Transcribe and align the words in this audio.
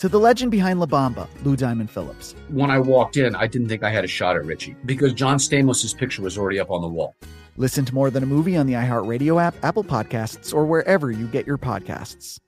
To 0.00 0.08
the 0.08 0.18
legend 0.18 0.50
behind 0.50 0.80
La 0.80 0.86
Bamba, 0.86 1.28
Lou 1.44 1.56
Diamond 1.56 1.90
Phillips. 1.90 2.34
When 2.48 2.70
I 2.70 2.78
walked 2.78 3.16
in, 3.16 3.34
I 3.34 3.46
didn't 3.46 3.68
think 3.68 3.82
I 3.82 3.90
had 3.90 4.02
a 4.02 4.08
shot 4.08 4.34
at 4.34 4.44
Richie 4.44 4.74
because 4.86 5.12
John 5.12 5.36
Stamos' 5.36 5.96
picture 5.96 6.22
was 6.22 6.36
already 6.36 6.58
up 6.58 6.70
on 6.70 6.80
the 6.80 6.88
wall. 6.88 7.14
Listen 7.56 7.84
to 7.84 7.94
More 7.94 8.10
Than 8.10 8.22
a 8.22 8.26
Movie 8.26 8.56
on 8.56 8.66
the 8.66 8.72
iHeartRadio 8.72 9.42
app, 9.42 9.54
Apple 9.62 9.84
Podcasts, 9.84 10.54
or 10.54 10.64
wherever 10.64 11.10
you 11.10 11.26
get 11.26 11.46
your 11.46 11.58
podcasts 11.58 12.38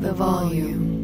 the 0.00 0.12
volume. 0.12 0.98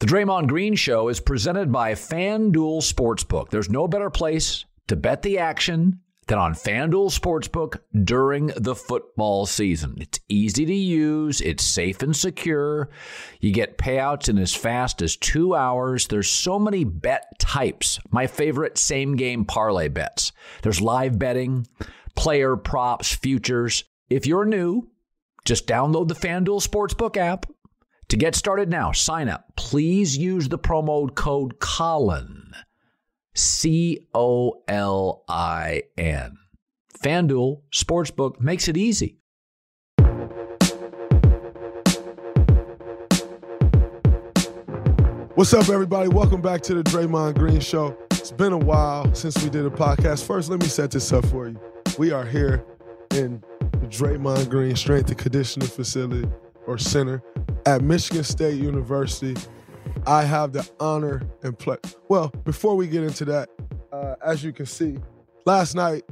The 0.00 0.06
Draymond 0.06 0.48
Green 0.48 0.74
Show 0.74 1.08
is 1.08 1.20
presented 1.20 1.70
by 1.70 1.92
FanDuel 1.92 2.82
Sportsbook. 2.82 3.50
There's 3.50 3.70
no 3.70 3.86
better 3.86 4.10
place 4.10 4.64
to 4.88 4.96
bet 4.96 5.22
the 5.22 5.38
action 5.38 6.00
on 6.38 6.54
FanDuel 6.54 7.10
Sportsbook 7.10 7.80
during 8.04 8.52
the 8.56 8.74
football 8.74 9.46
season. 9.46 9.96
It's 10.00 10.20
easy 10.28 10.64
to 10.64 10.74
use, 10.74 11.40
it's 11.40 11.64
safe 11.64 12.02
and 12.02 12.14
secure. 12.16 12.90
You 13.40 13.52
get 13.52 13.78
payouts 13.78 14.28
in 14.28 14.38
as 14.38 14.54
fast 14.54 15.02
as 15.02 15.16
two 15.16 15.54
hours. 15.54 16.06
There's 16.06 16.30
so 16.30 16.58
many 16.58 16.84
bet 16.84 17.38
types. 17.38 17.98
My 18.10 18.26
favorite 18.26 18.78
same 18.78 19.16
game 19.16 19.44
parlay 19.44 19.88
bets. 19.88 20.32
There's 20.62 20.80
live 20.80 21.18
betting, 21.18 21.66
player 22.14 22.56
props, 22.56 23.14
futures. 23.14 23.84
If 24.08 24.26
you're 24.26 24.44
new, 24.44 24.90
just 25.44 25.66
download 25.66 26.08
the 26.08 26.14
FanDuel 26.14 26.66
Sportsbook 26.66 27.16
app. 27.16 27.46
To 28.08 28.16
get 28.16 28.34
started 28.34 28.68
now, 28.68 28.92
sign 28.92 29.28
up. 29.28 29.56
Please 29.56 30.18
use 30.18 30.48
the 30.48 30.58
promo 30.58 31.14
code 31.14 31.58
Colin. 31.60 32.41
C 33.34 34.06
O 34.14 34.62
L 34.68 35.24
I 35.28 35.84
N. 35.96 36.36
FanDuel 37.02 37.62
Sportsbook 37.72 38.40
makes 38.40 38.68
it 38.68 38.76
easy. 38.76 39.18
What's 45.34 45.54
up, 45.54 45.70
everybody? 45.70 46.08
Welcome 46.10 46.42
back 46.42 46.60
to 46.62 46.74
the 46.74 46.82
Draymond 46.82 47.38
Green 47.38 47.58
Show. 47.58 47.96
It's 48.10 48.30
been 48.30 48.52
a 48.52 48.58
while 48.58 49.12
since 49.14 49.42
we 49.42 49.48
did 49.48 49.64
a 49.64 49.70
podcast. 49.70 50.24
First, 50.26 50.50
let 50.50 50.60
me 50.60 50.66
set 50.66 50.90
this 50.90 51.10
up 51.10 51.24
for 51.26 51.48
you. 51.48 51.58
We 51.98 52.12
are 52.12 52.26
here 52.26 52.64
in 53.12 53.42
the 53.58 53.86
Draymond 53.88 54.50
Green 54.50 54.76
Strength 54.76 55.08
and 55.08 55.18
Conditioning 55.18 55.68
Facility 55.68 56.28
or 56.66 56.76
Center 56.76 57.22
at 57.64 57.80
Michigan 57.80 58.24
State 58.24 58.60
University. 58.60 59.34
I 60.06 60.24
have 60.24 60.52
the 60.52 60.68
honor 60.80 61.22
and 61.42 61.56
pleasure. 61.56 61.80
Well, 62.08 62.28
before 62.44 62.74
we 62.74 62.88
get 62.88 63.04
into 63.04 63.24
that, 63.26 63.48
uh, 63.92 64.16
as 64.24 64.42
you 64.42 64.52
can 64.52 64.66
see, 64.66 64.98
last 65.46 65.76
night 65.76 66.02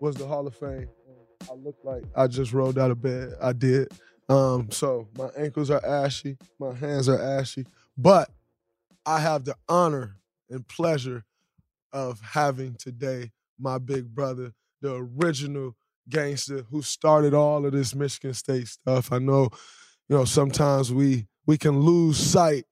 was 0.00 0.14
the 0.14 0.26
Hall 0.26 0.46
of 0.46 0.54
Fame. 0.54 0.88
I 1.50 1.54
look 1.54 1.76
like 1.82 2.04
I 2.14 2.28
just 2.28 2.52
rolled 2.52 2.78
out 2.78 2.90
of 2.90 3.02
bed. 3.02 3.32
I 3.42 3.52
did. 3.52 3.92
Um, 4.28 4.70
so 4.70 5.08
my 5.18 5.28
ankles 5.36 5.68
are 5.70 5.84
ashy, 5.84 6.38
my 6.58 6.72
hands 6.74 7.08
are 7.08 7.20
ashy, 7.20 7.66
but 7.98 8.30
I 9.04 9.18
have 9.18 9.44
the 9.44 9.56
honor 9.68 10.16
and 10.48 10.66
pleasure 10.66 11.24
of 11.92 12.20
having 12.20 12.74
today 12.76 13.32
my 13.58 13.78
big 13.78 14.14
brother, 14.14 14.52
the 14.80 14.94
original 14.94 15.76
gangster 16.08 16.64
who 16.70 16.82
started 16.82 17.34
all 17.34 17.66
of 17.66 17.72
this 17.72 17.94
Michigan 17.94 18.32
State 18.32 18.68
stuff. 18.68 19.12
I 19.12 19.18
know, 19.18 19.50
you 20.08 20.16
know, 20.16 20.24
sometimes 20.24 20.92
we 20.92 21.26
we 21.46 21.58
can 21.58 21.80
lose 21.80 22.16
sight 22.16 22.64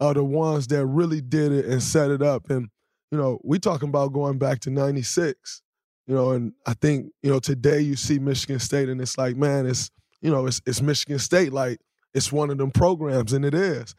of 0.00 0.14
the 0.14 0.24
ones 0.24 0.66
that 0.68 0.84
really 0.86 1.20
did 1.20 1.52
it 1.52 1.66
and 1.66 1.82
set 1.82 2.10
it 2.10 2.22
up. 2.22 2.50
And, 2.50 2.68
you 3.10 3.18
know, 3.18 3.38
we 3.44 3.58
talking 3.58 3.88
about 3.88 4.12
going 4.12 4.38
back 4.38 4.60
to 4.60 4.70
96. 4.70 5.62
You 6.06 6.16
know, 6.16 6.32
and 6.32 6.54
I 6.66 6.74
think, 6.74 7.12
you 7.22 7.30
know, 7.30 7.38
today 7.38 7.80
you 7.80 7.94
see 7.94 8.18
Michigan 8.18 8.58
State 8.58 8.88
and 8.88 9.00
it's 9.00 9.16
like, 9.16 9.36
man, 9.36 9.66
it's, 9.66 9.92
you 10.20 10.30
know, 10.30 10.46
it's 10.46 10.60
it's 10.66 10.82
Michigan 10.82 11.20
State 11.20 11.52
like 11.52 11.78
it's 12.14 12.32
one 12.32 12.50
of 12.50 12.58
them 12.58 12.72
programs, 12.72 13.32
and 13.32 13.44
it 13.44 13.54
is. 13.54 13.94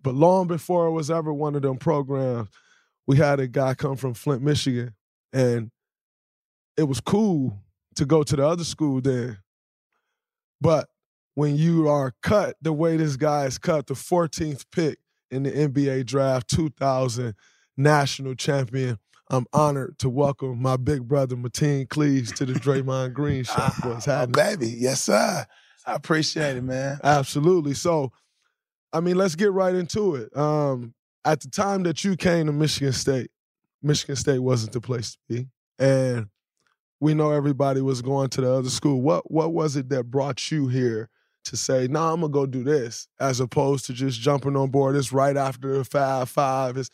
But 0.00 0.14
long 0.14 0.46
before 0.46 0.86
it 0.86 0.92
was 0.92 1.10
ever 1.10 1.32
one 1.32 1.56
of 1.56 1.62
them 1.62 1.76
programs, 1.76 2.48
we 3.06 3.16
had 3.16 3.40
a 3.40 3.48
guy 3.48 3.74
come 3.74 3.96
from 3.96 4.14
Flint, 4.14 4.42
Michigan, 4.42 4.94
and 5.32 5.72
it 6.76 6.84
was 6.84 7.00
cool 7.00 7.58
to 7.96 8.06
go 8.06 8.22
to 8.22 8.36
the 8.36 8.46
other 8.46 8.62
school 8.62 9.00
then. 9.00 9.38
But 10.60 10.88
when 11.34 11.56
you 11.56 11.88
are 11.88 12.14
cut 12.22 12.56
the 12.62 12.72
way 12.72 12.96
this 12.96 13.16
guy 13.16 13.46
is 13.46 13.58
cut, 13.58 13.88
the 13.88 13.94
14th 13.94 14.66
pick 14.70 14.99
in 15.30 15.44
the 15.44 15.50
NBA 15.50 16.06
draft, 16.06 16.48
2000 16.48 17.34
national 17.76 18.34
champion, 18.34 18.98
I'm 19.30 19.46
honored 19.52 19.98
to 20.00 20.10
welcome 20.10 20.60
my 20.60 20.76
big 20.76 21.06
brother 21.06 21.36
Mateen 21.36 21.88
Cleaves 21.88 22.32
to 22.32 22.44
the 22.44 22.54
Draymond 22.54 23.14
Green 23.14 23.44
Show. 23.44 23.62
What's 23.82 24.08
ah, 24.08 24.26
happening? 24.26 24.32
baby, 24.32 24.76
yes 24.76 25.02
sir. 25.02 25.46
I 25.86 25.94
appreciate 25.94 26.56
it, 26.56 26.64
man. 26.64 26.98
Absolutely. 27.02 27.74
So, 27.74 28.12
I 28.92 29.00
mean, 29.00 29.16
let's 29.16 29.36
get 29.36 29.52
right 29.52 29.74
into 29.74 30.16
it. 30.16 30.36
Um, 30.36 30.94
at 31.24 31.40
the 31.40 31.48
time 31.48 31.84
that 31.84 32.02
you 32.04 32.16
came 32.16 32.46
to 32.46 32.52
Michigan 32.52 32.92
State, 32.92 33.30
Michigan 33.82 34.16
State 34.16 34.40
wasn't 34.40 34.72
the 34.72 34.80
place 34.80 35.12
to 35.12 35.18
be, 35.28 35.46
and 35.78 36.26
we 36.98 37.14
know 37.14 37.30
everybody 37.30 37.80
was 37.80 38.02
going 38.02 38.28
to 38.30 38.40
the 38.40 38.52
other 38.52 38.68
school. 38.68 39.00
What 39.00 39.30
what 39.30 39.52
was 39.52 39.76
it 39.76 39.88
that 39.90 40.04
brought 40.04 40.50
you 40.50 40.68
here 40.68 41.08
to 41.44 41.56
say, 41.56 41.88
nah, 41.88 42.12
I'm 42.12 42.20
gonna 42.20 42.32
go 42.32 42.46
do 42.46 42.62
this, 42.62 43.08
as 43.18 43.40
opposed 43.40 43.86
to 43.86 43.92
just 43.92 44.20
jumping 44.20 44.56
on 44.56 44.70
board 44.70 44.96
It's 44.96 45.12
right 45.12 45.36
after 45.36 45.78
the 45.78 45.84
five 45.84 46.28
five 46.28 46.76
is 46.76 46.90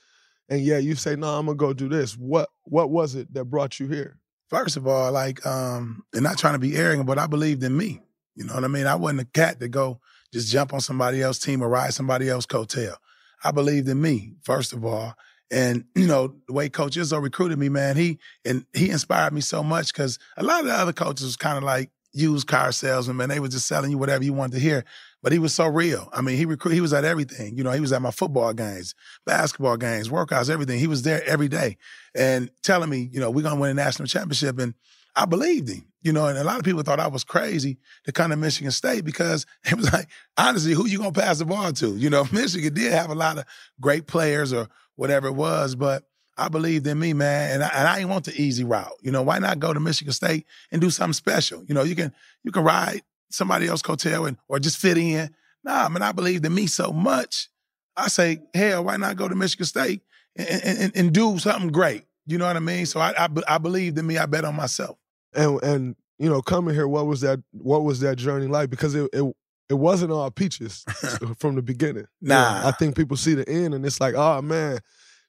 and 0.48 0.60
yeah, 0.60 0.78
you 0.78 0.94
say, 0.94 1.16
no, 1.16 1.26
nah, 1.26 1.38
I'm 1.38 1.46
gonna 1.46 1.56
go 1.56 1.72
do 1.72 1.88
this. 1.88 2.16
What 2.16 2.48
what 2.64 2.90
was 2.90 3.14
it 3.14 3.32
that 3.34 3.46
brought 3.46 3.80
you 3.80 3.88
here? 3.88 4.18
First 4.48 4.76
of 4.76 4.86
all, 4.86 5.10
like, 5.10 5.44
um, 5.44 6.04
and 6.14 6.22
not 6.22 6.38
trying 6.38 6.54
to 6.54 6.60
be 6.60 6.76
arrogant, 6.76 7.06
but 7.06 7.18
I 7.18 7.26
believed 7.26 7.64
in 7.64 7.76
me. 7.76 8.00
You 8.36 8.44
know 8.44 8.54
what 8.54 8.64
I 8.64 8.68
mean? 8.68 8.86
I 8.86 8.94
wasn't 8.94 9.22
a 9.22 9.24
cat 9.24 9.58
to 9.60 9.68
go 9.68 10.00
just 10.32 10.52
jump 10.52 10.72
on 10.72 10.80
somebody 10.80 11.22
else's 11.22 11.42
team 11.42 11.62
or 11.62 11.68
ride 11.68 11.94
somebody 11.94 12.28
else's 12.28 12.46
coattail. 12.46 12.96
I 13.42 13.50
believed 13.50 13.88
in 13.88 14.00
me, 14.00 14.34
first 14.42 14.72
of 14.72 14.84
all. 14.84 15.14
And 15.50 15.84
you 15.94 16.06
know 16.06 16.34
the 16.46 16.52
way 16.52 16.68
Coach 16.68 16.96
Izzo 16.96 17.22
recruited 17.22 17.58
me, 17.58 17.68
man, 17.68 17.96
he 17.96 18.18
and 18.44 18.66
he 18.72 18.90
inspired 18.90 19.32
me 19.32 19.40
so 19.40 19.62
much 19.62 19.92
because 19.92 20.18
a 20.36 20.42
lot 20.42 20.60
of 20.60 20.66
the 20.66 20.72
other 20.72 20.92
coaches 20.92 21.24
was 21.24 21.36
kind 21.36 21.56
of 21.56 21.62
like 21.62 21.90
used 22.16 22.46
car 22.46 22.72
salesman, 22.72 23.16
man. 23.16 23.28
They 23.28 23.40
were 23.40 23.48
just 23.48 23.66
selling 23.66 23.90
you 23.90 23.98
whatever 23.98 24.24
you 24.24 24.32
wanted 24.32 24.54
to 24.54 24.60
hear. 24.60 24.84
But 25.22 25.32
he 25.32 25.38
was 25.38 25.54
so 25.54 25.66
real. 25.66 26.08
I 26.12 26.20
mean, 26.22 26.36
he 26.36 26.46
recruit. 26.46 26.72
He 26.72 26.80
was 26.80 26.92
at 26.92 27.04
everything. 27.04 27.56
You 27.56 27.64
know, 27.64 27.72
he 27.72 27.80
was 27.80 27.92
at 27.92 28.02
my 28.02 28.10
football 28.10 28.52
games, 28.52 28.94
basketball 29.24 29.76
games, 29.76 30.08
workouts, 30.08 30.50
everything. 30.50 30.78
He 30.78 30.86
was 30.86 31.02
there 31.02 31.22
every 31.26 31.48
day 31.48 31.76
and 32.14 32.50
telling 32.62 32.88
me, 32.88 33.08
you 33.12 33.20
know, 33.20 33.30
we're 33.30 33.42
gonna 33.42 33.60
win 33.60 33.70
a 33.70 33.74
national 33.74 34.06
championship. 34.06 34.58
And 34.58 34.74
I 35.14 35.24
believed 35.24 35.68
him. 35.68 35.86
You 36.02 36.12
know, 36.12 36.26
and 36.26 36.38
a 36.38 36.44
lot 36.44 36.58
of 36.58 36.64
people 36.64 36.82
thought 36.82 37.00
I 37.00 37.08
was 37.08 37.24
crazy 37.24 37.78
to 38.04 38.12
come 38.12 38.30
to 38.30 38.36
Michigan 38.36 38.70
State 38.70 39.04
because 39.04 39.44
it 39.64 39.74
was 39.74 39.92
like, 39.92 40.08
honestly, 40.36 40.72
who 40.72 40.86
you 40.86 40.98
gonna 40.98 41.12
pass 41.12 41.38
the 41.38 41.44
ball 41.44 41.72
to? 41.72 41.96
You 41.96 42.10
know, 42.10 42.26
Michigan 42.32 42.72
did 42.72 42.92
have 42.92 43.10
a 43.10 43.14
lot 43.14 43.38
of 43.38 43.44
great 43.80 44.06
players 44.06 44.52
or 44.52 44.68
whatever 44.94 45.26
it 45.26 45.34
was, 45.34 45.74
but 45.74 46.04
I 46.36 46.48
believed 46.48 46.86
in 46.86 46.98
me, 46.98 47.12
man, 47.12 47.52
and 47.54 47.64
I, 47.64 47.68
and 47.68 47.88
I 47.88 47.96
didn't 47.96 48.10
want 48.10 48.26
the 48.26 48.40
easy 48.40 48.64
route. 48.64 48.92
You 49.02 49.10
know, 49.10 49.22
why 49.22 49.38
not 49.38 49.58
go 49.58 49.72
to 49.72 49.80
Michigan 49.80 50.12
State 50.12 50.46
and 50.70 50.80
do 50.80 50.90
something 50.90 51.14
special? 51.14 51.64
You 51.66 51.74
know, 51.74 51.82
you 51.82 51.96
can 51.96 52.12
you 52.44 52.52
can 52.52 52.62
ride 52.64 53.02
somebody 53.30 53.66
else's 53.68 53.82
coattail 53.82 54.28
and 54.28 54.36
or 54.48 54.58
just 54.58 54.78
fit 54.78 54.98
in. 54.98 55.34
Nah, 55.64 55.88
man, 55.88 56.02
I 56.02 56.12
believed 56.12 56.44
in 56.44 56.54
me 56.54 56.66
so 56.66 56.92
much. 56.92 57.48
I 57.96 58.08
say, 58.08 58.40
hell, 58.54 58.84
why 58.84 58.96
not 58.98 59.16
go 59.16 59.28
to 59.28 59.34
Michigan 59.34 59.64
State 59.66 60.02
and, 60.36 60.62
and, 60.64 60.96
and 60.96 61.12
do 61.12 61.38
something 61.38 61.70
great? 61.72 62.04
You 62.26 62.38
know 62.38 62.46
what 62.46 62.56
I 62.56 62.60
mean? 62.60 62.86
So 62.86 63.00
I, 63.00 63.14
I 63.16 63.28
I 63.48 63.58
believed 63.58 63.98
in 63.98 64.06
me. 64.06 64.18
I 64.18 64.26
bet 64.26 64.44
on 64.44 64.54
myself. 64.54 64.98
And 65.34 65.62
and 65.62 65.96
you 66.18 66.28
know, 66.28 66.42
coming 66.42 66.74
here, 66.74 66.88
what 66.88 67.06
was 67.06 67.22
that? 67.22 67.42
What 67.52 67.84
was 67.84 68.00
that 68.00 68.16
journey 68.16 68.46
like? 68.46 68.68
Because 68.68 68.94
it 68.94 69.08
it, 69.12 69.24
it 69.68 69.74
wasn't 69.74 70.12
all 70.12 70.30
peaches 70.30 70.84
from 71.38 71.56
the 71.56 71.62
beginning. 71.62 72.06
Nah, 72.20 72.56
You 72.58 72.62
know, 72.62 72.68
I 72.68 72.70
think 72.72 72.96
people 72.96 73.16
see 73.16 73.34
the 73.34 73.48
end 73.48 73.74
and 73.74 73.84
it's 73.84 74.00
like, 74.00 74.14
oh 74.14 74.42
man, 74.42 74.78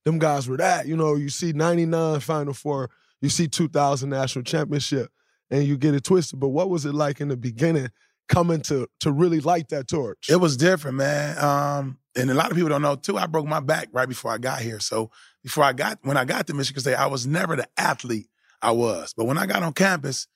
them 0.07 0.19
guys 0.19 0.47
were 0.47 0.57
that. 0.57 0.87
You 0.87 0.95
know, 0.95 1.15
you 1.15 1.29
see 1.29 1.53
'99 1.53 2.19
Final 2.21 2.53
Four, 2.53 2.89
you 3.21 3.29
see 3.29 3.47
2000 3.47 4.09
National 4.09 4.43
Championship, 4.43 5.11
and 5.51 5.63
you 5.63 5.77
get 5.77 5.93
it 5.93 6.03
twisted. 6.03 6.39
But 6.39 6.49
what 6.49 6.69
was 6.69 6.85
it 6.85 6.93
like 6.93 7.21
in 7.21 7.27
the 7.27 7.37
beginning, 7.37 7.89
coming 8.27 8.61
to 8.61 8.87
to 9.01 9.11
really 9.11 9.39
light 9.39 9.69
that 9.69 9.87
torch? 9.87 10.27
It 10.29 10.37
was 10.37 10.57
different, 10.57 10.97
man. 10.97 11.37
Um, 11.43 11.97
and 12.15 12.31
a 12.31 12.33
lot 12.33 12.49
of 12.49 12.55
people 12.55 12.69
don't 12.69 12.81
know 12.81 12.95
too. 12.95 13.17
I 13.17 13.27
broke 13.27 13.47
my 13.47 13.59
back 13.59 13.89
right 13.91 14.09
before 14.09 14.31
I 14.31 14.37
got 14.37 14.61
here. 14.61 14.79
So 14.79 15.11
before 15.43 15.63
I 15.63 15.73
got 15.73 15.99
when 16.01 16.17
I 16.17 16.25
got 16.25 16.47
to 16.47 16.53
Michigan 16.53 16.81
State, 16.81 16.95
I 16.95 17.07
was 17.07 17.27
never 17.27 17.55
the 17.55 17.67
athlete 17.77 18.29
I 18.61 18.71
was. 18.71 19.13
But 19.15 19.25
when 19.25 19.37
I 19.37 19.45
got 19.45 19.63
on 19.63 19.73
campus, 19.73 20.27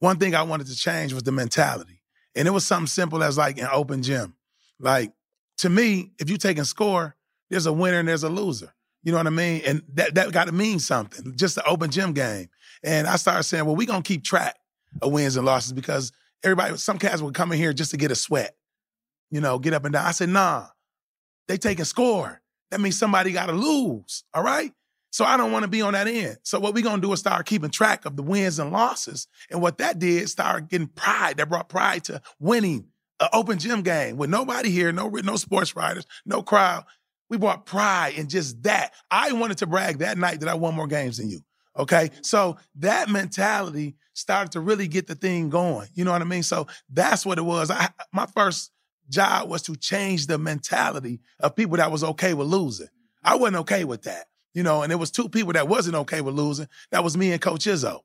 one 0.00 0.18
thing 0.18 0.34
I 0.34 0.42
wanted 0.42 0.66
to 0.68 0.76
change 0.76 1.12
was 1.12 1.22
the 1.22 1.32
mentality. 1.32 2.02
And 2.34 2.46
it 2.46 2.52
was 2.52 2.66
something 2.66 2.86
simple 2.86 3.22
as 3.22 3.36
like 3.36 3.58
an 3.58 3.68
open 3.72 4.02
gym. 4.02 4.34
Like 4.80 5.12
to 5.58 5.68
me, 5.68 6.12
if 6.18 6.30
you 6.30 6.38
take 6.38 6.58
and 6.58 6.66
score, 6.66 7.16
there's 7.50 7.66
a 7.66 7.72
winner 7.72 7.98
and 7.98 8.08
there's 8.08 8.22
a 8.22 8.28
loser. 8.28 8.72
You 9.02 9.12
know 9.12 9.18
what 9.18 9.26
I 9.26 9.30
mean? 9.30 9.62
And 9.64 9.82
that 9.94 10.14
that 10.14 10.32
got 10.32 10.46
to 10.46 10.52
mean 10.52 10.78
something. 10.78 11.36
Just 11.36 11.54
the 11.54 11.64
open 11.64 11.90
gym 11.90 12.12
game. 12.12 12.48
And 12.82 13.06
I 13.06 13.16
started 13.16 13.44
saying, 13.44 13.64
well, 13.64 13.76
we're 13.76 13.86
gonna 13.86 14.02
keep 14.02 14.24
track 14.24 14.56
of 15.02 15.12
wins 15.12 15.36
and 15.36 15.46
losses 15.46 15.72
because 15.72 16.12
everybody, 16.42 16.76
some 16.76 16.98
cats 16.98 17.22
would 17.22 17.34
come 17.34 17.52
in 17.52 17.58
here 17.58 17.72
just 17.72 17.90
to 17.92 17.96
get 17.96 18.10
a 18.10 18.16
sweat. 18.16 18.56
You 19.30 19.40
know, 19.40 19.58
get 19.58 19.74
up 19.74 19.84
and 19.84 19.92
down. 19.92 20.06
I 20.06 20.12
said, 20.12 20.30
nah, 20.30 20.66
they 21.46 21.58
take 21.58 21.78
and 21.78 21.86
score. 21.86 22.40
That 22.70 22.80
means 22.80 22.98
somebody 22.98 23.32
gotta 23.32 23.52
lose. 23.52 24.24
All 24.34 24.42
right? 24.42 24.72
So 25.10 25.24
I 25.24 25.36
don't 25.36 25.52
want 25.52 25.62
to 25.62 25.68
be 25.68 25.80
on 25.80 25.94
that 25.94 26.06
end. 26.06 26.38
So 26.42 26.60
what 26.60 26.74
we're 26.74 26.84
gonna 26.84 27.00
do 27.00 27.12
is 27.12 27.20
start 27.20 27.46
keeping 27.46 27.70
track 27.70 28.04
of 28.04 28.16
the 28.16 28.22
wins 28.22 28.58
and 28.58 28.70
losses. 28.70 29.26
And 29.50 29.62
what 29.62 29.78
that 29.78 29.98
did, 29.98 30.28
start 30.28 30.68
getting 30.68 30.88
pride. 30.88 31.38
That 31.38 31.48
brought 31.48 31.68
pride 31.68 32.04
to 32.04 32.20
winning 32.38 32.88
an 33.20 33.28
open 33.32 33.58
gym 33.58 33.82
game 33.82 34.16
with 34.16 34.30
nobody 34.30 34.70
here, 34.70 34.92
no 34.92 35.08
no 35.08 35.36
sports 35.36 35.74
writers, 35.74 36.06
no 36.26 36.42
crowd. 36.42 36.84
We 37.30 37.36
brought 37.36 37.66
pride 37.66 38.14
in 38.16 38.28
just 38.28 38.62
that. 38.62 38.92
I 39.10 39.32
wanted 39.32 39.58
to 39.58 39.66
brag 39.66 39.98
that 39.98 40.18
night 40.18 40.40
that 40.40 40.48
I 40.48 40.54
won 40.54 40.74
more 40.74 40.86
games 40.86 41.18
than 41.18 41.30
you. 41.30 41.40
Okay. 41.78 42.10
So 42.22 42.56
that 42.76 43.08
mentality 43.08 43.96
started 44.14 44.52
to 44.52 44.60
really 44.60 44.88
get 44.88 45.06
the 45.06 45.14
thing 45.14 45.48
going. 45.48 45.88
You 45.94 46.04
know 46.04 46.12
what 46.12 46.22
I 46.22 46.24
mean? 46.24 46.42
So 46.42 46.66
that's 46.90 47.24
what 47.24 47.38
it 47.38 47.42
was. 47.42 47.70
I, 47.70 47.88
my 48.12 48.26
first 48.26 48.72
job 49.08 49.48
was 49.48 49.62
to 49.62 49.76
change 49.76 50.26
the 50.26 50.38
mentality 50.38 51.20
of 51.40 51.54
people 51.54 51.76
that 51.76 51.92
was 51.92 52.02
okay 52.02 52.34
with 52.34 52.48
losing. 52.48 52.88
I 53.22 53.36
wasn't 53.36 53.58
okay 53.58 53.84
with 53.84 54.02
that. 54.02 54.26
You 54.54 54.62
know, 54.62 54.82
and 54.82 54.90
there 54.90 54.98
was 54.98 55.10
two 55.10 55.28
people 55.28 55.52
that 55.52 55.68
wasn't 55.68 55.94
okay 55.96 56.20
with 56.20 56.34
losing. 56.34 56.68
That 56.90 57.04
was 57.04 57.16
me 57.16 57.30
and 57.32 57.40
Coach 57.40 57.66
Izzo. 57.66 58.00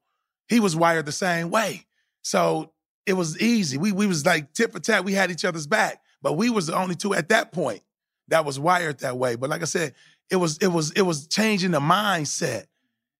He 0.47 0.59
was 0.59 0.75
wired 0.75 1.05
the 1.05 1.11
same 1.11 1.49
way. 1.49 1.87
So 2.21 2.73
it 3.05 3.13
was 3.13 3.41
easy. 3.41 3.77
We 3.77 3.91
we 3.91 4.05
was 4.05 4.25
like 4.25 4.53
tip 4.53 4.71
for 4.71 4.79
tat. 4.79 5.05
We 5.05 5.13
had 5.13 5.31
each 5.31 5.45
other's 5.45 5.67
back. 5.67 5.99
But 6.21 6.33
we 6.33 6.49
was 6.49 6.67
the 6.67 6.77
only 6.77 6.95
two 6.95 7.13
at 7.13 7.29
that 7.29 7.51
point 7.51 7.81
that 8.29 8.45
was 8.45 8.59
wired 8.59 8.99
that 8.99 9.17
way. 9.17 9.35
But 9.35 9.49
like 9.49 9.61
I 9.61 9.65
said, 9.65 9.93
it 10.31 10.37
was 10.37 10.57
it 10.57 10.67
was 10.67 10.91
it 10.91 11.01
was 11.01 11.27
changing 11.27 11.71
the 11.71 11.79
mindset. 11.79 12.65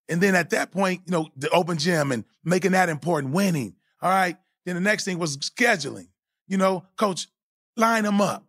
And 0.09 0.21
then 0.21 0.35
at 0.35 0.49
that 0.49 0.71
point, 0.71 1.01
you 1.05 1.11
know, 1.11 1.29
the 1.37 1.49
open 1.49 1.77
gym 1.77 2.11
and 2.11 2.25
making 2.43 2.71
that 2.73 2.89
important, 2.89 3.33
winning. 3.33 3.75
All 4.01 4.09
right. 4.09 4.35
Then 4.65 4.75
the 4.75 4.81
next 4.81 5.05
thing 5.05 5.19
was 5.19 5.37
scheduling. 5.37 6.07
You 6.47 6.57
know, 6.57 6.85
coach, 6.97 7.27
line 7.77 8.03
them 8.03 8.21
up. 8.21 8.45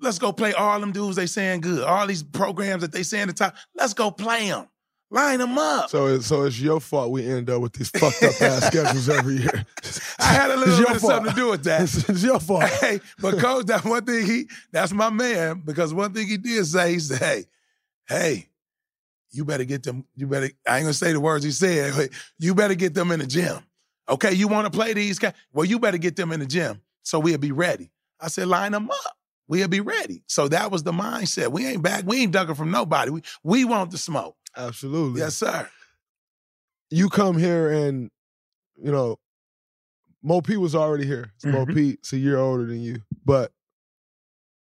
Let's 0.00 0.18
go 0.18 0.32
play 0.32 0.52
all 0.52 0.80
them 0.80 0.92
dudes 0.92 1.16
they 1.16 1.26
saying 1.26 1.60
good. 1.60 1.84
All 1.84 2.06
these 2.06 2.22
programs 2.22 2.82
that 2.82 2.92
they 2.92 3.02
saying 3.02 3.28
the 3.28 3.32
top. 3.32 3.54
Let's 3.74 3.94
go 3.94 4.10
play 4.10 4.48
them. 4.48 4.66
Line 5.12 5.40
them 5.40 5.58
up. 5.58 5.90
So, 5.90 6.06
it's, 6.06 6.26
so 6.26 6.42
it's 6.44 6.60
your 6.60 6.78
fault 6.78 7.10
we 7.10 7.26
end 7.26 7.50
up 7.50 7.60
with 7.60 7.72
these 7.72 7.90
fucked 7.90 8.22
up 8.22 8.40
ass 8.40 8.66
schedules 8.68 9.08
every 9.08 9.38
year. 9.38 9.66
I 10.20 10.24
had 10.24 10.50
a 10.50 10.56
little 10.56 10.76
bit 10.78 10.96
of 10.96 11.00
fault. 11.00 11.12
something 11.12 11.34
to 11.34 11.40
do 11.40 11.50
with 11.50 11.64
that. 11.64 11.82
It's, 11.82 12.08
it's 12.08 12.22
your 12.22 12.38
fault. 12.38 12.62
hey, 12.62 13.00
but 13.20 13.38
coach, 13.38 13.66
that 13.66 13.84
one 13.84 14.04
thing 14.04 14.24
he 14.24 14.48
that's 14.70 14.92
my 14.92 15.10
man 15.10 15.62
because 15.64 15.92
one 15.92 16.12
thing 16.12 16.28
he 16.28 16.36
did 16.36 16.64
say, 16.64 16.92
he 16.92 16.98
said, 17.00 17.18
Hey, 17.18 17.44
hey, 18.08 18.48
you 19.32 19.44
better 19.44 19.64
get 19.64 19.82
them, 19.82 20.04
you 20.14 20.28
better, 20.28 20.50
I 20.66 20.76
ain't 20.76 20.84
gonna 20.84 20.94
say 20.94 21.12
the 21.12 21.20
words 21.20 21.44
he 21.44 21.50
said, 21.50 21.92
but 21.96 22.10
you 22.38 22.54
better 22.54 22.74
get 22.74 22.94
them 22.94 23.10
in 23.10 23.18
the 23.18 23.26
gym. 23.26 23.58
Okay, 24.08 24.32
you 24.32 24.46
wanna 24.46 24.70
play 24.70 24.92
these 24.92 25.18
guys? 25.18 25.34
Well, 25.52 25.64
you 25.64 25.80
better 25.80 25.98
get 25.98 26.14
them 26.14 26.30
in 26.30 26.38
the 26.38 26.46
gym 26.46 26.80
so 27.02 27.18
we'll 27.18 27.38
be 27.38 27.52
ready. 27.52 27.90
I 28.20 28.28
said, 28.28 28.46
line 28.48 28.72
them 28.72 28.90
up. 28.90 29.16
We'll 29.48 29.68
be 29.68 29.80
ready. 29.80 30.22
So 30.28 30.46
that 30.48 30.70
was 30.70 30.84
the 30.84 30.92
mindset. 30.92 31.48
We 31.50 31.66
ain't 31.66 31.82
back, 31.82 32.04
we 32.06 32.22
ain't 32.22 32.32
ducking 32.32 32.54
from 32.54 32.70
nobody. 32.70 33.10
We 33.10 33.22
we 33.42 33.64
want 33.64 33.90
the 33.90 33.98
smoke. 33.98 34.36
Absolutely. 34.56 35.20
Yes, 35.20 35.36
sir. 35.36 35.68
You 36.90 37.08
come 37.08 37.38
here 37.38 37.70
and, 37.70 38.10
you 38.76 38.90
know, 38.90 39.18
Mo 40.22 40.40
P 40.40 40.56
was 40.56 40.74
already 40.74 41.06
here. 41.06 41.32
Mo 41.44 41.64
Mhm. 41.64 41.74
Pete's 41.74 42.12
a 42.12 42.18
year 42.18 42.36
older 42.38 42.66
than 42.66 42.80
you, 42.80 43.02
but 43.24 43.52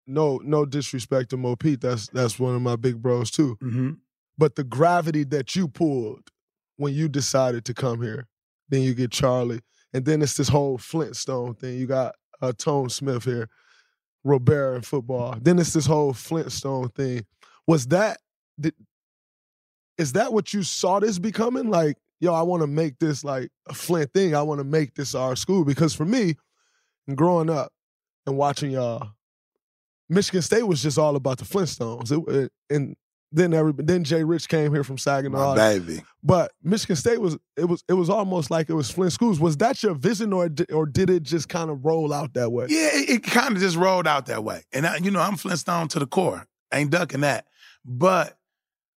no, 0.07 0.39
no 0.43 0.65
disrespect 0.65 1.31
to 1.31 1.37
Mo 1.37 1.57
Pete. 1.57 1.81
That's 1.81 2.09
that's 2.09 2.39
one 2.39 2.55
of 2.55 2.63
my 2.63 2.77
big 2.77 3.01
bros 3.03 3.31
too. 3.31 3.57
Mm-hmm. 3.63 3.91
But 4.39 4.57
the 4.57 4.65
gravity 4.65 5.25
that 5.25 5.55
you 5.55 5.69
pulled 5.69 6.31
when 6.77 6.95
you 6.95 7.09
decided 7.09 7.65
to 7.67 7.75
come 7.75 8.03
here, 8.03 8.27
then 8.69 8.83
you 8.83 8.95
get 8.95 9.11
Charlie, 9.13 9.61
and 9.93 10.05
then 10.05 10.21
it's 10.23 10.37
this 10.37 10.49
whole 10.49 10.79
Flintstone 10.79 11.55
thing. 11.55 11.79
You 11.79 11.87
got 11.87 12.15
uh, 12.43 12.53
Tone 12.57 12.89
Smith 12.89 13.25
here, 13.25 13.49
Robert 14.25 14.77
in 14.77 14.83
football. 14.83 15.37
Then 15.41 15.59
it's 15.59 15.73
this 15.73 15.87
whole 15.87 16.13
Flintstone 16.13 16.89
thing. 16.91 17.25
Was 17.67 17.87
that 17.89 18.19
did, 18.61 18.75
is 19.99 20.13
that 20.13 20.33
what 20.33 20.53
you 20.53 20.63
saw 20.63 21.01
this 21.01 21.19
becoming? 21.19 21.71
Like, 21.71 21.97
yo, 22.21 22.33
I 22.35 22.43
want 22.43 22.63
to 22.63 22.67
make 22.67 22.99
this 22.99 23.25
like 23.25 23.51
a 23.69 23.75
Flint 23.75 24.13
thing. 24.13 24.35
I 24.35 24.43
want 24.43 24.59
to 24.61 24.65
make 24.65 24.95
this 24.95 25.15
our 25.15 25.37
school 25.37 25.65
because 25.65 25.95
for 25.95 26.05
me, 26.05 26.37
growing 27.15 27.51
up 27.51 27.73
and 28.27 28.37
watching 28.37 28.71
y'all, 28.71 29.11
Michigan 30.09 30.43
State 30.43 30.63
was 30.65 30.83
just 30.83 30.99
all 30.99 31.17
about 31.17 31.39
the 31.39 31.45
Flintstones. 31.45 32.13
It, 32.13 32.35
it- 32.35 32.53
and 32.71 32.97
then 33.33 33.53
every 33.53 33.73
then 33.77 34.05
Jay 34.05 34.23
Rich 34.23 34.49
came 34.49 34.73
here 34.73 34.85
from 34.85 34.99
Saginaw. 34.99 35.55
My 35.55 35.57
baby. 35.57 36.03
But 36.23 36.53
Michigan 36.63 36.95
State 36.97 37.21
was 37.21 37.37
it 37.57 37.65
was 37.65 37.83
it 37.89 37.93
was 37.95 38.09
almost 38.09 38.51
like 38.53 38.71
it 38.71 38.75
was 38.75 38.89
Flint 38.91 39.13
schools. 39.13 39.41
Was 39.41 39.57
that 39.59 39.83
your 39.83 39.95
vision, 39.95 40.33
or 40.33 40.49
or 40.73 40.87
did 40.87 41.11
it 41.11 41.25
just 41.25 41.49
kind 41.49 41.69
of 41.69 41.85
roll 41.85 42.13
out 42.13 42.35
that 42.35 42.53
way? 42.53 42.67
Yeah, 42.69 42.89
it, 42.95 43.11
it 43.11 43.23
kind 43.25 43.55
of 43.57 43.61
just 43.61 43.77
rolled 43.77 44.07
out 44.07 44.27
that 44.27 44.45
way. 44.45 44.63
And 44.73 44.87
I, 44.87 44.99
you 44.99 45.11
know, 45.11 45.21
I'm 45.21 45.37
Flintstone 45.37 45.89
to 45.89 45.99
the 45.99 46.07
core. 46.07 46.47
Ain't 46.73 46.91
ducking 46.91 47.21
that. 47.23 47.47
But 47.85 48.36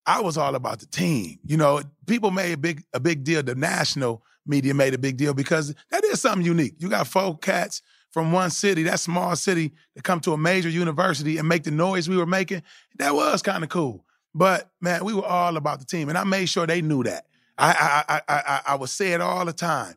I 0.08 0.22
was 0.22 0.38
all 0.38 0.56
about 0.56 0.80
the 0.80 0.86
team. 0.86 1.38
You 1.46 1.58
know, 1.58 1.82
people 2.08 2.32
made 2.32 2.54
a 2.54 2.58
big 2.58 2.84
a 2.94 3.00
big 3.00 3.24
deal. 3.24 3.44
The 3.44 3.56
national 3.56 4.24
media 4.46 4.74
made 4.74 4.94
a 4.94 4.98
big 4.98 5.18
deal 5.18 5.34
because 5.34 5.76
that 5.92 6.04
is 6.06 6.22
something 6.22 6.46
unique. 6.46 6.76
You 6.80 6.90
got 6.90 7.08
four 7.08 7.38
cats 7.38 7.82
from 8.12 8.32
one 8.32 8.50
city, 8.50 8.84
that 8.84 9.02
small 9.02 9.36
city, 9.36 9.74
to 9.96 10.02
come 10.02 10.22
to 10.22 10.32
a 10.32 10.38
major 10.38 10.70
university 10.70 11.38
and 11.38 11.48
make 11.48 11.64
the 11.64 11.72
noise 11.72 12.08
we 12.08 12.18
were 12.18 12.26
making. 12.26 12.64
That 12.98 13.14
was 13.14 13.42
kind 13.42 13.64
of 13.64 13.70
cool. 13.70 14.06
But 14.34 14.72
man, 14.80 15.04
we 15.04 15.14
were 15.14 15.26
all 15.26 15.58
about 15.58 15.80
the 15.80 15.86
team, 15.86 16.10
and 16.10 16.18
I 16.18 16.24
made 16.24 16.48
sure 16.48 16.66
they 16.66 16.82
knew 16.82 17.04
that. 17.04 17.26
I 17.58 18.04
I 18.08 18.16
I 18.16 18.22
I, 18.30 18.62
I, 18.68 18.76
would 18.76 18.90
say 18.90 19.12
it 19.14 19.20
all 19.20 19.46
the 19.46 19.54
time. 19.54 19.96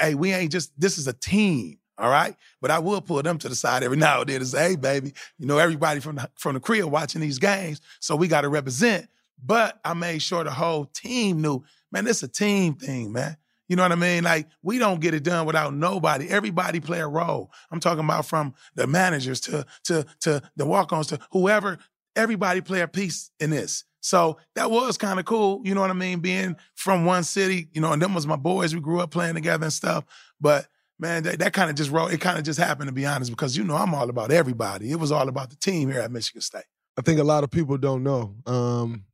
Hey, 0.00 0.14
we 0.14 0.32
ain't 0.32 0.50
just 0.50 0.72
this 0.80 0.98
is 0.98 1.06
a 1.06 1.12
team. 1.12 1.78
All 1.98 2.10
right. 2.10 2.34
But 2.60 2.70
I 2.70 2.78
will 2.78 3.00
pull 3.00 3.22
them 3.22 3.38
to 3.38 3.48
the 3.48 3.54
side 3.54 3.84
every 3.84 3.96
now 3.98 4.20
and 4.20 4.28
then 4.28 4.36
and 4.36 4.46
say, 4.46 4.70
hey, 4.70 4.76
baby, 4.76 5.12
you 5.38 5.46
know, 5.46 5.58
everybody 5.58 6.00
from 6.00 6.16
the 6.16 6.30
from 6.36 6.54
the 6.54 6.60
crib 6.60 6.86
watching 6.86 7.20
these 7.20 7.38
games. 7.38 7.80
So 8.00 8.16
we 8.16 8.28
gotta 8.28 8.48
represent. 8.48 9.08
But 9.44 9.80
I 9.84 9.94
made 9.94 10.22
sure 10.22 10.44
the 10.44 10.52
whole 10.52 10.84
team 10.86 11.42
knew, 11.42 11.64
man, 11.90 12.06
it's 12.06 12.22
a 12.22 12.28
team 12.28 12.74
thing, 12.74 13.12
man. 13.12 13.36
You 13.68 13.76
know 13.76 13.82
what 13.82 13.92
I 13.92 13.96
mean? 13.96 14.24
Like, 14.24 14.48
we 14.62 14.78
don't 14.78 15.00
get 15.00 15.14
it 15.14 15.22
done 15.22 15.46
without 15.46 15.72
nobody. 15.74 16.28
Everybody 16.28 16.78
play 16.80 17.00
a 17.00 17.08
role. 17.08 17.50
I'm 17.70 17.80
talking 17.80 18.04
about 18.04 18.26
from 18.26 18.54
the 18.74 18.86
managers 18.86 19.40
to 19.42 19.64
to 19.84 20.04
to 20.20 20.42
the 20.56 20.66
walk-ons 20.66 21.06
to 21.08 21.18
whoever, 21.30 21.78
everybody 22.14 22.60
play 22.60 22.82
a 22.82 22.88
piece 22.88 23.30
in 23.40 23.50
this. 23.50 23.84
So 24.00 24.38
that 24.56 24.70
was 24.70 24.98
kind 24.98 25.20
of 25.20 25.24
cool, 25.24 25.62
you 25.64 25.74
know 25.74 25.80
what 25.80 25.90
I 25.90 25.94
mean? 25.94 26.18
Being 26.18 26.56
from 26.74 27.04
one 27.04 27.22
city, 27.22 27.68
you 27.72 27.80
know, 27.80 27.92
and 27.92 28.02
them 28.02 28.14
was 28.14 28.26
my 28.26 28.36
boys. 28.36 28.74
We 28.74 28.80
grew 28.80 29.00
up 29.00 29.12
playing 29.12 29.34
together 29.34 29.64
and 29.64 29.72
stuff. 29.72 30.04
But 30.40 30.66
man, 30.98 31.22
that, 31.22 31.38
that 31.38 31.52
kind 31.52 31.70
of 31.70 31.76
just 31.76 31.90
rolled. 31.90 32.12
It 32.12 32.20
kind 32.20 32.36
of 32.36 32.44
just 32.44 32.58
happened 32.58 32.88
to 32.88 32.92
be 32.92 33.06
honest, 33.06 33.30
because 33.30 33.56
you 33.56 33.64
know 33.64 33.76
I'm 33.76 33.94
all 33.94 34.10
about 34.10 34.32
everybody. 34.32 34.90
It 34.90 34.98
was 34.98 35.12
all 35.12 35.28
about 35.28 35.50
the 35.50 35.56
team 35.56 35.90
here 35.90 36.00
at 36.00 36.10
Michigan 36.10 36.42
State. 36.42 36.64
I 36.98 37.02
think 37.02 37.20
a 37.20 37.24
lot 37.24 37.44
of 37.44 37.50
people 37.50 37.78
don't 37.78 38.02
know. 38.02 38.34
Um, 38.44 39.04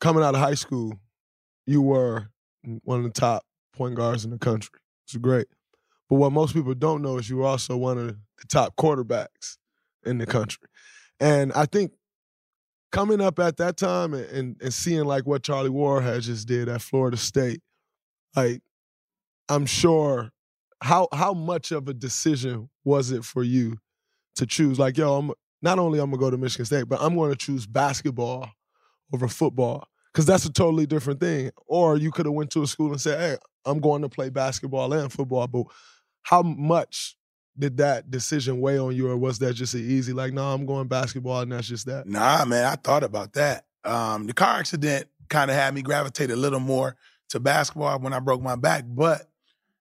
coming 0.00 0.22
out 0.22 0.34
of 0.34 0.40
high 0.40 0.54
school, 0.54 0.98
you 1.66 1.82
were 1.82 2.28
one 2.84 2.98
of 2.98 3.04
the 3.04 3.10
top 3.10 3.44
point 3.74 3.94
guards 3.94 4.24
in 4.24 4.30
the 4.30 4.38
country. 4.38 4.78
It's 5.06 5.16
great. 5.16 5.46
But 6.08 6.16
what 6.16 6.32
most 6.32 6.54
people 6.54 6.74
don't 6.74 7.02
know 7.02 7.18
is 7.18 7.30
you 7.30 7.36
were 7.36 7.46
also 7.46 7.76
one 7.76 7.98
of 7.98 8.06
the 8.08 8.18
top 8.48 8.76
quarterbacks 8.76 9.56
in 10.04 10.18
the 10.18 10.26
country. 10.26 10.66
And 11.20 11.52
I 11.52 11.66
think 11.66 11.92
coming 12.90 13.20
up 13.20 13.38
at 13.38 13.58
that 13.58 13.76
time 13.76 14.14
and, 14.14 14.24
and, 14.26 14.56
and 14.60 14.74
seeing 14.74 15.04
like 15.04 15.26
what 15.26 15.42
Charlie 15.42 15.70
Ward 15.70 16.02
had 16.02 16.22
just 16.22 16.48
did 16.48 16.68
at 16.68 16.82
Florida 16.82 17.16
State, 17.16 17.60
like 18.34 18.62
I'm 19.48 19.66
sure 19.66 20.30
how 20.82 21.08
how 21.12 21.34
much 21.34 21.72
of 21.72 21.88
a 21.88 21.94
decision 21.94 22.70
was 22.84 23.10
it 23.10 23.24
for 23.24 23.42
you 23.42 23.78
to 24.36 24.46
choose 24.46 24.78
like 24.78 24.96
yo 24.96 25.18
I'm 25.18 25.32
not 25.60 25.78
only 25.78 25.98
I'm 25.98 26.10
gonna 26.10 26.20
go 26.20 26.30
to 26.30 26.38
Michigan 26.38 26.64
State 26.64 26.88
but 26.88 27.00
I'm 27.02 27.16
to 27.16 27.36
choose 27.36 27.66
basketball 27.66 28.50
over 29.12 29.28
football 29.28 29.86
because 30.12 30.26
that's 30.26 30.44
a 30.44 30.52
totally 30.52 30.86
different 30.86 31.20
thing 31.20 31.50
or 31.66 31.96
you 31.96 32.10
could 32.10 32.26
have 32.26 32.34
went 32.34 32.50
to 32.50 32.62
a 32.62 32.66
school 32.66 32.90
and 32.90 33.00
said 33.00 33.18
hey 33.18 33.36
I'm 33.64 33.80
going 33.80 34.02
to 34.02 34.08
play 34.08 34.30
basketball 34.30 34.92
and 34.92 35.12
football 35.12 35.46
but 35.46 35.64
how 36.22 36.42
much 36.42 37.16
did 37.58 37.76
that 37.76 38.10
decision 38.10 38.60
weigh 38.60 38.78
on 38.78 38.94
you, 38.96 39.08
or 39.08 39.16
was 39.16 39.38
that 39.40 39.54
just 39.54 39.74
easy 39.74 40.12
like, 40.12 40.32
no, 40.32 40.42
nah, 40.42 40.54
I'm 40.54 40.66
going 40.66 40.88
basketball 40.88 41.40
and 41.40 41.52
that's 41.52 41.68
just 41.68 41.86
that? 41.86 42.06
Nah, 42.06 42.44
man, 42.44 42.64
I 42.64 42.76
thought 42.76 43.04
about 43.04 43.34
that. 43.34 43.66
Um, 43.84 44.26
the 44.26 44.32
car 44.32 44.58
accident 44.58 45.06
kind 45.28 45.50
of 45.50 45.56
had 45.56 45.74
me 45.74 45.82
gravitate 45.82 46.30
a 46.30 46.36
little 46.36 46.60
more 46.60 46.96
to 47.30 47.40
basketball 47.40 47.98
when 48.00 48.12
I 48.12 48.18
broke 48.18 48.42
my 48.42 48.56
back, 48.56 48.84
but 48.86 49.28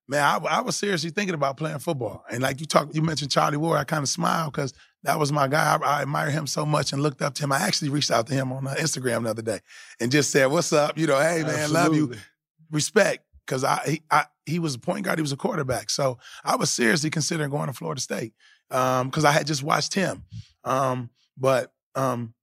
man, 0.08 0.24
I, 0.24 0.38
I, 0.46 0.62
was 0.62 0.76
seriously 0.76 1.10
thinking 1.10 1.34
about 1.34 1.58
playing 1.58 1.80
football. 1.80 2.24
And 2.30 2.44
like 2.44 2.60
you 2.60 2.66
talked, 2.66 2.96
you 2.96 3.02
mentioned 3.02 3.32
Charlie 3.32 3.58
Ward. 3.58 3.80
I 3.80 3.84
kind 3.84 4.04
of 4.04 4.10
smiled 4.10 4.54
because 4.54 4.74
that 5.04 5.20
was 5.20 5.32
my 5.32 5.48
guy. 5.48 5.78
I, 5.82 5.86
I, 5.86 6.02
admire 6.02 6.30
him 6.30 6.46
so 6.46 6.66
much 6.66 6.92
and 6.92 7.02
looked 7.02 7.22
up 7.22 7.34
to 7.36 7.44
him. 7.44 7.52
I 7.52 7.60
actually 7.60 7.90
reached 7.90 8.12
out 8.12 8.28
to 8.28 8.34
him 8.34 8.52
on 8.52 8.68
uh, 8.68 8.76
Instagram 8.78 9.24
the 9.24 9.30
other 9.30 9.42
day 9.42 9.60
and 10.00 10.12
just 10.12 10.32
said, 10.32 10.48
"What's 10.48 10.74
up? 10.74 10.98
You 10.98 11.08
know, 11.08 11.20
hey 11.20 11.44
man, 11.44 11.52
Absolutely. 11.52 11.74
love 11.74 11.96
you, 11.96 12.16
respect." 12.72 13.24
because 13.50 13.64
I, 13.64 13.82
he, 13.86 14.02
I 14.12 14.26
he 14.46 14.60
was 14.60 14.76
a 14.76 14.80
point 14.80 15.06
guard, 15.06 15.18
he 15.18 15.24
was 15.24 15.32
a 15.32 15.38
quarterback. 15.38 15.90
So 15.90 16.20
I 16.44 16.56
was 16.56 16.70
seriously 16.70 17.10
considering 17.10 17.50
going 17.50 17.68
to 17.68 17.74
Florida 17.74 18.00
State 18.00 18.34
because 18.70 19.26
um, 19.26 19.26
I 19.26 19.32
had 19.32 19.48
just 19.48 19.64
watched 19.64 19.96
him. 19.96 20.24
Um, 20.64 21.10
but 21.36 21.72
um, 21.96 22.36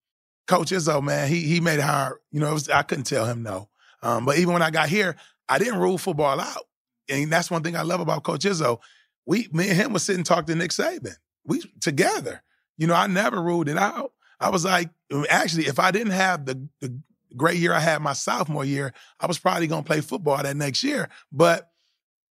Coach 0.49 0.71
Izzo, 0.71 1.03
man, 1.03 1.29
he 1.29 1.43
he 1.43 1.61
made 1.61 1.79
it 1.79 1.85
hard. 1.85 2.19
You 2.33 2.41
know, 2.41 2.53
was, 2.53 2.69
I 2.69 2.83
couldn't 2.83 3.05
tell 3.05 3.25
him 3.25 3.43
no. 3.43 3.69
Um, 4.03 4.25
but 4.25 4.39
even 4.39 4.53
when 4.53 4.63
I 4.63 4.71
got 4.71 4.89
here, 4.89 5.17
I 5.49 5.59
didn't 5.59 5.79
rule 5.79 5.97
football 5.97 6.41
out, 6.41 6.65
and 7.09 7.33
that's 7.33 7.51
one 7.51 7.63
thing 7.63 7.77
I 7.77 7.83
love 7.83 8.01
about 8.01 8.25
Coach 8.25 8.45
Izzo. 8.45 8.81
We, 9.27 9.49
me 9.53 9.69
and 9.69 9.77
him, 9.77 9.93
was 9.93 10.03
sitting 10.03 10.25
talking 10.25 10.47
to 10.47 10.55
Nick 10.57 10.71
Saban. 10.71 11.17
We 11.45 11.63
together. 11.81 12.43
You 12.77 12.87
know, 12.87 12.95
I 12.95 13.07
never 13.07 13.41
ruled 13.41 13.69
it 13.69 13.77
out. 13.77 14.13
I 14.39 14.51
was 14.51 14.65
like, 14.65 14.91
actually, 15.31 15.67
if 15.67 15.79
I 15.79 15.91
didn't 15.91 16.13
have 16.13 16.45
the, 16.45 16.69
the 16.81 17.01
great 17.37 17.59
year 17.59 17.73
I 17.73 17.81
had 17.81 18.03
my 18.03 18.13
sophomore 18.13 18.65
year, 18.65 18.93
I 19.19 19.27
was 19.27 19.39
probably 19.39 19.67
going 19.67 19.83
to 19.83 19.87
play 19.87 20.01
football 20.01 20.43
that 20.43 20.57
next 20.57 20.83
year. 20.83 21.09
But 21.33 21.71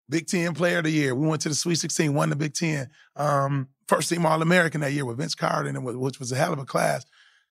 Big 0.09 0.27
Ten 0.27 0.55
Player 0.55 0.79
of 0.79 0.85
the 0.85 0.91
Year, 0.91 1.15
we 1.15 1.27
went 1.27 1.43
to 1.43 1.49
the 1.49 1.55
Sweet 1.55 1.77
16, 1.77 2.13
won 2.13 2.31
the 2.31 2.37
Big 2.37 2.55
Ten. 2.55 2.91
Um, 3.17 3.69
first 3.89 4.09
team 4.09 4.27
All 4.27 4.43
American 4.43 4.81
that 4.81 4.93
year 4.93 5.05
with 5.05 5.19
Vince 5.19 5.35
Carter, 5.35 5.73
which 5.81 6.19
was 6.19 6.33
a 6.33 6.37
hell 6.37 6.53
of 6.53 6.59
a 6.59 6.65
class. 6.65 7.05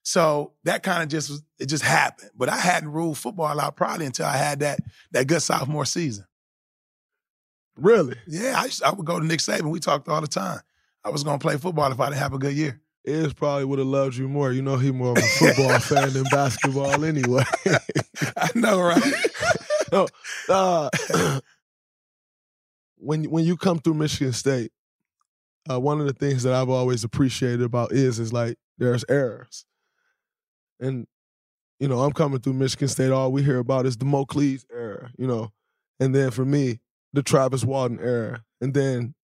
So 0.04 0.52
that 0.64 0.82
kind 0.82 1.02
of 1.02 1.08
just 1.08 1.30
was, 1.30 1.42
it 1.58 1.66
just 1.66 1.84
happened. 1.84 2.30
But 2.36 2.48
I 2.48 2.56
hadn't 2.56 2.90
ruled 2.90 3.18
football 3.18 3.60
out 3.60 3.76
probably 3.76 4.06
until 4.06 4.26
I 4.26 4.36
had 4.36 4.60
that 4.60 4.80
that 5.12 5.26
good 5.26 5.42
sophomore 5.42 5.84
season. 5.84 6.24
Really? 7.76 8.16
Yeah, 8.26 8.54
I, 8.56 8.68
I 8.84 8.92
would 8.92 9.06
go 9.06 9.18
to 9.18 9.24
Nick 9.24 9.40
Saban. 9.40 9.70
We 9.70 9.80
talked 9.80 10.08
all 10.08 10.20
the 10.20 10.26
time. 10.26 10.60
I 11.04 11.10
was 11.10 11.24
to 11.24 11.38
play 11.38 11.56
football 11.56 11.90
if 11.90 12.00
I 12.00 12.06
didn't 12.06 12.18
have 12.18 12.34
a 12.34 12.38
good 12.38 12.54
year. 12.54 12.80
Is 13.04 13.34
probably 13.34 13.64
would 13.64 13.80
have 13.80 13.88
loved 13.88 14.16
you 14.16 14.28
more. 14.28 14.52
You 14.52 14.62
know, 14.62 14.76
he 14.76 14.92
more 14.92 15.10
of 15.10 15.18
a 15.18 15.22
football 15.22 15.78
fan 15.80 16.12
than 16.12 16.22
basketball 16.30 17.04
anyway. 17.04 17.42
I 18.36 18.48
know, 18.54 18.80
right? 18.80 19.02
no, 19.92 20.06
uh, 20.48 20.88
when 22.98 23.24
when 23.24 23.44
you 23.44 23.56
come 23.56 23.80
through 23.80 23.94
Michigan 23.94 24.32
State, 24.32 24.70
uh, 25.68 25.80
one 25.80 26.00
of 26.00 26.06
the 26.06 26.12
things 26.12 26.44
that 26.44 26.52
I've 26.52 26.68
always 26.68 27.02
appreciated 27.02 27.62
about 27.62 27.90
is 27.90 28.20
is 28.20 28.32
like 28.32 28.56
there's 28.78 29.04
errors, 29.08 29.64
and 30.78 31.08
you 31.80 31.88
know 31.88 32.02
I'm 32.02 32.12
coming 32.12 32.38
through 32.38 32.52
Michigan 32.52 32.86
State. 32.86 33.10
All 33.10 33.32
we 33.32 33.42
hear 33.42 33.58
about 33.58 33.84
is 33.84 33.96
the 33.96 34.04
Mo 34.04 34.24
error, 34.72 35.10
you 35.18 35.26
know, 35.26 35.50
and 35.98 36.14
then 36.14 36.30
for 36.30 36.44
me 36.44 36.78
the 37.12 37.24
Travis 37.24 37.64
Walton 37.64 37.98
error, 37.98 38.44
and 38.60 38.74
then 38.74 39.16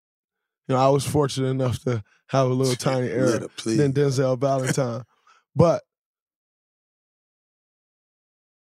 you 0.69 0.75
know 0.75 0.81
I 0.81 0.89
was 0.89 1.05
fortunate 1.05 1.49
enough 1.49 1.79
to 1.83 2.03
have 2.27 2.49
a 2.49 2.53
little 2.53 2.75
tiny 2.77 3.09
error 3.09 3.47
than 3.65 3.91
Denzel 3.91 4.39
Valentine. 4.39 5.03
but 5.55 5.81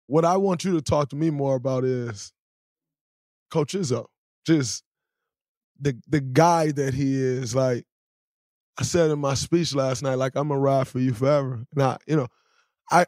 what 0.08 0.26
I 0.26 0.36
want 0.36 0.66
you 0.66 0.74
to 0.74 0.82
talk 0.82 1.10
to 1.10 1.16
me 1.16 1.30
more 1.30 1.56
about 1.56 1.86
is 1.86 2.34
Coach 3.50 3.74
Izzo. 3.74 4.08
Just 4.46 4.84
the 5.80 5.96
the 6.08 6.20
guy 6.20 6.72
that 6.72 6.94
he 6.94 7.16
is. 7.16 7.56
Like 7.56 7.86
I 8.78 8.84
said 8.84 9.12
in 9.12 9.20
my 9.20 9.36
speech 9.36 9.74
last 9.76 10.02
night, 10.02 10.16
like 10.16 10.36
I'm 10.36 10.50
gonna 10.50 10.60
ride 10.60 10.88
for 10.88 11.00
you 11.00 11.14
forever. 11.14 11.66
And 11.74 11.84
I, 11.84 11.98
you 12.08 12.18
know, 12.18 12.28
I 12.90 13.06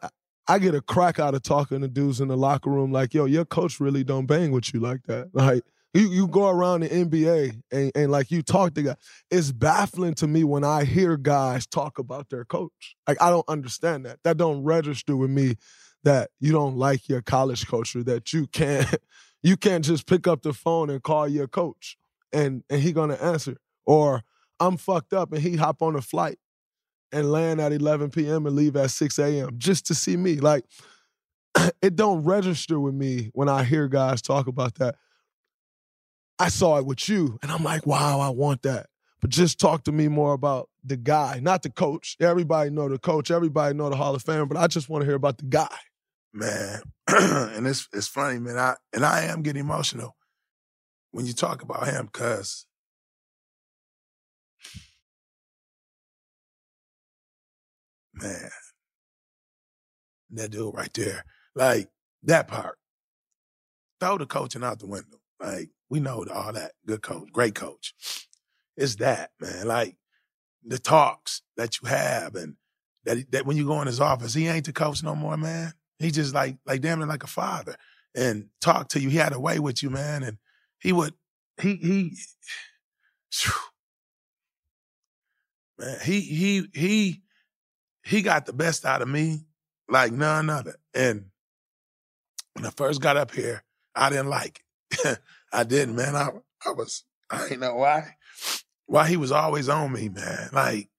I 0.47 0.59
get 0.59 0.75
a 0.75 0.81
crack 0.81 1.19
out 1.19 1.35
of 1.35 1.41
talking 1.41 1.81
to 1.81 1.87
dudes 1.87 2.21
in 2.21 2.27
the 2.27 2.37
locker 2.37 2.69
room 2.69 2.91
like, 2.91 3.13
yo, 3.13 3.25
your 3.25 3.45
coach 3.45 3.79
really 3.79 4.03
don't 4.03 4.25
bang 4.25 4.51
with 4.51 4.73
you 4.73 4.79
like 4.79 5.03
that. 5.07 5.29
Like 5.33 5.63
you 5.93 6.09
you 6.09 6.27
go 6.27 6.49
around 6.49 6.81
the 6.81 6.89
NBA 6.89 7.61
and, 7.71 7.91
and 7.95 8.11
like 8.11 8.31
you 8.31 8.41
talk 8.41 8.73
to 8.73 8.81
guys. 8.81 8.95
It's 9.29 9.51
baffling 9.51 10.15
to 10.15 10.27
me 10.27 10.43
when 10.43 10.63
I 10.63 10.83
hear 10.83 11.17
guys 11.17 11.67
talk 11.67 11.99
about 11.99 12.29
their 12.29 12.45
coach. 12.45 12.95
Like 13.07 13.21
I 13.21 13.29
don't 13.29 13.47
understand 13.47 14.05
that. 14.05 14.19
That 14.23 14.37
don't 14.37 14.63
register 14.63 15.15
with 15.15 15.29
me 15.29 15.55
that 16.03 16.31
you 16.39 16.51
don't 16.51 16.77
like 16.77 17.07
your 17.07 17.21
college 17.21 17.67
coach 17.67 17.95
or 17.95 18.03
that 18.03 18.33
you 18.33 18.47
can't 18.47 18.93
you 19.43 19.55
can't 19.55 19.85
just 19.85 20.07
pick 20.07 20.27
up 20.27 20.41
the 20.41 20.53
phone 20.53 20.89
and 20.89 21.03
call 21.03 21.27
your 21.27 21.47
coach 21.47 21.97
and 22.31 22.63
and 22.69 22.81
he 22.81 22.91
gonna 22.91 23.15
answer. 23.15 23.57
Or 23.85 24.23
I'm 24.59 24.77
fucked 24.77 25.13
up 25.13 25.31
and 25.31 25.41
he 25.41 25.57
hop 25.57 25.81
on 25.81 25.95
a 25.95 26.01
flight 26.01 26.39
and 27.11 27.31
land 27.31 27.61
at 27.61 27.71
11 27.71 28.09
p.m. 28.09 28.47
and 28.47 28.55
leave 28.55 28.75
at 28.75 28.89
6 28.89 29.19
a.m. 29.19 29.49
just 29.57 29.85
to 29.87 29.93
see 29.95 30.17
me. 30.17 30.37
Like 30.37 30.65
it 31.81 31.95
don't 31.95 32.23
register 32.23 32.79
with 32.79 32.95
me 32.95 33.29
when 33.33 33.47
I 33.47 33.63
hear 33.63 33.87
guys 33.87 34.21
talk 34.21 34.47
about 34.47 34.75
that. 34.75 34.95
I 36.39 36.49
saw 36.49 36.77
it 36.77 36.85
with 36.85 37.07
you, 37.07 37.37
and 37.41 37.51
I'm 37.51 37.63
like, 37.63 37.85
wow, 37.85 38.19
I 38.19 38.29
want 38.29 38.63
that. 38.63 38.87
But 39.21 39.29
just 39.29 39.59
talk 39.59 39.85
to 39.85 39.91
me 39.91 40.07
more 40.09 40.33
about 40.33 40.69
the 40.83 40.97
guy, 40.97 41.39
not 41.41 41.63
the 41.63 41.69
coach. 41.69 42.17
Everybody 42.19 42.69
know 42.69 42.89
the 42.89 42.99
coach, 42.99 43.31
everybody 43.31 43.73
know 43.75 43.89
the 43.89 43.95
Hall 43.95 44.15
of 44.15 44.23
Fame, 44.23 44.47
but 44.47 44.57
I 44.57 44.67
just 44.67 44.89
want 44.89 45.01
to 45.03 45.05
hear 45.05 45.15
about 45.15 45.37
the 45.37 45.45
guy. 45.45 45.77
Man, 46.33 46.81
and 47.07 47.67
it's 47.67 47.87
it's 47.93 48.07
funny, 48.07 48.39
man. 48.39 48.57
I 48.57 48.75
and 48.91 49.05
I 49.05 49.23
am 49.23 49.43
getting 49.43 49.61
emotional 49.61 50.17
when 51.11 51.25
you 51.25 51.33
talk 51.33 51.61
about 51.61 51.87
him, 51.87 52.09
cause 52.11 52.65
man, 58.13 58.49
that 60.31 60.51
dude 60.51 60.73
right 60.73 60.93
there, 60.93 61.23
like 61.55 61.89
that 62.23 62.47
part, 62.47 62.77
throw 63.99 64.17
the 64.17 64.25
coaching 64.25 64.63
out 64.63 64.79
the 64.79 64.87
window. 64.87 65.19
Like 65.43 65.69
we 65.89 65.99
know 65.99 66.25
all 66.33 66.53
that. 66.53 66.71
Good 66.85 67.01
coach, 67.01 67.31
great 67.31 67.55
coach. 67.55 67.93
It's 68.77 68.95
that, 68.95 69.31
man. 69.39 69.67
Like 69.67 69.97
the 70.65 70.79
talks 70.79 71.41
that 71.57 71.81
you 71.81 71.89
have 71.89 72.35
and 72.35 72.55
that 73.05 73.31
that 73.31 73.45
when 73.45 73.57
you 73.57 73.65
go 73.67 73.81
in 73.81 73.87
his 73.87 73.99
office, 73.99 74.33
he 74.33 74.47
ain't 74.47 74.65
the 74.65 74.73
coach 74.73 75.03
no 75.03 75.15
more, 75.15 75.37
man. 75.37 75.73
He 75.99 76.11
just 76.11 76.33
like 76.33 76.57
like 76.65 76.81
damn 76.81 77.01
it 77.01 77.07
like 77.07 77.23
a 77.23 77.27
father 77.27 77.75
and 78.15 78.47
talk 78.61 78.89
to 78.89 78.99
you. 78.99 79.09
He 79.09 79.17
had 79.17 79.33
a 79.33 79.39
way 79.39 79.59
with 79.59 79.83
you, 79.83 79.89
man. 79.89 80.23
And 80.23 80.37
he 80.79 80.93
would 80.93 81.13
he 81.61 81.75
he 81.75 82.17
man, 85.79 85.97
he 86.03 86.21
he 86.21 86.67
he 86.73 87.21
he 88.03 88.21
got 88.21 88.45
the 88.45 88.53
best 88.53 88.85
out 88.85 89.01
of 89.01 89.07
me 89.09 89.45
like 89.89 90.11
none 90.11 90.49
other. 90.49 90.75
And 90.93 91.25
when 92.53 92.65
I 92.65 92.69
first 92.69 93.01
got 93.01 93.17
up 93.17 93.31
here, 93.31 93.63
I 93.95 94.09
didn't 94.09 94.29
like 94.29 94.59
it. 94.59 94.62
I 95.53 95.63
didn't, 95.63 95.95
man. 95.95 96.15
I 96.15 96.29
I 96.65 96.71
was 96.71 97.03
I 97.29 97.47
ain't 97.47 97.59
know 97.59 97.75
why. 97.75 98.15
Why 98.85 99.07
he 99.07 99.17
was 99.17 99.31
always 99.31 99.69
on 99.69 99.91
me, 99.91 100.09
man. 100.09 100.49
Like 100.51 100.89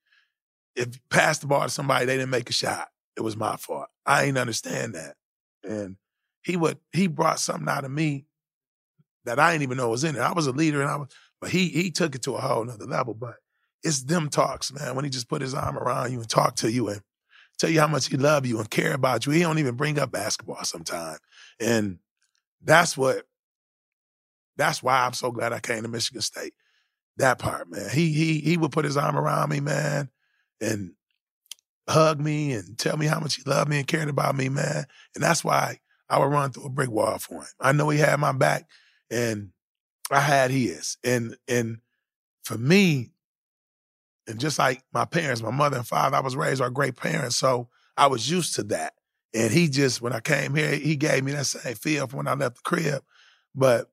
if 0.74 0.94
you 0.94 1.00
passed 1.10 1.42
the 1.42 1.46
ball 1.46 1.62
to 1.62 1.68
somebody, 1.68 2.06
they 2.06 2.16
didn't 2.16 2.30
make 2.30 2.50
a 2.50 2.54
shot. 2.54 2.88
It 3.16 3.20
was 3.20 3.36
my 3.36 3.56
fault. 3.56 3.86
I 4.04 4.24
ain't 4.24 4.38
understand 4.38 4.94
that. 4.94 5.14
And 5.62 5.96
he 6.42 6.56
would 6.56 6.78
he 6.92 7.06
brought 7.06 7.40
something 7.40 7.68
out 7.68 7.84
of 7.84 7.90
me 7.90 8.26
that 9.24 9.38
I 9.38 9.52
didn't 9.52 9.62
even 9.62 9.76
know 9.78 9.88
was 9.88 10.04
in 10.04 10.16
it. 10.16 10.20
I 10.20 10.32
was 10.32 10.46
a 10.46 10.52
leader 10.52 10.80
and 10.80 10.90
I 10.90 10.96
was 10.96 11.08
but 11.40 11.50
he 11.50 11.68
he 11.68 11.90
took 11.90 12.14
it 12.14 12.22
to 12.22 12.34
a 12.34 12.40
whole 12.40 12.64
nother 12.64 12.86
level. 12.86 13.14
But 13.14 13.36
it's 13.82 14.02
them 14.02 14.28
talks, 14.28 14.72
man, 14.72 14.94
when 14.94 15.04
he 15.04 15.10
just 15.10 15.28
put 15.28 15.42
his 15.42 15.54
arm 15.54 15.78
around 15.78 16.12
you 16.12 16.20
and 16.20 16.28
talk 16.28 16.56
to 16.56 16.70
you 16.70 16.88
and 16.88 17.02
tell 17.58 17.70
you 17.70 17.80
how 17.80 17.86
much 17.86 18.08
he 18.08 18.16
love 18.16 18.46
you 18.46 18.58
and 18.58 18.70
care 18.70 18.94
about 18.94 19.26
you. 19.26 19.32
He 19.32 19.40
don't 19.40 19.58
even 19.58 19.76
bring 19.76 19.98
up 19.98 20.10
basketball 20.10 20.64
sometimes. 20.64 21.20
And 21.60 21.98
that's 22.62 22.96
what 22.96 23.26
that's 24.56 24.82
why 24.82 25.04
I'm 25.04 25.12
so 25.12 25.30
glad 25.30 25.52
I 25.52 25.60
came 25.60 25.82
to 25.82 25.88
Michigan 25.88 26.22
State. 26.22 26.54
That 27.16 27.38
part, 27.38 27.70
man. 27.70 27.90
He 27.90 28.12
he 28.12 28.40
he 28.40 28.56
would 28.56 28.72
put 28.72 28.84
his 28.84 28.96
arm 28.96 29.16
around 29.16 29.50
me, 29.50 29.60
man, 29.60 30.10
and 30.60 30.92
hug 31.88 32.20
me 32.20 32.52
and 32.52 32.76
tell 32.78 32.96
me 32.96 33.06
how 33.06 33.20
much 33.20 33.36
he 33.36 33.42
loved 33.46 33.70
me 33.70 33.78
and 33.78 33.86
cared 33.86 34.08
about 34.08 34.34
me, 34.34 34.48
man. 34.48 34.84
And 35.14 35.22
that's 35.22 35.44
why 35.44 35.78
I 36.08 36.18
would 36.18 36.32
run 36.32 36.50
through 36.50 36.64
a 36.64 36.70
brick 36.70 36.90
wall 36.90 37.18
for 37.18 37.42
him. 37.42 37.48
I 37.60 37.72
know 37.72 37.88
he 37.88 37.98
had 37.98 38.18
my 38.18 38.32
back, 38.32 38.68
and 39.10 39.50
I 40.10 40.20
had 40.20 40.50
his. 40.50 40.96
And 41.04 41.36
and 41.46 41.78
for 42.42 42.58
me, 42.58 43.12
and 44.26 44.40
just 44.40 44.58
like 44.58 44.82
my 44.92 45.04
parents, 45.04 45.42
my 45.42 45.50
mother 45.50 45.76
and 45.76 45.86
father, 45.86 46.16
I 46.16 46.20
was 46.20 46.36
raised 46.36 46.60
our 46.60 46.70
great 46.70 46.96
parents. 46.96 47.36
So 47.36 47.68
I 47.96 48.06
was 48.06 48.30
used 48.30 48.54
to 48.56 48.64
that. 48.64 48.94
And 49.34 49.52
he 49.52 49.68
just, 49.68 50.00
when 50.00 50.12
I 50.12 50.20
came 50.20 50.54
here, 50.54 50.74
he 50.76 50.96
gave 50.96 51.24
me 51.24 51.32
that 51.32 51.46
same 51.46 51.74
feel 51.74 52.06
from 52.06 52.18
when 52.18 52.28
I 52.28 52.34
left 52.34 52.56
the 52.56 52.62
crib. 52.62 53.02
But 53.54 53.90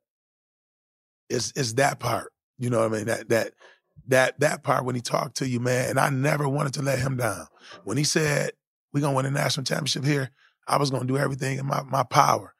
it's 1.31 1.53
it's 1.55 1.73
that 1.73 1.99
part. 1.99 2.31
You 2.57 2.69
know 2.69 2.79
what 2.79 2.93
I 2.93 2.97
mean? 2.97 3.05
That 3.05 3.29
that 3.29 3.53
that 4.07 4.39
that 4.39 4.63
part 4.63 4.85
when 4.85 4.95
he 4.95 5.01
talked 5.01 5.37
to 5.37 5.47
you, 5.47 5.59
man, 5.59 5.89
and 5.89 5.99
I 5.99 6.09
never 6.09 6.47
wanted 6.47 6.73
to 6.75 6.81
let 6.81 6.99
him 6.99 7.17
down. 7.17 7.47
When 7.83 7.97
he 7.97 8.03
said, 8.03 8.51
We're 8.93 9.01
gonna 9.01 9.15
win 9.15 9.25
a 9.25 9.31
national 9.31 9.65
championship 9.65 10.03
here, 10.03 10.31
I 10.67 10.77
was 10.77 10.91
gonna 10.91 11.05
do 11.05 11.17
everything 11.17 11.57
in 11.57 11.65
my, 11.65 11.83
my 11.83 12.03
power 12.03 12.53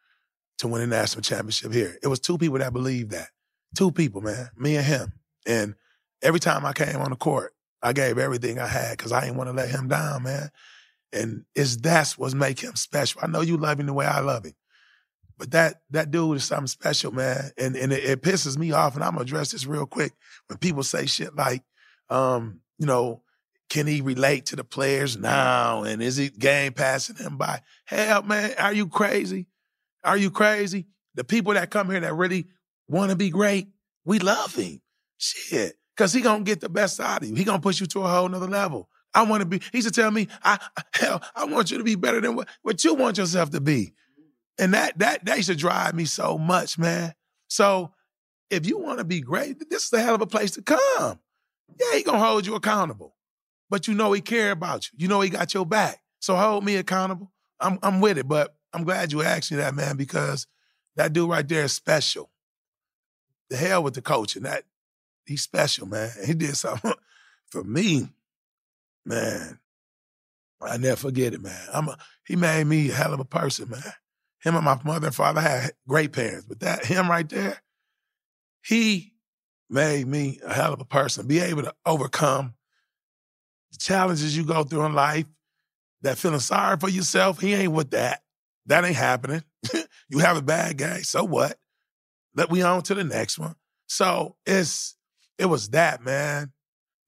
to 0.59 0.67
win 0.67 0.81
a 0.81 0.87
national 0.87 1.23
championship 1.23 1.73
here. 1.73 1.97
It 2.03 2.07
was 2.07 2.19
two 2.19 2.37
people 2.37 2.59
that 2.59 2.73
believed 2.73 3.11
that. 3.11 3.29
Two 3.75 3.91
people, 3.91 4.21
man, 4.21 4.49
me 4.57 4.75
and 4.75 4.85
him. 4.85 5.13
And 5.47 5.75
every 6.21 6.39
time 6.39 6.65
I 6.65 6.73
came 6.73 6.97
on 6.97 7.09
the 7.09 7.15
court, 7.15 7.53
I 7.81 7.93
gave 7.93 8.17
everything 8.17 8.59
I 8.59 8.67
had 8.67 8.97
because 8.97 9.11
I 9.11 9.21
didn't 9.21 9.37
want 9.37 9.49
to 9.49 9.55
let 9.55 9.69
him 9.69 9.87
down, 9.87 10.23
man. 10.23 10.49
And 11.13 11.45
it's 11.55 11.77
that's 11.77 12.17
what 12.17 12.33
make 12.33 12.59
him 12.59 12.75
special. 12.75 13.21
I 13.23 13.27
know 13.27 13.41
you 13.41 13.57
love 13.57 13.79
him 13.79 13.87
the 13.87 13.93
way 13.93 14.05
I 14.05 14.19
love 14.19 14.45
him. 14.45 14.53
But 15.41 15.49
that 15.51 15.81
that 15.89 16.11
dude 16.11 16.37
is 16.37 16.43
something 16.43 16.67
special, 16.67 17.11
man. 17.11 17.49
And 17.57 17.75
and 17.75 17.91
it, 17.91 18.03
it 18.03 18.21
pisses 18.21 18.59
me 18.59 18.73
off. 18.73 18.93
And 18.93 19.03
I'm 19.03 19.13
gonna 19.13 19.23
address 19.23 19.49
this 19.49 19.65
real 19.65 19.87
quick. 19.87 20.13
When 20.45 20.59
people 20.59 20.83
say 20.83 21.07
shit 21.07 21.35
like, 21.35 21.63
um, 22.11 22.59
you 22.77 22.85
know, 22.85 23.23
can 23.67 23.87
he 23.87 24.01
relate 24.01 24.45
to 24.45 24.55
the 24.55 24.63
players 24.63 25.17
now? 25.17 25.81
And 25.81 25.99
is 25.99 26.15
he 26.15 26.29
game 26.29 26.73
passing 26.73 27.15
him 27.15 27.37
by? 27.37 27.61
Hell, 27.85 28.21
man, 28.21 28.53
are 28.59 28.71
you 28.71 28.87
crazy? 28.87 29.47
Are 30.03 30.15
you 30.15 30.29
crazy? 30.29 30.85
The 31.15 31.23
people 31.23 31.53
that 31.53 31.71
come 31.71 31.89
here 31.89 32.01
that 32.01 32.13
really 32.13 32.45
want 32.87 33.09
to 33.09 33.17
be 33.17 33.31
great, 33.31 33.69
we 34.05 34.19
love 34.19 34.53
him. 34.53 34.79
Shit. 35.17 35.73
Cause 35.97 36.13
he 36.13 36.21
gonna 36.21 36.43
get 36.43 36.61
the 36.61 36.69
best 36.69 36.99
out 36.99 37.23
of 37.23 37.29
you. 37.29 37.33
He 37.33 37.45
gonna 37.45 37.59
push 37.59 37.81
you 37.81 37.87
to 37.87 38.03
a 38.03 38.07
whole 38.07 38.29
nother 38.29 38.47
level. 38.47 38.89
I 39.11 39.23
want 39.23 39.41
to 39.41 39.47
be, 39.47 39.59
he 39.71 39.81
to 39.81 39.89
tell 39.89 40.11
me, 40.11 40.27
I 40.43 40.59
hell, 40.93 41.23
I 41.35 41.45
want 41.45 41.71
you 41.71 41.79
to 41.79 41.83
be 41.83 41.95
better 41.95 42.21
than 42.21 42.35
what, 42.35 42.47
what 42.61 42.83
you 42.83 42.93
want 42.93 43.17
yourself 43.17 43.49
to 43.49 43.59
be. 43.59 43.93
And 44.61 44.75
that 44.75 44.99
that 44.99 45.25
that 45.25 45.37
used 45.37 45.49
to 45.49 45.55
drive 45.55 45.95
me 45.95 46.05
so 46.05 46.37
much, 46.37 46.77
man. 46.77 47.15
So 47.47 47.91
if 48.51 48.67
you 48.67 48.77
want 48.77 48.99
to 48.99 49.03
be 49.03 49.19
great, 49.19 49.57
this 49.71 49.85
is 49.85 49.93
a 49.93 50.01
hell 50.01 50.13
of 50.13 50.21
a 50.21 50.27
place 50.27 50.51
to 50.51 50.61
come. 50.61 51.19
Yeah, 51.79 51.97
he 51.97 52.03
gonna 52.03 52.19
hold 52.19 52.45
you 52.45 52.53
accountable. 52.53 53.15
But 53.71 53.87
you 53.87 53.95
know 53.95 54.11
he 54.11 54.21
care 54.21 54.51
about 54.51 54.85
you. 54.85 54.97
You 55.01 55.07
know 55.07 55.19
he 55.19 55.31
got 55.31 55.55
your 55.55 55.65
back. 55.65 56.03
So 56.19 56.35
hold 56.35 56.63
me 56.63 56.75
accountable. 56.75 57.31
I'm 57.59 57.79
I'm 57.81 58.01
with 58.01 58.19
it. 58.19 58.27
But 58.27 58.55
I'm 58.71 58.83
glad 58.83 59.11
you 59.11 59.23
asked 59.23 59.49
me 59.49 59.57
that, 59.57 59.73
man, 59.73 59.97
because 59.97 60.45
that 60.95 61.11
dude 61.11 61.27
right 61.27 61.47
there 61.47 61.63
is 61.63 61.73
special. 61.73 62.29
The 63.49 63.57
hell 63.57 63.81
with 63.81 63.95
the 63.95 64.01
coach. 64.03 64.35
And 64.35 64.45
that 64.45 64.63
he's 65.25 65.41
special, 65.41 65.87
man. 65.87 66.11
He 66.23 66.35
did 66.35 66.55
something 66.55 66.93
for 67.49 67.63
me, 67.63 68.09
man. 69.07 69.57
I 70.61 70.77
never 70.77 70.97
forget 70.97 71.33
it, 71.33 71.41
man. 71.41 71.67
I'm 71.73 71.87
a, 71.87 71.97
he 72.27 72.35
made 72.35 72.67
me 72.67 72.91
a 72.91 72.93
hell 72.93 73.15
of 73.15 73.19
a 73.19 73.25
person, 73.25 73.67
man. 73.67 73.93
Him 74.43 74.55
and 74.55 74.65
my 74.65 74.79
mother 74.83 75.07
and 75.07 75.15
father 75.15 75.41
had 75.41 75.73
great 75.87 76.13
parents, 76.13 76.45
but 76.45 76.59
that 76.61 76.85
him 76.85 77.09
right 77.09 77.27
there, 77.27 77.61
he 78.63 79.13
made 79.69 80.07
me 80.07 80.39
a 80.45 80.53
hell 80.53 80.73
of 80.73 80.81
a 80.81 80.85
person. 80.85 81.27
Be 81.27 81.39
able 81.39 81.63
to 81.63 81.73
overcome 81.85 82.53
the 83.71 83.77
challenges 83.77 84.35
you 84.35 84.43
go 84.43 84.63
through 84.63 84.85
in 84.85 84.93
life, 84.93 85.25
that 86.01 86.17
feeling 86.17 86.39
sorry 86.39 86.77
for 86.77 86.89
yourself, 86.89 87.39
he 87.39 87.53
ain't 87.53 87.71
with 87.71 87.91
that. 87.91 88.21
That 88.65 88.83
ain't 88.83 88.95
happening. 88.95 89.43
you 90.09 90.19
have 90.19 90.37
a 90.37 90.41
bad 90.41 90.77
guy, 90.77 91.01
so 91.01 91.23
what? 91.23 91.57
Let 92.35 92.49
we 92.49 92.61
on 92.61 92.81
to 92.83 92.95
the 92.95 93.03
next 93.03 93.37
one. 93.37 93.55
So 93.87 94.35
it's 94.45 94.95
it 95.37 95.45
was 95.45 95.69
that, 95.69 96.03
man, 96.03 96.51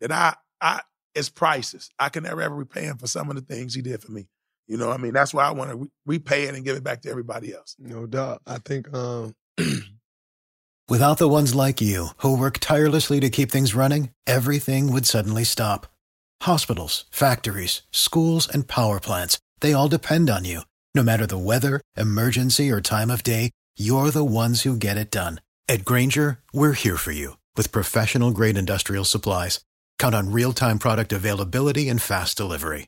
that 0.01 0.11
I 0.11 0.35
I 0.59 0.81
it's 1.15 1.29
priceless. 1.29 1.89
I 1.99 2.09
can 2.09 2.23
never 2.23 2.41
ever 2.41 2.55
repay 2.55 2.83
him 2.83 2.97
for 2.97 3.07
some 3.07 3.29
of 3.29 3.35
the 3.35 3.41
things 3.41 3.73
he 3.73 3.81
did 3.81 4.01
for 4.01 4.11
me. 4.11 4.27
You 4.67 4.77
know, 4.77 4.88
what 4.88 5.00
I 5.00 5.03
mean, 5.03 5.13
that's 5.13 5.34
why 5.34 5.46
I 5.46 5.51
want 5.51 5.72
to 5.72 5.75
re- 5.77 5.91
repay 6.05 6.43
it 6.43 6.55
and 6.55 6.63
give 6.63 6.77
it 6.77 6.84
back 6.84 7.01
to 7.01 7.09
everybody 7.09 7.53
else. 7.53 7.75
No 7.79 8.05
doubt. 8.05 8.42
I 8.46 8.57
think 8.59 8.94
um 8.94 9.35
without 10.90 11.18
the 11.18 11.29
ones 11.29 11.53
like 11.55 11.81
you 11.81 12.07
who 12.18 12.37
work 12.37 12.59
tirelessly 12.59 13.20
to 13.20 13.29
keep 13.29 13.51
things 13.51 13.75
running, 13.75 14.09
everything 14.27 14.92
would 14.92 15.05
suddenly 15.05 15.44
stop. 15.44 15.87
Hospitals, 16.44 17.05
factories, 17.11 17.81
schools, 17.92 18.48
and 18.48 18.68
power 18.68 19.00
plants, 19.00 19.40
they 19.61 19.74
all 19.74 19.87
depend 19.87 20.29
on 20.29 20.46
you. 20.46 20.61
No 20.94 21.01
matter 21.03 21.25
the 21.25 21.37
weather, 21.37 21.81
emergency, 21.98 22.70
or 22.70 22.81
time 22.81 23.09
of 23.09 23.24
day, 23.24 23.50
you're 23.75 24.11
the 24.11 24.25
ones 24.25 24.61
who 24.61 24.75
get 24.75 24.98
it 24.98 25.09
done. 25.09 25.42
At 25.68 25.85
Grainger, 25.85 26.40
we're 26.53 26.74
here 26.74 26.98
for 26.98 27.11
you 27.11 27.37
with 27.55 27.72
professional 27.72 28.31
grade 28.31 28.57
industrial 28.57 29.05
supplies. 29.05 29.61
Count 29.98 30.14
on 30.14 30.31
real 30.31 30.53
time 30.53 30.79
product 30.79 31.11
availability 31.14 31.90
and 31.90 32.01
fast 32.01 32.37
delivery. 32.37 32.87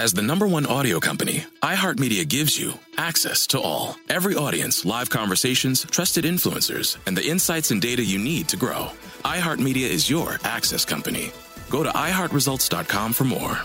As 0.00 0.12
the 0.12 0.22
number 0.22 0.46
one 0.46 0.64
audio 0.64 1.00
company, 1.00 1.44
iHeartMedia 1.60 2.28
gives 2.28 2.56
you 2.56 2.74
access 2.96 3.48
to 3.48 3.60
all. 3.60 3.96
Every 4.08 4.36
audience, 4.36 4.84
live 4.84 5.10
conversations, 5.10 5.84
trusted 5.90 6.24
influencers, 6.24 6.96
and 7.06 7.16
the 7.16 7.26
insights 7.26 7.72
and 7.72 7.82
data 7.82 8.04
you 8.04 8.20
need 8.20 8.48
to 8.50 8.56
grow. 8.56 8.92
iHeartMedia 9.24 9.88
is 9.88 10.08
your 10.08 10.38
access 10.44 10.84
company. 10.84 11.32
Go 11.68 11.82
to 11.82 11.90
iHeartResults.com 11.90 13.12
for 13.12 13.24
more. 13.24 13.58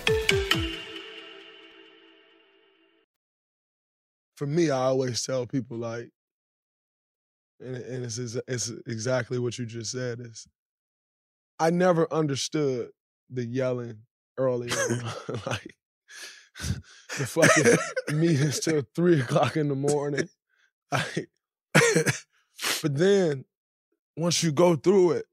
For 4.35 4.47
me, 4.47 4.71
I 4.71 4.77
always 4.85 5.23
tell 5.23 5.45
people 5.45 5.77
like, 5.77 6.09
and, 7.59 8.03
it's, 8.03 8.17
it's 8.17 8.71
exactly 8.87 9.37
what 9.37 9.59
you 9.59 9.67
just 9.67 9.91
said 9.91 10.19
is, 10.19 10.47
I 11.59 11.69
never 11.69 12.11
understood 12.11 12.89
the 13.29 13.45
yelling 13.45 13.99
early 14.39 14.71
on. 14.71 15.03
like, 15.45 15.75
the 17.17 17.25
fucking 17.25 18.17
meetings 18.17 18.59
till 18.59 18.83
three 18.95 19.21
o'clock 19.21 19.57
in 19.57 19.67
the 19.67 19.75
morning. 19.75 20.29
Like, 20.91 21.29
but 21.73 22.95
then 22.95 23.45
once 24.15 24.43
you 24.43 24.51
go 24.51 24.75
through 24.75 25.11
it 25.11 25.25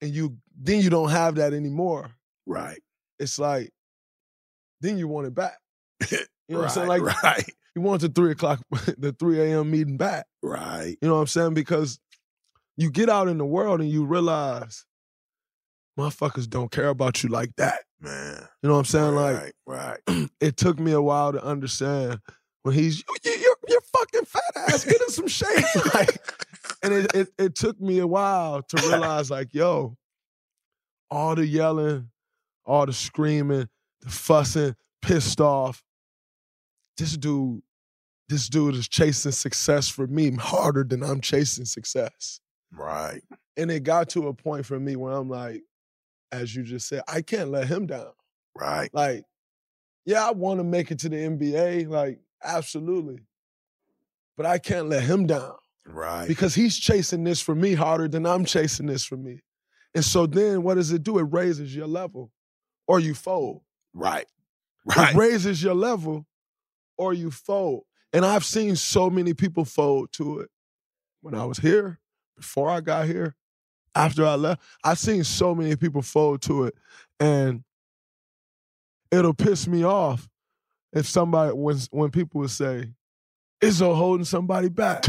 and 0.00 0.12
you 0.12 0.36
then 0.56 0.80
you 0.80 0.90
don't 0.90 1.10
have 1.10 1.36
that 1.36 1.52
anymore. 1.52 2.10
Right. 2.46 2.80
It's 3.18 3.38
like 3.38 3.72
then 4.80 4.98
you 4.98 5.08
want 5.08 5.26
it 5.26 5.34
back. 5.34 5.58
You 6.48 6.56
know 6.58 6.64
right, 6.64 6.74
what 6.76 6.76
I'm 6.76 6.88
saying? 6.88 7.02
Like 7.02 7.22
right. 7.22 7.44
you 7.74 7.82
want 7.82 8.02
the 8.02 8.08
three 8.08 8.32
o'clock, 8.32 8.60
the 8.98 9.14
3 9.18 9.40
a.m. 9.40 9.70
meeting 9.70 9.96
back. 9.96 10.26
Right. 10.42 10.98
You 11.00 11.08
know 11.08 11.14
what 11.14 11.20
I'm 11.20 11.26
saying? 11.28 11.54
Because 11.54 11.98
you 12.76 12.90
get 12.90 13.08
out 13.08 13.28
in 13.28 13.38
the 13.38 13.46
world 13.46 13.80
and 13.80 13.88
you 13.88 14.04
realize 14.04 14.84
motherfuckers 15.98 16.48
don't 16.48 16.70
care 16.70 16.88
about 16.88 17.22
you 17.22 17.28
like 17.28 17.54
that. 17.56 17.80
Man. 18.00 18.48
You 18.62 18.68
know 18.68 18.74
what 18.74 18.80
I'm 18.80 18.84
saying? 18.86 19.14
Right, 19.14 19.52
like, 19.66 19.98
right. 20.06 20.30
it 20.40 20.56
took 20.56 20.78
me 20.78 20.92
a 20.92 21.02
while 21.02 21.32
to 21.32 21.44
understand 21.44 22.20
when 22.62 22.74
he's 22.74 22.98
you, 22.98 23.04
you, 23.24 23.30
you're, 23.32 23.56
you're 23.68 23.80
fucking 23.80 24.24
fat 24.24 24.42
ass, 24.68 24.84
get 24.84 25.00
in 25.00 25.08
some 25.08 25.28
shape. 25.28 25.64
like, 25.94 26.18
and 26.82 26.92
it, 26.92 27.14
it 27.14 27.28
it 27.38 27.54
took 27.54 27.80
me 27.80 27.98
a 27.98 28.06
while 28.06 28.62
to 28.62 28.76
realize, 28.88 29.30
like, 29.30 29.52
yo, 29.52 29.96
all 31.10 31.34
the 31.34 31.46
yelling, 31.46 32.10
all 32.64 32.86
the 32.86 32.92
screaming, 32.92 33.68
the 34.00 34.10
fussing, 34.10 34.74
pissed 35.00 35.40
off. 35.40 35.84
This 36.96 37.16
dude, 37.16 37.62
this 38.28 38.48
dude 38.48 38.74
is 38.74 38.88
chasing 38.88 39.32
success 39.32 39.88
for 39.88 40.06
me 40.06 40.30
harder 40.32 40.84
than 40.84 41.02
I'm 41.02 41.20
chasing 41.20 41.64
success. 41.64 42.40
Right. 42.72 43.22
And 43.56 43.70
it 43.70 43.82
got 43.82 44.10
to 44.10 44.28
a 44.28 44.34
point 44.34 44.66
for 44.66 44.78
me 44.78 44.96
where 44.96 45.12
I'm 45.12 45.28
like, 45.28 45.62
as 46.32 46.56
you 46.56 46.62
just 46.62 46.88
said, 46.88 47.02
I 47.06 47.22
can't 47.22 47.50
let 47.50 47.68
him 47.68 47.86
down. 47.86 48.12
Right. 48.58 48.92
Like, 48.92 49.24
yeah, 50.04 50.26
I 50.26 50.32
want 50.32 50.58
to 50.58 50.64
make 50.64 50.90
it 50.90 50.98
to 51.00 51.08
the 51.08 51.16
NBA, 51.16 51.88
like, 51.88 52.18
absolutely. 52.42 53.20
But 54.36 54.46
I 54.46 54.58
can't 54.58 54.88
let 54.88 55.04
him 55.04 55.26
down. 55.26 55.54
Right. 55.86 56.26
Because 56.26 56.54
he's 56.54 56.76
chasing 56.78 57.24
this 57.24 57.40
for 57.40 57.54
me 57.54 57.74
harder 57.74 58.08
than 58.08 58.26
I'm 58.26 58.44
chasing 58.44 58.86
this 58.86 59.04
for 59.04 59.16
me. 59.16 59.40
And 59.94 60.04
so 60.04 60.26
then 60.26 60.62
what 60.62 60.74
does 60.74 60.90
it 60.90 61.02
do? 61.02 61.18
It 61.18 61.26
raises 61.30 61.76
your 61.76 61.86
level 61.86 62.32
or 62.88 62.98
you 62.98 63.14
fold. 63.14 63.62
Right. 63.94 64.26
It 64.96 65.14
raises 65.14 65.62
your 65.62 65.74
level 65.74 66.26
or 66.96 67.12
you 67.12 67.30
fold. 67.30 67.84
And 68.12 68.24
I've 68.24 68.44
seen 68.44 68.74
so 68.74 69.08
many 69.08 69.32
people 69.32 69.64
fold 69.64 70.12
to 70.14 70.40
it. 70.40 70.50
When 71.20 71.36
I 71.36 71.44
was 71.44 71.58
here, 71.58 72.00
before 72.36 72.68
I 72.68 72.80
got 72.80 73.06
here, 73.06 73.36
after 73.94 74.26
I 74.26 74.34
left, 74.34 74.62
I've 74.84 74.98
seen 74.98 75.24
so 75.24 75.54
many 75.54 75.76
people 75.76 76.02
fold 76.02 76.42
to 76.42 76.64
it. 76.64 76.74
And 77.20 77.62
it'll 79.10 79.34
piss 79.34 79.66
me 79.66 79.84
off 79.84 80.28
if 80.92 81.06
somebody 81.06 81.52
when 81.52 81.78
when 81.90 82.10
people 82.10 82.40
would 82.40 82.50
say, 82.50 82.90
Izzo 83.62 83.94
holding 83.94 84.24
somebody 84.24 84.68
back. 84.68 85.04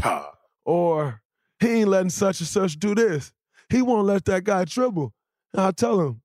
or 0.66 1.22
he 1.60 1.68
ain't 1.70 1.90
letting 1.90 2.10
such 2.10 2.40
and 2.40 2.48
such 2.48 2.78
do 2.78 2.94
this. 2.94 3.32
He 3.70 3.82
won't 3.82 4.06
let 4.06 4.26
that 4.26 4.44
guy 4.44 4.66
dribble. 4.66 5.14
And 5.54 5.62
I 5.62 5.72
tell 5.72 6.00
him, 6.02 6.22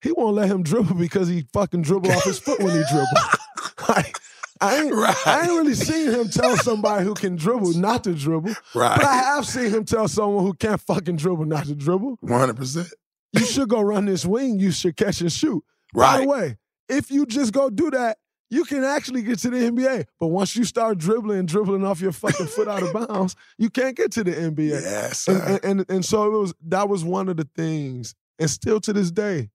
he 0.00 0.12
won't 0.12 0.36
let 0.36 0.48
him 0.48 0.62
dribble 0.64 0.94
because 0.94 1.28
he 1.28 1.46
fucking 1.52 1.82
dribble 1.82 2.10
off 2.12 2.24
his 2.24 2.38
foot 2.38 2.60
when 2.60 2.76
he 2.76 2.82
dribble. 2.90 3.88
like, 3.88 4.16
I 4.60 4.82
ain't, 4.82 4.94
Right. 4.94 5.26
I 5.26 5.42
ain't 5.42 5.50
really 5.50 5.74
seen 5.74 6.10
him 6.10 6.28
tell 6.28 6.56
somebody 6.56 7.04
who 7.04 7.14
can 7.14 7.36
dribble 7.36 7.74
not 7.74 8.04
to 8.04 8.14
dribble. 8.14 8.54
Right. 8.74 8.96
But 8.96 9.04
I 9.04 9.16
have 9.16 9.46
seen 9.46 9.70
him 9.70 9.84
tell 9.84 10.08
someone 10.08 10.44
who 10.44 10.54
can't 10.54 10.80
fucking 10.80 11.16
dribble 11.16 11.44
not 11.44 11.66
to 11.66 11.74
dribble. 11.74 12.18
100%. 12.24 12.92
You 13.32 13.44
should 13.44 13.68
go 13.68 13.80
run 13.80 14.06
this 14.06 14.24
wing. 14.24 14.58
You 14.58 14.70
should 14.70 14.96
catch 14.96 15.20
and 15.20 15.32
shoot. 15.32 15.62
Right. 15.94 16.18
By 16.18 16.20
the 16.20 16.28
way, 16.28 16.56
if 16.88 17.10
you 17.10 17.26
just 17.26 17.52
go 17.52 17.70
do 17.70 17.90
that, 17.90 18.18
you 18.48 18.64
can 18.64 18.84
actually 18.84 19.22
get 19.22 19.38
to 19.40 19.50
the 19.50 19.56
NBA. 19.56 20.06
But 20.20 20.28
once 20.28 20.54
you 20.54 20.64
start 20.64 20.98
dribbling 20.98 21.40
and 21.40 21.48
dribbling 21.48 21.84
off 21.84 22.00
your 22.00 22.12
fucking 22.12 22.46
foot 22.46 22.68
out 22.68 22.82
of 22.82 22.92
bounds, 23.08 23.34
you 23.58 23.70
can't 23.70 23.96
get 23.96 24.12
to 24.12 24.24
the 24.24 24.32
NBA. 24.32 24.82
Yes, 24.82 25.26
and, 25.26 25.42
and, 25.42 25.64
and 25.64 25.90
and 25.90 26.04
so 26.04 26.26
it 26.26 26.38
was 26.38 26.54
that 26.68 26.88
was 26.88 27.04
one 27.04 27.28
of 27.28 27.36
the 27.36 27.48
things, 27.56 28.14
and 28.38 28.48
still 28.48 28.80
to 28.80 28.92
this 28.92 29.10
day, 29.10 29.50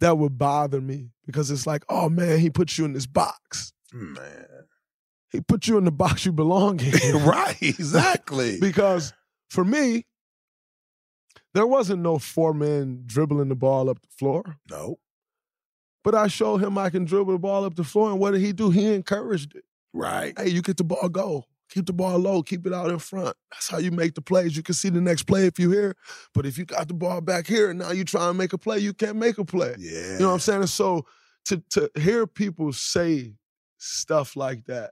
that 0.00 0.18
would 0.18 0.36
bother 0.36 0.80
me 0.80 1.10
because 1.26 1.50
it's 1.50 1.66
like, 1.66 1.84
oh 1.88 2.08
man, 2.08 2.38
he 2.38 2.50
put 2.50 2.76
you 2.76 2.84
in 2.84 2.92
this 2.92 3.06
box. 3.06 3.72
Man. 3.94 4.46
He 5.30 5.40
put 5.40 5.66
you 5.66 5.78
in 5.78 5.84
the 5.84 5.92
box 5.92 6.26
you 6.26 6.32
belong 6.32 6.80
in. 7.02 7.24
right, 7.24 7.56
exactly. 7.60 8.58
because 8.60 9.12
for 9.50 9.64
me, 9.64 10.06
there 11.54 11.66
wasn't 11.66 12.02
no 12.02 12.18
four 12.18 12.52
men 12.52 13.04
dribbling 13.06 13.48
the 13.48 13.54
ball 13.54 13.88
up 13.88 14.00
the 14.02 14.08
floor. 14.18 14.56
No. 14.70 14.98
But 16.02 16.14
I 16.14 16.26
showed 16.26 16.58
him 16.58 16.76
I 16.76 16.90
can 16.90 17.04
dribble 17.04 17.32
the 17.32 17.38
ball 17.38 17.64
up 17.64 17.76
the 17.76 17.84
floor, 17.84 18.10
and 18.10 18.18
what 18.20 18.32
did 18.32 18.42
he 18.42 18.52
do? 18.52 18.70
He 18.70 18.92
encouraged 18.92 19.56
it. 19.56 19.64
Right. 19.92 20.34
Hey, 20.36 20.48
you 20.50 20.60
get 20.60 20.76
the 20.76 20.84
ball, 20.84 21.08
go. 21.08 21.44
Keep 21.70 21.86
the 21.86 21.92
ball 21.92 22.18
low, 22.18 22.42
keep 22.42 22.66
it 22.66 22.74
out 22.74 22.90
in 22.90 22.98
front. 22.98 23.34
That's 23.50 23.70
how 23.70 23.78
you 23.78 23.90
make 23.90 24.14
the 24.14 24.20
plays. 24.20 24.56
You 24.56 24.62
can 24.62 24.74
see 24.74 24.90
the 24.90 25.00
next 25.00 25.22
play 25.22 25.46
if 25.46 25.58
you're 25.58 25.72
here. 25.72 25.96
But 26.34 26.44
if 26.46 26.58
you 26.58 26.66
got 26.66 26.88
the 26.88 26.94
ball 26.94 27.20
back 27.20 27.46
here 27.46 27.70
and 27.70 27.78
now 27.78 27.90
you 27.90 28.04
try 28.04 28.28
and 28.28 28.36
make 28.36 28.52
a 28.52 28.58
play, 28.58 28.78
you 28.80 28.92
can't 28.92 29.16
make 29.16 29.38
a 29.38 29.44
play. 29.44 29.74
Yeah. 29.78 30.12
You 30.12 30.18
know 30.20 30.28
what 30.28 30.34
I'm 30.34 30.40
saying? 30.40 30.60
And 30.60 30.68
so 30.68 31.06
to 31.46 31.62
to 31.70 31.90
hear 31.96 32.26
people 32.26 32.72
say 32.72 33.34
stuff 33.84 34.36
like 34.36 34.64
that, 34.66 34.90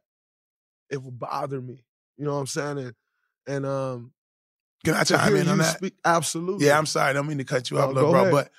it 0.91 1.03
would 1.03 1.19
bother 1.19 1.61
me. 1.61 1.85
You 2.17 2.25
know 2.27 2.35
what 2.35 2.41
I'm 2.41 2.47
saying? 2.47 2.79
And, 2.79 2.95
and 3.47 3.67
um 3.67 4.13
Can 4.85 4.95
I 4.95 5.05
chime 5.05 5.35
in 5.37 5.49
on 5.49 5.57
you 5.57 5.63
that? 5.63 5.77
speak- 5.79 5.97
absolutely. 6.05 6.67
Yeah, 6.67 6.79
I'm 6.79 6.87
sorry. 6.87 7.11
I 7.11 7.13
don't 7.13 7.27
mean 7.27 7.39
to 7.39 7.45
cut 7.45 7.71
you 7.71 7.77
No, 7.79 7.85
off, 7.85 7.95
little 7.95 8.11
bro. 8.11 8.21
ahead. 8.23 8.33
But 8.33 8.51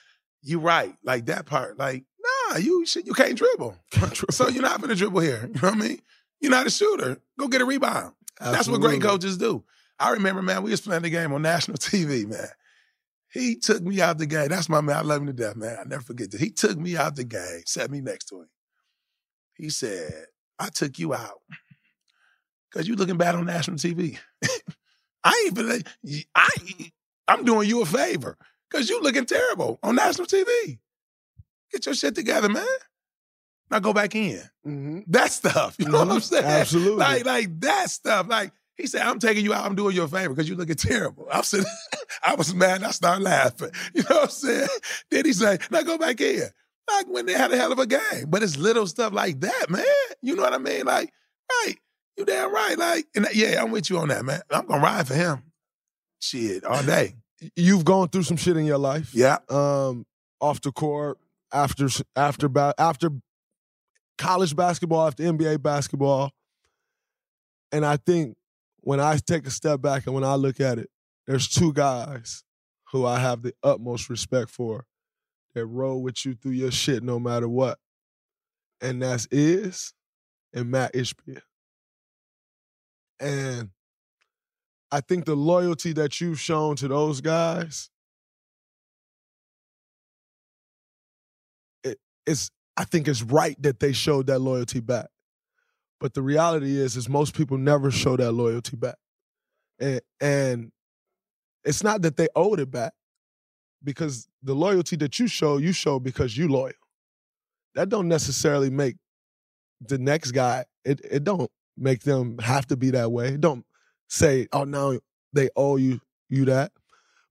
you're 0.41 0.60
right. 0.60 0.93
Like 1.04 1.28
that 1.28 1.46
part, 1.46 1.78
like, 1.78 2.04
nah, 2.50 2.58
you 2.58 2.86
shit, 2.86 3.06
you 3.06 3.13
can't 3.13 3.38
dribble. 3.38 3.78
so 4.32 4.48
you're 4.50 4.62
not 4.62 4.82
gonna 4.82 4.96
dribble 4.96 5.22
here. 5.22 5.50
You 5.54 5.62
know 5.62 5.69
what 5.69 5.74
I 5.74 5.78
mean? 5.78 6.02
You're 6.41 6.52
not 6.52 6.67
a 6.67 6.69
shooter. 6.69 7.17
Go 7.39 7.48
get 7.48 7.62
a 7.62 7.65
rebound. 7.65 8.13
That's 8.41 8.67
what 8.67 8.82
great 8.82 9.02
coaches 9.02 9.38
do. 9.38 9.63
I 10.00 10.10
remember, 10.12 10.41
man, 10.41 10.63
we 10.63 10.72
was 10.72 10.82
playing 10.82 11.04
the 11.04 11.10
game 11.10 11.32
on 11.32 11.41
national 11.43 11.78
TV, 11.80 12.28
man. 12.28 12.48
He 13.32 13.56
took 13.56 13.82
me 13.82 14.02
out 14.02 14.17
the 14.17 14.26
game. 14.26 14.50
That's 14.50 14.67
my 14.69 14.82
man. 14.82 14.98
I 14.98 15.02
love 15.02 15.22
him 15.22 15.28
to 15.28 15.34
death, 15.34 15.56
man. 15.56 15.78
I 15.80 15.84
never 15.88 16.04
forget 16.04 16.30
this. 16.32 16.41
He 16.41 16.50
took 16.52 16.78
me 16.78 16.98
out 16.98 17.15
the 17.15 17.24
game, 17.24 17.62
sat 17.65 17.89
me 17.89 18.02
next 18.02 18.26
to 18.26 18.41
him. 18.41 18.50
He 19.56 19.70
said, 19.70 20.26
I 20.60 20.70
took 20.70 20.98
you 21.00 21.13
out 21.13 21.42
because 22.72 22.88
you 22.88 22.96
looking 22.96 23.18
bad 23.18 23.36
on 23.36 23.46
national 23.46 23.78
TV. 23.78 24.18
I 25.24 25.44
ain't 25.46 25.56
been, 25.56 25.84
I, 26.36 26.50
I'm 27.28 27.46
doing 27.46 27.70
you 27.70 27.82
a 27.82 27.86
favor 27.86 28.38
because 28.70 28.89
you 28.89 29.02
looking 29.02 29.26
terrible 29.26 29.80
on 29.84 29.96
national 29.96 30.28
TV. 30.28 30.80
Get 31.72 31.86
your 31.86 31.96
shit 31.96 32.16
together, 32.16 32.50
man. 32.50 32.66
Now 33.72 33.80
go 33.80 33.94
back 33.94 34.16
in. 34.16 34.42
That 35.08 35.32
stuff. 35.32 35.76
You 35.80 35.86
know 35.89 36.00
what 36.00 36.10
I'm 36.12 36.18
Mhm. 36.18 36.22
saying? 36.24 36.46
Absolutely. 36.46 36.98
Like, 36.98 37.26
like 37.26 37.60
that 37.62 37.89
stuff. 37.89 38.28
Like 38.28 38.52
he 38.76 38.88
said, 38.88 39.02
I'm 39.02 39.20
taking 39.20 39.44
you 39.46 39.54
out. 39.54 39.66
I'm 39.66 39.76
doing 39.76 39.96
you 39.96 40.04
a 40.04 40.08
favor 40.08 40.30
because 40.34 40.50
you 40.50 40.56
looking 40.56 40.76
terrible. 40.76 41.28
I'm 41.32 41.44
sitting, 41.44 41.66
I 42.24 42.36
was 42.36 42.54
mad. 42.54 42.84
I 42.84 42.92
started 42.92 43.24
laughing. 43.24 43.72
You 43.94 44.02
know 44.04 44.16
what 44.18 44.24
I'm 44.26 44.30
saying? 44.30 44.68
Then 45.10 45.26
he 45.26 45.34
said, 45.34 45.62
now 45.72 45.82
go 45.84 45.98
back 45.98 46.20
in. 46.22 46.44
Like 46.89 47.08
when 47.08 47.26
they 47.26 47.34
had 47.34 47.52
a 47.52 47.58
hell 47.58 47.72
of 47.72 47.80
a 47.80 47.88
game. 47.88 48.26
But 48.28 48.43
it's 48.43 48.58
little 48.58 48.88
stuff 48.88 49.13
like 49.13 49.39
that, 49.41 49.69
man. 49.69 49.86
You 50.22 50.36
know 50.36 50.43
what 50.43 50.54
I 50.54 50.58
mean? 50.58 50.86
Like, 50.86 51.12
right. 51.50 51.76
You 52.17 52.26
damn 52.26 52.54
right. 52.54 52.78
Like, 52.78 53.08
and 53.15 53.28
yeah, 53.34 53.62
I'm 53.62 53.72
with 53.72 53.89
you 53.89 53.98
on 53.98 54.10
that, 54.10 54.24
man. 54.24 54.41
I'm 54.52 54.65
gonna 54.65 54.82
ride 54.82 55.08
for 55.08 55.15
him. 55.15 55.43
Shit, 56.19 56.63
all 56.63 56.84
day. 56.84 57.15
You've 57.56 57.86
gone 57.86 58.10
through 58.10 58.24
some 58.24 58.38
shit 58.38 58.56
in 58.58 58.65
your 58.65 58.78
life. 58.78 59.13
Yeah. 59.13 59.38
Um, 59.50 60.06
off 60.39 60.62
the 60.62 60.72
court, 60.72 61.17
after 61.52 61.88
after 62.15 62.48
ba- 62.48 62.76
after 62.78 63.10
college 64.17 64.56
basketball, 64.56 65.08
after 65.08 65.24
NBA 65.24 65.62
basketball. 65.62 66.32
And 67.72 67.86
I 67.86 67.98
think 67.98 68.36
when 68.82 69.00
I 69.00 69.17
take 69.17 69.48
a 69.48 69.52
step 69.52 69.82
back 69.82 70.06
and 70.06 70.13
when 70.13 70.24
I 70.24 70.36
look 70.36 70.60
at 70.60 70.78
it, 70.78 70.89
there's 71.26 71.48
two 71.48 71.74
guys 71.74 72.43
who 72.91 73.06
I 73.06 73.19
have 73.19 73.41
the 73.41 73.54
utmost 73.63 74.10
respect 74.10 74.52
for 74.52 74.86
that 75.54 75.66
roll 75.66 76.02
with 76.02 76.26
you 76.26 76.36
through 76.36 76.52
your 76.52 76.72
shit 76.72 77.04
no 77.04 77.20
matter 77.20 77.48
what. 77.48 77.78
And 78.82 79.02
that's 79.02 79.28
Iz 79.32 79.94
and 80.54 80.70
Matt 80.72 80.94
Ishbia. 80.94 81.42
And 83.20 83.70
I 84.92 85.02
think 85.02 85.26
the 85.26 85.36
loyalty 85.36 85.94
that 85.94 86.20
you've 86.20 86.39
shown 86.39 86.76
to 86.78 86.88
those 86.88 87.22
guys, 87.22 87.89
it, 91.84 91.98
it's 92.26 92.52
I 92.76 92.84
think 92.86 93.08
it's 93.08 93.22
right 93.22 93.60
that 93.62 93.80
they 93.80 93.94
showed 93.94 94.28
that 94.28 94.39
loyalty 94.39 94.82
back. 94.82 95.08
But 96.00 96.13
the 96.13 96.22
reality 96.22 96.78
is, 96.78 96.98
is 96.98 97.08
most 97.08 97.36
people 97.36 97.58
never 97.58 97.89
show 97.89 98.18
that 98.18 98.34
loyalty 98.34 98.76
back, 98.76 98.98
and 99.80 100.02
and 100.20 100.72
it's 101.63 101.84
not 101.84 102.02
that 102.02 102.18
they 102.18 102.28
owed 102.36 102.60
it 102.60 102.70
back, 102.70 102.94
because 103.84 104.28
the 104.41 104.54
loyalty 104.54 104.96
that 104.98 105.19
you 105.19 105.28
show, 105.28 105.58
you 105.58 105.74
show 105.74 106.00
because 106.00 106.38
you 106.38 106.48
loyal. 106.48 106.74
That 107.76 107.89
don't 107.89 108.08
necessarily 108.08 108.69
make 108.69 108.96
the 109.82 109.98
next 109.98 110.32
guy. 110.32 110.65
It 110.86 111.02
it 111.04 111.24
don't 111.24 111.50
make 111.78 112.02
them 112.02 112.38
have 112.39 112.67
to 112.67 112.78
be 112.78 112.91
that 112.91 113.12
way. 113.12 113.30
It 113.30 113.41
don't 113.41 113.65
say, 114.08 114.48
oh, 114.54 114.63
now 114.63 115.00
they 115.34 115.50
owe 115.56 115.78
you 115.78 116.02
you 116.30 116.46
that. 116.46 116.72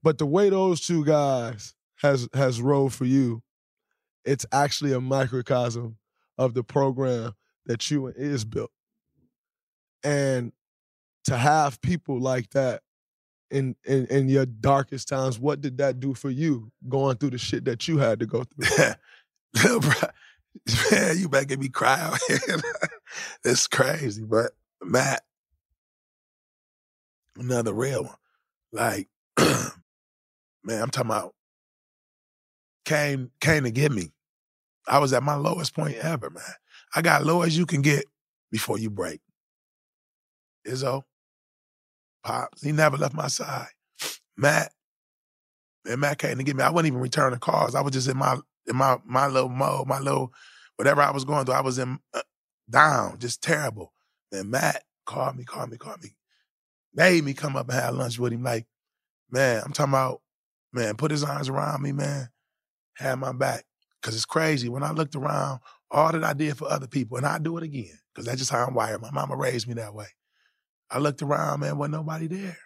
But 0.02 0.18
the 0.18 0.26
way 0.26 0.50
those 0.50 0.80
two 0.80 1.04
guys 1.04 1.74
has 2.02 2.28
has 2.34 2.60
rolled 2.60 2.92
for 2.92 3.04
you, 3.04 3.42
it's 4.24 4.46
actually 4.52 4.92
a 4.92 5.00
microcosm 5.00 5.96
of 6.38 6.54
the 6.54 6.64
program 6.64 7.32
that 7.66 7.90
you 7.90 8.06
and 8.06 8.16
is 8.16 8.44
built. 8.44 8.72
And 10.02 10.52
to 11.24 11.36
have 11.36 11.80
people 11.80 12.20
like 12.20 12.50
that 12.50 12.82
in, 13.52 13.76
in 13.84 14.06
in 14.06 14.30
your 14.30 14.46
darkest 14.46 15.08
times, 15.08 15.38
what 15.38 15.62
did 15.62 15.78
that 15.78 16.00
do 16.00 16.14
for 16.14 16.30
you 16.30 16.72
going 16.88 17.18
through 17.18 17.32
the 17.32 17.38
shit 17.38 17.66
that 17.66 17.88
you 17.88 17.98
had 17.98 18.20
to 18.20 18.26
go 18.26 18.44
through? 18.44 19.80
Man, 20.92 21.18
you 21.18 21.28
better 21.28 21.46
get 21.46 21.60
me 21.60 21.68
cry 21.68 22.00
out 22.00 22.18
here. 22.28 22.60
it's 23.44 23.66
crazy, 23.68 24.24
but 24.24 24.52
Matt, 24.82 25.22
another 27.38 27.72
real 27.72 28.04
one. 28.04 28.16
Like, 28.72 29.08
man, 29.38 29.72
I'm 30.82 30.90
talking 30.90 31.10
about 31.10 31.34
came 32.84 33.30
came 33.40 33.64
to 33.64 33.70
get 33.70 33.92
me. 33.92 34.10
I 34.88 34.98
was 34.98 35.12
at 35.12 35.22
my 35.22 35.36
lowest 35.36 35.74
point 35.74 35.96
ever, 35.96 36.30
man. 36.30 36.44
I 36.94 37.02
got 37.02 37.24
low 37.24 37.42
as 37.42 37.56
you 37.56 37.66
can 37.66 37.82
get 37.82 38.06
before 38.50 38.78
you 38.78 38.90
break. 38.90 39.20
Izzo, 40.66 41.04
Pops, 42.24 42.62
he 42.62 42.72
never 42.72 42.96
left 42.96 43.14
my 43.14 43.28
side. 43.28 43.68
Matt, 44.36 44.72
man, 45.84 46.00
Matt 46.00 46.18
came 46.18 46.38
to 46.38 46.44
get 46.44 46.56
me. 46.56 46.62
I 46.62 46.70
wasn't 46.70 46.88
even 46.88 47.00
returning 47.00 47.38
calls. 47.38 47.74
I 47.74 47.80
was 47.80 47.92
just 47.92 48.08
in 48.08 48.16
my 48.16 48.38
in 48.66 48.76
my 48.76 48.98
my 49.04 49.26
little 49.26 49.48
mode, 49.48 49.88
my 49.88 49.98
little 49.98 50.32
whatever 50.76 51.02
I 51.02 51.10
was 51.10 51.24
going 51.24 51.44
through. 51.44 51.54
I 51.54 51.60
was 51.62 51.78
in 51.78 51.98
uh, 52.14 52.22
down, 52.70 53.18
just 53.18 53.42
terrible. 53.42 53.92
And 54.32 54.50
Matt 54.50 54.84
called 55.06 55.36
me, 55.36 55.44
called 55.44 55.70
me, 55.70 55.76
called 55.76 56.02
me, 56.02 56.10
made 56.94 57.24
me 57.24 57.34
come 57.34 57.56
up 57.56 57.68
and 57.68 57.78
have 57.78 57.94
lunch 57.94 58.18
with 58.18 58.32
him. 58.32 58.42
Like, 58.42 58.66
man, 59.30 59.62
I'm 59.64 59.72
talking 59.72 59.92
about, 59.92 60.22
man, 60.72 60.96
put 60.96 61.10
his 61.10 61.24
arms 61.24 61.48
around 61.48 61.82
me, 61.82 61.92
man, 61.92 62.28
had 62.96 63.16
my 63.16 63.32
back. 63.32 63.64
Cause 64.02 64.16
it's 64.16 64.24
crazy. 64.24 64.68
When 64.68 64.82
I 64.82 64.90
looked 64.90 65.14
around, 65.14 65.60
all 65.90 66.10
that 66.10 66.24
I 66.24 66.32
did 66.32 66.56
for 66.56 66.68
other 66.70 66.88
people, 66.88 67.18
and 67.18 67.26
I 67.26 67.38
do 67.38 67.56
it 67.56 67.62
again, 67.62 67.98
cause 68.16 68.24
that's 68.24 68.38
just 68.38 68.50
how 68.50 68.66
I'm 68.66 68.74
wired. 68.74 69.00
My 69.00 69.12
mama 69.12 69.36
raised 69.36 69.68
me 69.68 69.74
that 69.74 69.94
way. 69.94 70.06
I 70.92 70.98
looked 70.98 71.22
around, 71.22 71.60
man, 71.60 71.78
wasn't 71.78 71.94
nobody 71.94 72.26
there. 72.26 72.58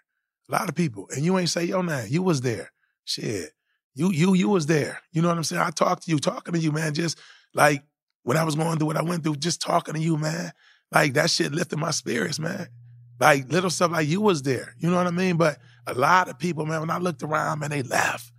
A 0.48 0.52
lot 0.52 0.68
of 0.68 0.74
people, 0.74 1.08
and 1.14 1.24
you 1.24 1.38
ain't 1.38 1.48
say 1.48 1.64
your 1.64 1.82
name. 1.82 2.06
You 2.08 2.22
was 2.22 2.40
there. 2.40 2.72
Shit, 3.04 3.52
you 3.94 4.12
you 4.12 4.34
you 4.34 4.48
was 4.48 4.66
there. 4.66 5.00
You 5.12 5.22
know 5.22 5.28
what 5.28 5.36
I'm 5.36 5.44
saying? 5.44 5.62
I 5.62 5.70
talked 5.70 6.04
to 6.04 6.10
you, 6.10 6.18
talking 6.18 6.54
to 6.54 6.60
you, 6.60 6.72
man. 6.72 6.94
Just 6.94 7.18
like 7.54 7.82
when 8.22 8.36
I 8.36 8.44
was 8.44 8.54
going 8.54 8.78
through 8.78 8.88
what 8.88 8.96
I 8.96 9.02
went 9.02 9.24
through, 9.24 9.36
just 9.36 9.60
talking 9.60 9.94
to 9.94 10.00
you, 10.00 10.16
man. 10.16 10.52
Like 10.92 11.14
that 11.14 11.30
shit 11.30 11.52
lifted 11.52 11.78
my 11.78 11.90
spirits, 11.90 12.38
man. 12.38 12.68
Like 13.18 13.50
little 13.50 13.70
stuff 13.70 13.92
like 13.92 14.08
you 14.08 14.20
was 14.20 14.42
there. 14.42 14.74
You 14.78 14.90
know 14.90 14.96
what 14.96 15.06
I 15.06 15.12
mean? 15.12 15.36
But 15.36 15.58
a 15.86 15.94
lot 15.94 16.28
of 16.28 16.38
people, 16.38 16.66
man, 16.66 16.80
when 16.80 16.90
I 16.90 16.98
looked 16.98 17.22
around, 17.22 17.60
man, 17.60 17.70
they 17.70 17.82
left. 17.82 18.32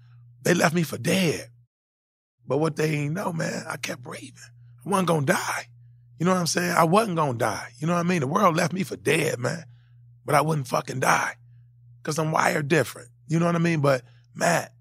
They 0.44 0.54
left 0.54 0.76
me 0.76 0.84
for 0.84 0.98
dead. 0.98 1.50
But 2.46 2.60
what 2.60 2.76
they 2.76 2.92
ain't 2.92 3.14
know, 3.14 3.34
man, 3.34 3.66
I 3.68 3.78
kept 3.78 4.04
breathing. 4.04 4.34
I 4.86 4.90
wasn't 4.90 5.08
gonna 5.10 5.26
die. 5.26 5.68
You 6.20 6.26
know 6.26 6.34
what 6.34 6.40
I'm 6.40 6.48
saying? 6.48 6.72
I 6.72 6.84
wasn't 6.84 7.18
gonna 7.18 7.38
die. 7.38 7.70
You 7.80 7.88
know 7.88 7.94
what 7.94 8.00
I 8.00 8.04
mean? 8.04 8.22
The 8.22 8.28
world 8.28 8.56
left 8.56 8.74
me 8.74 8.84
for 8.84 8.96
dead, 8.96 9.40
man. 9.40 9.64
But 10.28 10.36
I 10.36 10.42
wouldn't 10.42 10.68
fucking 10.68 11.00
die. 11.00 11.36
Cause 12.04 12.20
I'm 12.20 12.32
wired 12.32 12.68
different. 12.68 13.10
You 13.28 13.40
know 13.40 13.48
what 13.48 13.56
I 13.56 13.60
mean? 13.60 13.80
But 13.80 14.04
Matt, 14.36 14.74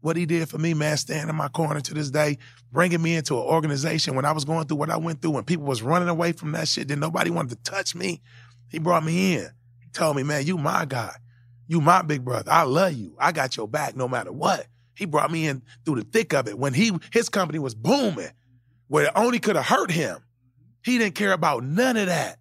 what 0.00 0.16
he 0.16 0.26
did 0.26 0.48
for 0.48 0.58
me, 0.58 0.74
man, 0.74 0.96
standing 0.96 1.28
in 1.28 1.34
my 1.34 1.48
corner 1.48 1.80
to 1.80 1.94
this 1.94 2.10
day, 2.10 2.38
bringing 2.70 3.02
me 3.02 3.16
into 3.16 3.34
an 3.34 3.42
organization 3.42 4.14
when 4.14 4.24
I 4.24 4.32
was 4.32 4.44
going 4.44 4.66
through 4.66 4.76
what 4.76 4.90
I 4.90 4.96
went 4.96 5.20
through, 5.20 5.32
when 5.32 5.44
people 5.44 5.64
was 5.64 5.82
running 5.82 6.08
away 6.08 6.32
from 6.32 6.52
that 6.52 6.68
shit, 6.68 6.88
then 6.88 7.00
nobody 7.00 7.30
wanted 7.30 7.64
to 7.64 7.70
touch 7.70 7.94
me. 7.94 8.20
He 8.68 8.78
brought 8.78 9.04
me 9.04 9.34
in. 9.34 9.50
He 9.80 9.90
told 9.90 10.16
me, 10.16 10.22
man, 10.22 10.46
you 10.46 10.58
my 10.58 10.84
guy. 10.84 11.14
You 11.68 11.80
my 11.80 12.02
big 12.02 12.24
brother. 12.24 12.50
I 12.50 12.64
love 12.64 12.92
you. 12.92 13.16
I 13.18 13.32
got 13.32 13.56
your 13.56 13.68
back 13.68 13.96
no 13.96 14.08
matter 14.08 14.32
what. 14.32 14.66
He 14.94 15.06
brought 15.06 15.30
me 15.30 15.46
in 15.46 15.62
through 15.84 15.96
the 15.96 16.04
thick 16.04 16.34
of 16.34 16.48
it 16.48 16.58
when 16.58 16.74
he 16.74 16.92
his 17.12 17.28
company 17.28 17.58
was 17.58 17.74
booming, 17.74 18.30
where 18.88 19.06
it 19.06 19.12
only 19.16 19.38
could 19.38 19.56
have 19.56 19.66
hurt 19.66 19.90
him. 19.90 20.18
He 20.84 20.98
didn't 20.98 21.14
care 21.14 21.32
about 21.32 21.64
none 21.64 21.96
of 21.96 22.06
that. 22.06 22.38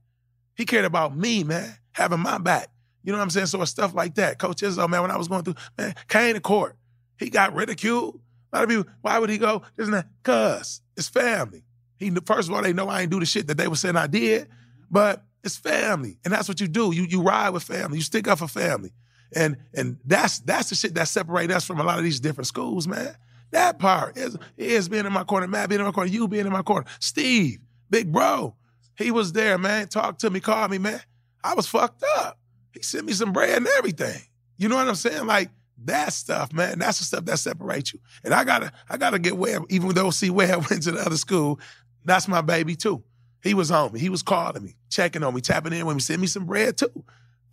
He 0.56 0.66
cared 0.66 0.86
about 0.86 1.16
me, 1.16 1.44
man, 1.44 1.78
having 1.94 2.20
my 2.20 2.38
back. 2.38 2.70
You 3.04 3.12
know 3.12 3.18
what 3.18 3.24
I'm 3.24 3.30
saying? 3.30 3.48
So 3.48 3.62
it's 3.62 3.72
stuff 3.72 3.94
like 3.94 4.16
that. 4.16 4.38
Coach 4.38 4.62
Izzo, 4.62 4.88
man, 4.90 5.02
when 5.02 5.12
I 5.12 5.18
was 5.18 5.28
going 5.28 5.44
through, 5.44 5.56
man, 5.78 5.96
came 6.08 6.36
to 6.36 6.40
court. 6.40 6.78
He 7.18 7.30
got 7.30 7.54
ridiculed. 7.54 8.20
A 8.52 8.58
lot 8.58 8.64
of 8.64 8.70
people, 8.70 8.86
why 9.02 9.18
would 9.20 9.30
he 9.30 9.38
go? 9.38 9.64
Isn't 9.78 9.94
that? 9.94 10.08
Cuz 10.24 10.82
it's 10.96 11.10
family. 11.10 11.64
He 11.98 12.10
first 12.26 12.50
of 12.50 12.56
all, 12.56 12.62
they 12.62 12.74
know 12.74 12.90
I 12.90 13.02
ain't 13.02 13.12
do 13.12 13.20
the 13.20 13.26
shit 13.26 13.48
that 13.48 13.58
they 13.58 13.68
were 13.68 13.76
saying 13.76 13.96
I 13.96 14.08
did, 14.08 14.48
but 14.90 15.24
it's 15.44 15.56
family. 15.56 16.18
And 16.24 16.34
that's 16.34 16.48
what 16.48 16.60
you 16.60 16.68
do. 16.68 16.92
You 16.94 17.04
you 17.04 17.22
ride 17.22 17.52
with 17.52 17.64
family. 17.64 17.98
You 17.98 18.04
stick 18.04 18.28
up 18.28 18.40
for 18.40 18.48
family. 18.48 18.92
And 19.34 19.58
and 19.74 19.98
that's 20.06 20.40
that's 20.40 20.70
the 20.70 20.76
shit 20.76 20.96
that 20.96 21.08
separates 21.08 21.54
us 21.54 21.66
from 21.66 21.80
a 21.80 21.84
lot 21.84 21.98
of 21.98 22.04
these 22.04 22.20
different 22.20 22.48
schools, 22.48 22.88
man. 22.88 23.16
That 23.52 23.80
part 23.80 24.18
is 24.18 24.38
is 24.58 24.90
being 24.90 25.06
in 25.06 25.14
my 25.14 25.24
corner, 25.24 25.48
Matt 25.48 25.70
being 25.70 25.80
in 25.80 25.86
my 25.86 25.92
corner, 25.92 26.10
you 26.10 26.28
being 26.28 26.46
in 26.46 26.52
my 26.52 26.62
corner, 26.62 26.86
Steve, 27.00 27.60
big 27.90 28.12
bro. 28.12 28.56
He 28.98 29.12
was 29.12 29.32
there, 29.34 29.58
man. 29.58 29.88
Talked 29.88 30.22
to 30.22 30.30
me, 30.30 30.40
called 30.40 30.72
me, 30.72 30.78
man. 30.78 31.02
I 31.44 31.54
was 31.54 31.68
fucked 31.68 32.04
up. 32.18 32.38
He 32.74 32.82
sent 32.82 33.06
me 33.06 33.14
some 33.14 33.34
bread 33.34 33.58
and 33.58 33.68
everything. 33.78 34.22
You 34.58 34.70
know 34.70 34.76
what 34.76 34.88
I'm 34.88 34.96
saying? 34.96 35.26
Like 35.26 35.50
that 35.86 36.14
stuff, 36.14 36.54
man. 36.54 36.80
That's 36.80 37.00
the 37.00 37.06
stuff 37.06 37.26
that 37.26 37.40
separates 37.40 37.94
you. 37.94 38.00
And 38.24 38.34
I 38.34 38.44
gotta, 38.44 38.72
I 38.90 38.98
gotta 38.98 39.20
get 39.20 39.38
Webb, 39.38 39.66
even 39.70 39.90
though 39.90 40.12
see 40.12 40.30
Webb 40.30 40.66
went 40.70 40.84
to 40.84 40.92
the 40.92 41.00
other 41.00 41.18
school. 41.18 41.60
That's 42.06 42.28
my 42.28 42.42
baby 42.42 42.76
too. 42.76 43.04
He 43.44 43.54
was 43.54 43.72
on 43.72 43.94
me. 43.94 44.00
He 44.00 44.10
was 44.10 44.22
calling 44.22 44.64
me, 44.64 44.76
checking 44.90 45.24
on 45.24 45.34
me, 45.34 45.42
tapping 45.42 45.74
in 45.74 45.86
with 45.86 45.96
me, 45.96 46.02
send 46.02 46.22
me 46.22 46.28
some 46.28 46.46
bread 46.46 46.78
too. 46.78 47.04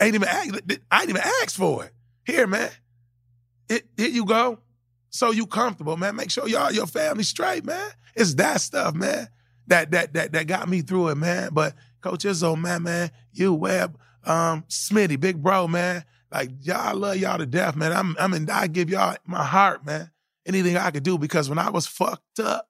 Ain't 0.01 0.14
even 0.14 0.29
ask, 0.29 0.55
I 0.90 1.01
ain't 1.01 1.11
even 1.11 1.22
asked 1.42 1.57
for 1.57 1.85
it. 1.85 1.92
Here, 2.24 2.46
man. 2.46 2.70
It, 3.68 3.87
here 3.96 4.09
you 4.09 4.24
go. 4.24 4.61
So 5.11 5.31
you 5.31 5.46
comfortable, 5.46 5.96
man. 5.96 6.16
Make 6.16 6.31
sure 6.31 6.46
y'all 6.46 6.72
your 6.72 6.87
family 6.87 7.24
straight, 7.24 7.64
man. 7.64 7.90
It's 8.14 8.35
that 8.35 8.61
stuff, 8.61 8.94
man. 8.94 9.29
That 9.66 9.90
that 9.92 10.12
that 10.14 10.33
that 10.33 10.46
got 10.46 10.68
me 10.68 10.83
through 10.83 11.09
it, 11.09 11.16
man. 11.16 11.51
But 11.53 11.74
Coach 12.00 12.24
Izzo, 12.24 12.58
man, 12.58 12.82
man, 12.82 13.11
you 13.32 13.52
Webb, 13.52 13.98
um, 14.24 14.64
Smitty, 14.68 15.18
big 15.18 15.42
bro, 15.42 15.68
man. 15.68 16.04
Like 16.30 16.50
y'all 16.61 16.96
love 16.96 17.16
y'all 17.16 17.38
to 17.38 17.46
death, 17.46 17.74
man. 17.76 17.92
I'm 17.92 18.16
I'm 18.18 18.34
in 18.34 18.48
I 18.50 18.66
give 18.66 18.90
y'all 18.90 19.16
my 19.24 19.42
heart, 19.42 19.87
man. 19.87 20.11
Anything 20.46 20.76
I 20.76 20.90
could 20.90 21.02
do 21.02 21.18
because 21.18 21.48
when 21.48 21.58
I 21.58 21.70
was 21.70 21.87
fucked 21.87 22.40
up 22.40 22.68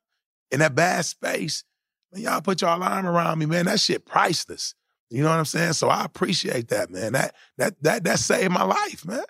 in 0.51 0.61
that 0.61 0.75
bad 0.75 1.05
space, 1.05 1.65
man, 2.13 2.23
y'all 2.23 2.41
put 2.41 2.63
y'all 2.63 2.83
arm 2.83 3.07
around 3.07 3.39
me, 3.39 3.47
man. 3.47 3.67
That 3.67 3.81
shit 3.81 4.07
priceless. 4.07 4.75
You 5.11 5.23
know 5.23 5.31
what 5.31 5.39
I'm 5.39 5.45
saying? 5.45 5.73
So 5.73 5.89
I 5.89 6.05
appreciate 6.05 6.69
that, 6.69 6.91
man. 6.91 7.13
That 7.13 7.35
that 7.57 7.83
that 7.83 8.05
that 8.05 8.19
saved 8.19 8.53
my 8.53 8.65
life, 8.65 9.05
man. 9.07 9.25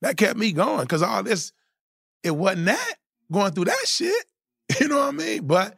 That 0.00 0.16
kept 0.16 0.38
me 0.38 0.52
going. 0.52 0.86
Cause 0.86 1.02
all 1.02 1.22
this, 1.22 1.52
it 2.22 2.34
wasn't 2.34 2.66
that 2.66 2.94
going 3.30 3.52
through 3.52 3.66
that 3.66 3.86
shit. 3.86 4.24
You 4.80 4.88
know 4.88 4.96
what 4.96 5.08
I 5.08 5.10
mean? 5.10 5.46
But 5.46 5.76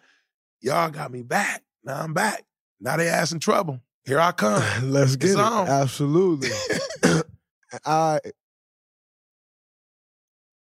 y'all 0.60 0.90
got 0.90 1.10
me 1.10 1.22
back. 1.22 1.64
Now 1.82 2.02
I'm 2.02 2.14
back. 2.14 2.44
Now 2.80 2.96
they 2.96 3.08
ass 3.08 3.32
in 3.32 3.40
trouble. 3.40 3.80
Here 4.04 4.20
I 4.20 4.32
come. 4.32 4.62
Let's 4.90 5.16
get 5.16 5.30
It's 5.30 5.38
it. 5.38 5.42
on. 5.42 5.66
Absolutely. 5.68 6.50
I 7.84 8.20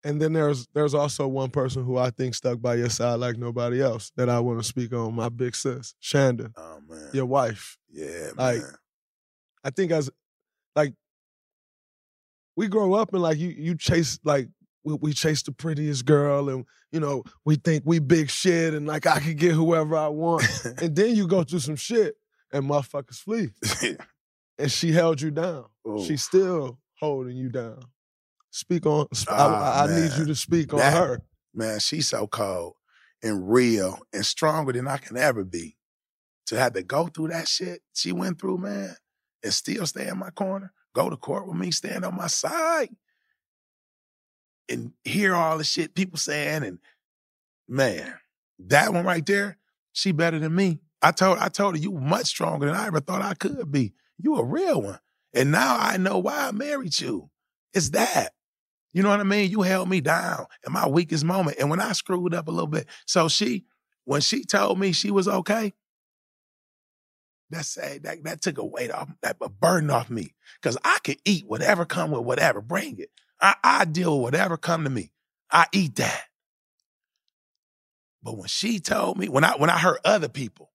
and 0.04 0.22
then 0.22 0.32
there's 0.32 0.66
there's 0.72 0.94
also 0.94 1.26
one 1.26 1.50
person 1.50 1.84
who 1.84 1.98
I 1.98 2.10
think 2.10 2.34
stuck 2.34 2.60
by 2.60 2.76
your 2.76 2.88
side 2.90 3.16
like 3.16 3.36
nobody 3.36 3.82
else 3.82 4.12
that 4.16 4.28
I 4.28 4.38
want 4.40 4.60
to 4.60 4.64
speak 4.64 4.92
on. 4.92 5.14
My 5.14 5.28
big 5.28 5.54
sis, 5.56 5.94
Shanda, 6.02 6.52
Oh 6.56 6.78
man. 6.88 7.10
your 7.12 7.26
wife. 7.26 7.76
Yeah, 7.90 8.30
Like, 8.36 8.58
man. 8.58 8.74
I 9.64 9.70
think 9.70 9.90
as 9.90 10.08
like 10.76 10.94
we 12.56 12.68
grow 12.68 12.94
up 12.94 13.12
and 13.12 13.22
like 13.22 13.36
you 13.38 13.48
you 13.48 13.74
chase 13.74 14.18
like 14.24 14.48
we, 14.86 14.94
we 15.02 15.12
chase 15.12 15.42
the 15.42 15.52
prettiest 15.52 16.04
girl 16.06 16.48
and 16.48 16.64
you 16.92 17.00
know 17.00 17.24
we 17.44 17.56
think 17.56 17.82
we 17.84 17.98
big 17.98 18.30
shit 18.30 18.72
and 18.72 18.86
like 18.86 19.06
I 19.06 19.18
could 19.20 19.36
get 19.36 19.52
whoever 19.52 19.96
I 19.96 20.08
want 20.08 20.44
and 20.80 20.94
then 20.94 21.14
you 21.16 21.26
go 21.26 21.42
through 21.42 21.58
some 21.58 21.76
shit 21.76 22.14
and 22.52 22.64
motherfuckers 22.64 23.16
flee 23.16 23.50
and 24.58 24.70
she 24.72 24.92
held 24.92 25.20
you 25.20 25.30
down. 25.30 25.66
She's 26.06 26.22
still 26.22 26.78
holding 26.98 27.36
you 27.36 27.48
down. 27.50 27.80
Speak 28.50 28.86
on. 28.86 29.06
sp- 29.12 29.28
I- 29.32 29.36
ah, 29.36 29.84
I, 29.84 29.86
need 29.88 30.12
you 30.18 30.24
to 30.26 30.34
speak 30.34 30.72
on 30.72 30.78
That- 30.78 30.94
her. 30.96 31.20
Man, 31.52 31.78
she's 31.80 32.08
so 32.08 32.26
cold 32.26 32.74
and 33.22 33.50
real 33.50 33.98
and 34.12 34.24
stronger 34.24 34.72
than 34.72 34.86
I 34.86 34.98
can 34.98 35.16
ever 35.16 35.44
be. 35.44 35.76
To 36.46 36.58
have 36.58 36.74
to 36.74 36.82
go 36.84 37.08
through 37.08 37.28
that 37.28 37.48
shit 37.48 37.80
she 37.92 38.12
went 38.12 38.40
through, 38.40 38.58
man, 38.58 38.94
and 39.42 39.52
still 39.52 39.84
stay 39.84 40.06
in 40.06 40.16
my 40.18 40.30
corner, 40.30 40.72
go 40.94 41.10
to 41.10 41.16
court 41.16 41.48
with 41.48 41.56
me, 41.56 41.72
stand 41.72 42.04
on 42.04 42.14
my 42.16 42.28
side, 42.28 42.90
and 44.68 44.92
hear 45.04 45.34
all 45.34 45.58
the 45.58 45.64
shit 45.64 45.94
people 45.94 46.18
saying, 46.18 46.64
and 46.64 46.78
man, 47.68 48.14
that 48.58 48.92
one 48.92 49.04
right 49.04 49.24
there, 49.24 49.58
she 49.92 50.12
better 50.12 50.38
than 50.38 50.54
me. 50.54 50.80
I 51.02 51.12
told 51.12 51.38
I 51.38 51.48
told 51.48 51.76
her 51.76 51.80
you 51.80 51.92
much 51.92 52.26
stronger 52.26 52.66
than 52.66 52.74
I 52.74 52.86
ever 52.86 53.00
thought 53.00 53.22
I 53.22 53.34
could 53.34 53.70
be. 53.70 53.92
You 54.18 54.36
a 54.36 54.44
real 54.44 54.82
one. 54.82 55.00
And 55.34 55.52
now 55.52 55.76
I 55.78 55.98
know 55.98 56.18
why 56.18 56.48
I 56.48 56.52
married 56.52 56.98
you. 56.98 57.30
It's 57.74 57.90
that. 57.90 58.30
You 58.92 59.02
know 59.02 59.10
what 59.10 59.20
I 59.20 59.24
mean? 59.24 59.50
You 59.50 59.60
held 59.60 59.90
me 59.90 60.00
down 60.00 60.46
in 60.66 60.72
my 60.72 60.88
weakest 60.88 61.22
moment. 61.22 61.58
And 61.60 61.68
when 61.68 61.80
I 61.80 61.92
screwed 61.92 62.32
up 62.32 62.48
a 62.48 62.50
little 62.50 62.66
bit, 62.66 62.86
so 63.04 63.28
she, 63.28 63.66
when 64.04 64.22
she 64.22 64.44
told 64.44 64.80
me 64.80 64.92
she 64.92 65.10
was 65.10 65.28
okay, 65.28 65.74
that 67.50 67.66
say 67.66 67.98
that 68.02 68.24
that 68.24 68.40
took 68.40 68.58
a 68.58 68.64
weight 68.64 68.90
off, 68.90 69.10
that 69.22 69.36
a 69.40 69.48
burden 69.50 69.90
off 69.90 70.08
me. 70.08 70.34
Cause 70.62 70.78
I 70.82 70.98
could 71.04 71.18
eat 71.24 71.46
whatever 71.46 71.84
come 71.84 72.10
with 72.10 72.22
whatever, 72.22 72.60
bring 72.60 72.98
it. 72.98 73.10
I, 73.40 73.54
I 73.62 73.84
deal 73.84 74.16
with 74.16 74.22
whatever 74.22 74.56
come 74.56 74.84
to 74.84 74.90
me. 74.90 75.12
I 75.50 75.66
eat 75.72 75.96
that. 75.96 76.24
But 78.22 78.36
when 78.36 78.48
she 78.48 78.80
told 78.80 79.18
me, 79.18 79.28
when 79.28 79.44
I 79.44 79.52
when 79.56 79.70
I 79.70 79.78
hurt 79.78 80.00
other 80.04 80.28
people, 80.28 80.72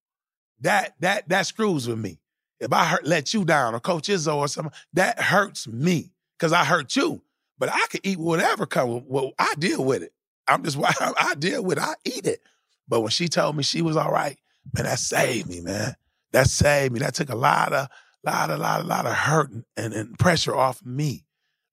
that 0.62 0.95
that 1.02 1.28
that 1.30 1.45
screws 1.47 1.88
with 1.88 2.00
me. 2.00 2.19
If 2.60 2.71
I 2.71 2.86
hurt, 2.86 3.06
let 3.06 3.34
you 3.34 3.43
down 3.43 3.74
or 3.74 3.80
Coach 3.80 4.08
Izzo 4.08 4.36
or 4.36 4.47
something, 4.47 4.74
that 4.93 5.19
hurts 5.19 5.67
me 5.67 6.12
because 6.38 6.54
I 6.54 6.63
hurt 6.63 6.95
you. 6.95 7.21
But 7.58 7.69
I 7.69 7.86
can 7.89 8.00
eat 8.04 8.19
whatever 8.19 8.65
come. 8.65 9.04
Well, 9.08 9.32
I 9.38 9.54
deal 9.58 9.84
with 9.84 10.04
it. 10.04 10.13
I'm 10.47 10.63
just 10.63 10.78
I 11.02 11.36
deal 11.36 11.63
with 11.63 11.78
it. 11.78 11.84
I 11.84 11.95
eat 12.06 12.26
it. 12.26 12.41
But 12.88 13.02
when 13.02 13.10
she 13.10 13.28
told 13.28 13.56
me 13.56 13.63
she 13.63 13.82
was 13.82 13.97
all 13.97 14.12
right, 14.12 14.38
man, 14.74 14.86
that 14.86 15.00
saved 15.00 15.50
me, 15.50 15.62
man. 15.62 15.95
That 16.32 16.47
saved 16.47 16.93
me. 16.93 17.00
That 17.00 17.15
took 17.15 17.30
a 17.30 17.36
lot 17.36 17.74
of, 17.74 17.88
lot 18.24 18.50
of, 18.50 18.60
lot 18.60 18.82
of, 18.82 18.86
lot 18.86 19.06
of 19.06 19.13
hurt 19.13 19.52
and, 19.76 19.93
and 19.93 20.17
pressure 20.17 20.56
off 20.56 20.84
me. 20.86 21.26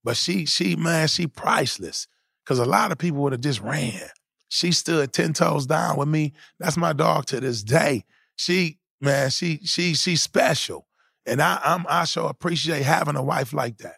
But 0.08 0.16
she, 0.16 0.46
she, 0.46 0.74
man, 0.74 1.06
she 1.06 1.26
priceless. 1.26 2.06
Cause 2.46 2.58
a 2.58 2.64
lot 2.64 2.92
of 2.92 2.96
people 2.96 3.18
would 3.18 3.32
have 3.32 3.42
just 3.42 3.60
ran. 3.60 4.08
She 4.48 4.72
stood 4.72 5.12
ten 5.12 5.34
toes 5.34 5.66
down 5.66 5.98
with 5.98 6.08
me. 6.08 6.32
That's 6.58 6.78
my 6.78 6.94
dog 6.94 7.26
to 7.26 7.40
this 7.40 7.62
day. 7.62 8.06
She, 8.34 8.78
man, 9.02 9.28
she, 9.28 9.60
she, 9.64 9.92
she's 9.92 10.22
special. 10.22 10.88
And 11.26 11.42
I, 11.42 11.60
I'm, 11.62 11.84
I 11.90 12.04
so 12.04 12.26
appreciate 12.26 12.84
having 12.84 13.16
a 13.16 13.22
wife 13.22 13.52
like 13.52 13.76
that. 13.80 13.96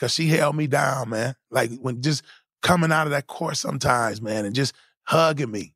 Cause 0.00 0.14
she 0.14 0.28
held 0.28 0.56
me 0.56 0.68
down, 0.68 1.10
man. 1.10 1.34
Like 1.50 1.70
when 1.82 2.00
just 2.00 2.22
coming 2.62 2.90
out 2.90 3.06
of 3.06 3.10
that 3.10 3.26
court 3.26 3.58
sometimes, 3.58 4.22
man, 4.22 4.46
and 4.46 4.54
just 4.54 4.72
hugging 5.02 5.50
me 5.50 5.74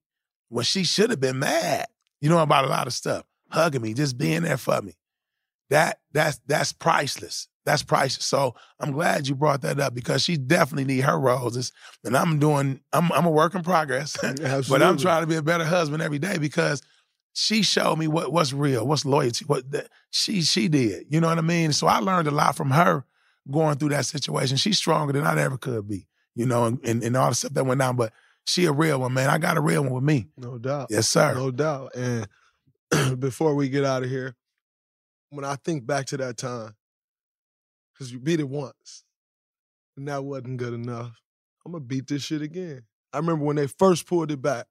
when 0.49 0.65
she 0.65 0.85
should 0.85 1.11
have 1.11 1.21
been 1.21 1.39
mad, 1.39 1.85
you 2.23 2.31
know, 2.31 2.39
about 2.39 2.65
a 2.65 2.69
lot 2.69 2.87
of 2.87 2.95
stuff. 2.95 3.27
Hugging 3.51 3.83
me, 3.83 3.93
just 3.93 4.17
being 4.17 4.45
there 4.45 4.57
for 4.57 4.81
me. 4.81 4.95
That 5.69 5.99
that's 6.15 6.41
that's 6.47 6.73
priceless. 6.73 7.49
That's 7.67 7.83
priceless. 7.83 8.25
So 8.25 8.55
I'm 8.79 8.93
glad 8.93 9.27
you 9.27 9.35
brought 9.35 9.63
that 9.63 9.81
up 9.81 9.93
because 9.93 10.23
she 10.23 10.37
definitely 10.37 10.85
need 10.85 11.01
her 11.01 11.19
roses. 11.19 11.73
And 12.05 12.17
I'm 12.17 12.39
doing, 12.39 12.81
I'm 12.93 13.11
I'm 13.13 13.27
a 13.27 13.31
work 13.31 13.57
in 13.57 13.63
progress. 13.63 14.17
but 14.23 14.83
I'm 14.83 14.97
trying 14.97 15.23
to 15.23 15.27
be 15.27 15.35
a 15.35 15.43
better 15.43 15.65
husband 15.65 16.01
every 16.01 16.21
day 16.21 16.39
because 16.39 16.81
she 17.35 17.63
showed 17.63 17.97
me 17.97 18.07
what 18.07 18.33
what's 18.33 18.53
real, 18.53 18.87
what's 18.87 19.05
loyalty, 19.05 19.45
what 19.47 19.69
that 19.73 19.89
she 20.11 20.43
she 20.43 20.69
did. 20.69 21.07
You 21.11 21.21
know 21.21 21.27
what 21.27 21.39
I 21.39 21.43
mean? 21.43 21.73
So 21.73 21.89
I 21.89 21.99
learned 21.99 22.29
a 22.29 22.31
lot 22.31 22.57
from 22.57 22.71
her 22.71 23.05
going 23.51 23.79
through 23.79 23.91
that 23.91 24.07
situation. 24.07 24.57
She's 24.57 24.79
stronger 24.79 25.13
than 25.13 25.27
I 25.27 25.39
ever 25.43 25.59
could 25.59 25.89
be, 25.89 26.07
you 26.37 26.47
know, 26.47 26.65
and, 26.65 26.79
and, 26.85 27.03
and 27.03 27.17
all 27.17 27.29
the 27.29 27.35
stuff 27.35 27.53
that 27.55 27.67
went 27.67 27.81
down. 27.81 27.97
But 27.97 28.13
she 28.45 28.67
a 28.67 28.73
real 28.73 29.01
one, 29.01 29.13
man. 29.13 29.29
I 29.29 29.39
got 29.39 29.57
a 29.57 29.61
real 29.61 29.83
one 29.83 29.93
with 29.93 30.05
me. 30.05 30.29
No 30.37 30.57
doubt. 30.57 30.87
Yes, 30.91 31.09
sir. 31.09 31.35
No 31.35 31.51
doubt. 31.51 31.97
And 31.97 32.29
before 33.21 33.57
we 33.57 33.69
get 33.69 33.85
out 33.85 34.05
of 34.05 34.09
here, 34.09 34.37
when 35.31 35.45
I 35.45 35.57
think 35.57 35.85
back 35.85 36.07
to 36.07 36.17
that 36.19 36.37
time, 36.37 36.77
because 37.97 38.13
you 38.13 38.19
beat 38.19 38.41
it 38.41 38.49
once, 38.49 39.05
and 39.97 40.09
that 40.09 40.25
wasn't 40.25 40.59
good 40.59 40.75
enough. 40.75 41.21
I'm 41.65 41.73
gonna 41.73 41.85
beat 41.85 42.07
this 42.07 42.23
shit 42.23 42.43
again. 42.43 42.83
I 43.13 43.19
remember 43.19 43.45
when 43.45 43.57
they 43.57 43.67
first 43.67 44.07
pulled 44.07 44.31
it 44.31 44.43
back. 44.43 44.67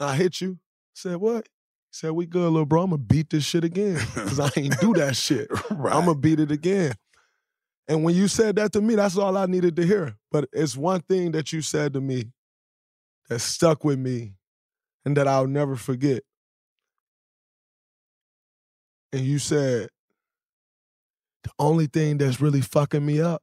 I 0.00 0.16
hit 0.16 0.40
you. 0.40 0.58
Said 0.94 1.16
what? 1.16 1.48
Said 1.92 2.12
we 2.12 2.26
good, 2.26 2.50
little 2.50 2.66
bro. 2.66 2.82
I'm 2.82 2.90
gonna 2.90 2.98
beat 2.98 3.30
this 3.30 3.44
shit 3.44 3.64
again 3.64 4.00
because 4.14 4.40
I 4.40 4.50
ain't 4.56 4.78
do 4.80 4.94
that 4.94 5.16
shit. 5.16 5.48
Right. 5.70 5.94
I'm 5.94 6.06
gonna 6.06 6.14
beat 6.14 6.40
it 6.40 6.50
again. 6.50 6.94
And 7.88 8.04
when 8.04 8.14
you 8.14 8.28
said 8.28 8.56
that 8.56 8.72
to 8.72 8.80
me, 8.80 8.94
that's 8.94 9.16
all 9.16 9.36
I 9.36 9.46
needed 9.46 9.76
to 9.76 9.86
hear. 9.86 10.16
But 10.30 10.48
it's 10.52 10.76
one 10.76 11.00
thing 11.02 11.32
that 11.32 11.52
you 11.52 11.62
said 11.62 11.92
to 11.94 12.00
me 12.00 12.32
that 13.28 13.40
stuck 13.40 13.84
with 13.84 13.98
me 13.98 14.34
and 15.04 15.16
that 15.16 15.28
I'll 15.28 15.46
never 15.46 15.76
forget. 15.76 16.22
And 19.12 19.22
you 19.22 19.38
said, 19.38 19.90
the 21.44 21.50
only 21.58 21.86
thing 21.86 22.18
that's 22.18 22.40
really 22.40 22.60
fucking 22.60 23.04
me 23.04 23.20
up 23.20 23.42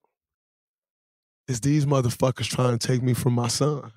is 1.48 1.62
these 1.62 1.86
motherfuckers 1.86 2.48
trying 2.48 2.78
to 2.78 2.88
take 2.88 3.02
me 3.02 3.14
from 3.14 3.34
my 3.34 3.48
son. 3.48 3.92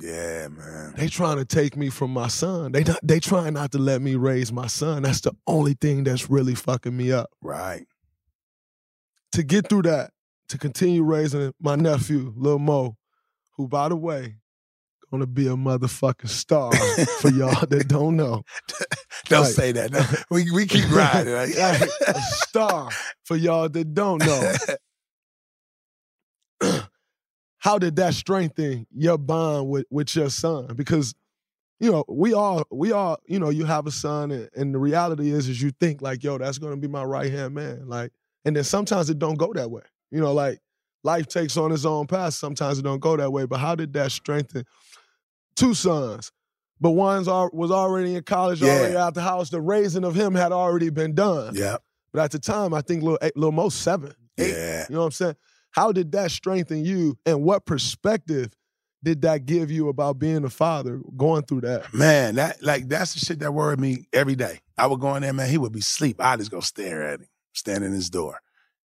Yeah, 0.00 0.48
man. 0.48 0.94
They 0.96 1.08
trying 1.08 1.38
to 1.38 1.44
take 1.44 1.76
me 1.76 1.90
from 1.90 2.12
my 2.12 2.28
son. 2.28 2.72
They 2.72 2.84
not, 2.84 3.00
they 3.02 3.20
trying 3.20 3.54
not 3.54 3.72
to 3.72 3.78
let 3.78 4.00
me 4.00 4.14
raise 4.14 4.52
my 4.52 4.66
son. 4.66 5.02
That's 5.02 5.20
the 5.20 5.32
only 5.46 5.74
thing 5.74 6.04
that's 6.04 6.30
really 6.30 6.54
fucking 6.54 6.96
me 6.96 7.12
up. 7.12 7.30
Right. 7.42 7.86
To 9.32 9.42
get 9.42 9.68
through 9.68 9.82
that, 9.82 10.12
to 10.48 10.58
continue 10.58 11.02
raising 11.02 11.52
my 11.60 11.76
nephew, 11.76 12.32
Lil 12.36 12.58
Mo, 12.58 12.96
who 13.56 13.68
by 13.68 13.88
the 13.88 13.96
way, 13.96 14.36
gonna 15.12 15.26
be 15.26 15.46
a 15.46 15.50
motherfucking 15.50 16.28
star 16.28 16.72
for 17.20 17.30
y'all 17.32 17.66
that 17.66 17.86
don't 17.86 18.16
know. 18.16 18.42
Don't 19.26 19.42
Like- 19.44 19.52
say 19.52 19.72
that. 19.72 19.92
No. 19.92 20.00
We 20.30 20.50
we 20.50 20.66
keep 20.66 20.90
riding. 20.90 21.32
Like, 21.34 21.56
Like, 21.58 21.82
a 22.08 22.20
star 22.20 22.88
for 23.24 23.36
y'all 23.36 23.68
that 23.68 23.94
don't 23.94 24.18
know. 24.24 24.52
How 27.58 27.78
did 27.78 27.94
that 27.96 28.14
strengthen 28.14 28.86
your 28.92 29.18
bond 29.18 29.68
with, 29.68 29.86
with 29.90 30.16
your 30.16 30.30
son? 30.30 30.74
Because, 30.74 31.14
you 31.78 31.92
know, 31.92 32.04
we 32.08 32.32
all, 32.34 32.64
we 32.72 32.90
all, 32.90 33.18
you 33.26 33.38
know, 33.38 33.50
you 33.50 33.64
have 33.64 33.86
a 33.86 33.92
son, 33.92 34.32
and, 34.32 34.50
and 34.56 34.74
the 34.74 34.78
reality 34.78 35.30
is, 35.30 35.48
is 35.48 35.62
you 35.62 35.70
think 35.78 36.02
like, 36.02 36.24
yo, 36.24 36.38
that's 36.38 36.58
gonna 36.58 36.76
be 36.76 36.88
my 36.88 37.04
right 37.04 37.30
hand 37.30 37.54
man. 37.54 37.86
Like, 37.88 38.10
and 38.44 38.56
then 38.56 38.64
sometimes 38.64 39.08
it 39.10 39.20
don't 39.20 39.36
go 39.38 39.52
that 39.52 39.70
way. 39.70 39.82
You 40.10 40.20
know, 40.20 40.32
like 40.32 40.58
life 41.04 41.28
takes 41.28 41.56
on 41.56 41.70
its 41.70 41.84
own 41.84 42.08
path. 42.08 42.34
Sometimes 42.34 42.78
it 42.80 42.82
don't 42.82 43.00
go 43.00 43.16
that 43.16 43.32
way. 43.32 43.46
But 43.46 43.58
how 43.60 43.76
did 43.76 43.92
that 43.92 44.10
strengthen 44.10 44.64
two 45.56 45.74
sons? 45.74 46.32
But 46.80 46.90
one's 46.92 47.28
al- 47.28 47.50
was 47.52 47.70
already 47.70 48.14
in 48.16 48.22
college, 48.24 48.60
Yeah. 48.60 48.72
already 48.72 48.96
out 48.96 49.14
the 49.14 49.22
house. 49.22 49.50
The 49.50 49.60
raising 49.60 50.04
of 50.04 50.14
him 50.14 50.34
had 50.34 50.50
already 50.52 50.90
been 50.90 51.14
done. 51.14 51.54
yeah. 51.54 51.76
But 52.12 52.24
at 52.24 52.30
the 52.32 52.38
time, 52.38 52.74
I 52.74 52.80
think 52.82 53.02
little, 53.02 53.18
eh, 53.22 53.30
Lil 53.36 53.52
Mo's 53.52 53.74
seven, 53.74 54.12
eight. 54.38 54.50
Yeah. 54.54 54.84
You 54.88 54.94
know 54.96 55.00
what 55.00 55.06
I'm 55.06 55.12
saying? 55.12 55.36
How 55.70 55.92
did 55.92 56.12
that 56.12 56.30
strengthen 56.30 56.84
you, 56.84 57.16
and 57.24 57.42
what 57.42 57.64
perspective 57.64 58.52
did 59.02 59.22
that 59.22 59.46
give 59.46 59.70
you 59.70 59.88
about 59.88 60.18
being 60.18 60.44
a 60.44 60.50
father 60.50 61.00
going 61.16 61.42
through 61.44 61.62
that? 61.62 61.92
Man, 61.94 62.34
that 62.34 62.62
like 62.62 62.88
that's 62.88 63.14
the 63.14 63.20
shit 63.20 63.38
that 63.38 63.52
worried 63.54 63.80
me 63.80 64.06
every 64.12 64.34
day. 64.36 64.60
I 64.76 64.86
would 64.86 65.00
go 65.00 65.14
in 65.14 65.22
there, 65.22 65.32
man. 65.32 65.48
He 65.48 65.56
would 65.58 65.72
be 65.72 65.78
asleep. 65.80 66.16
I 66.20 66.36
just 66.36 66.50
go 66.50 66.60
stare 66.60 67.02
at 67.02 67.20
him, 67.20 67.28
stand 67.54 67.82
in 67.84 67.92
his 67.92 68.10
door. 68.10 68.40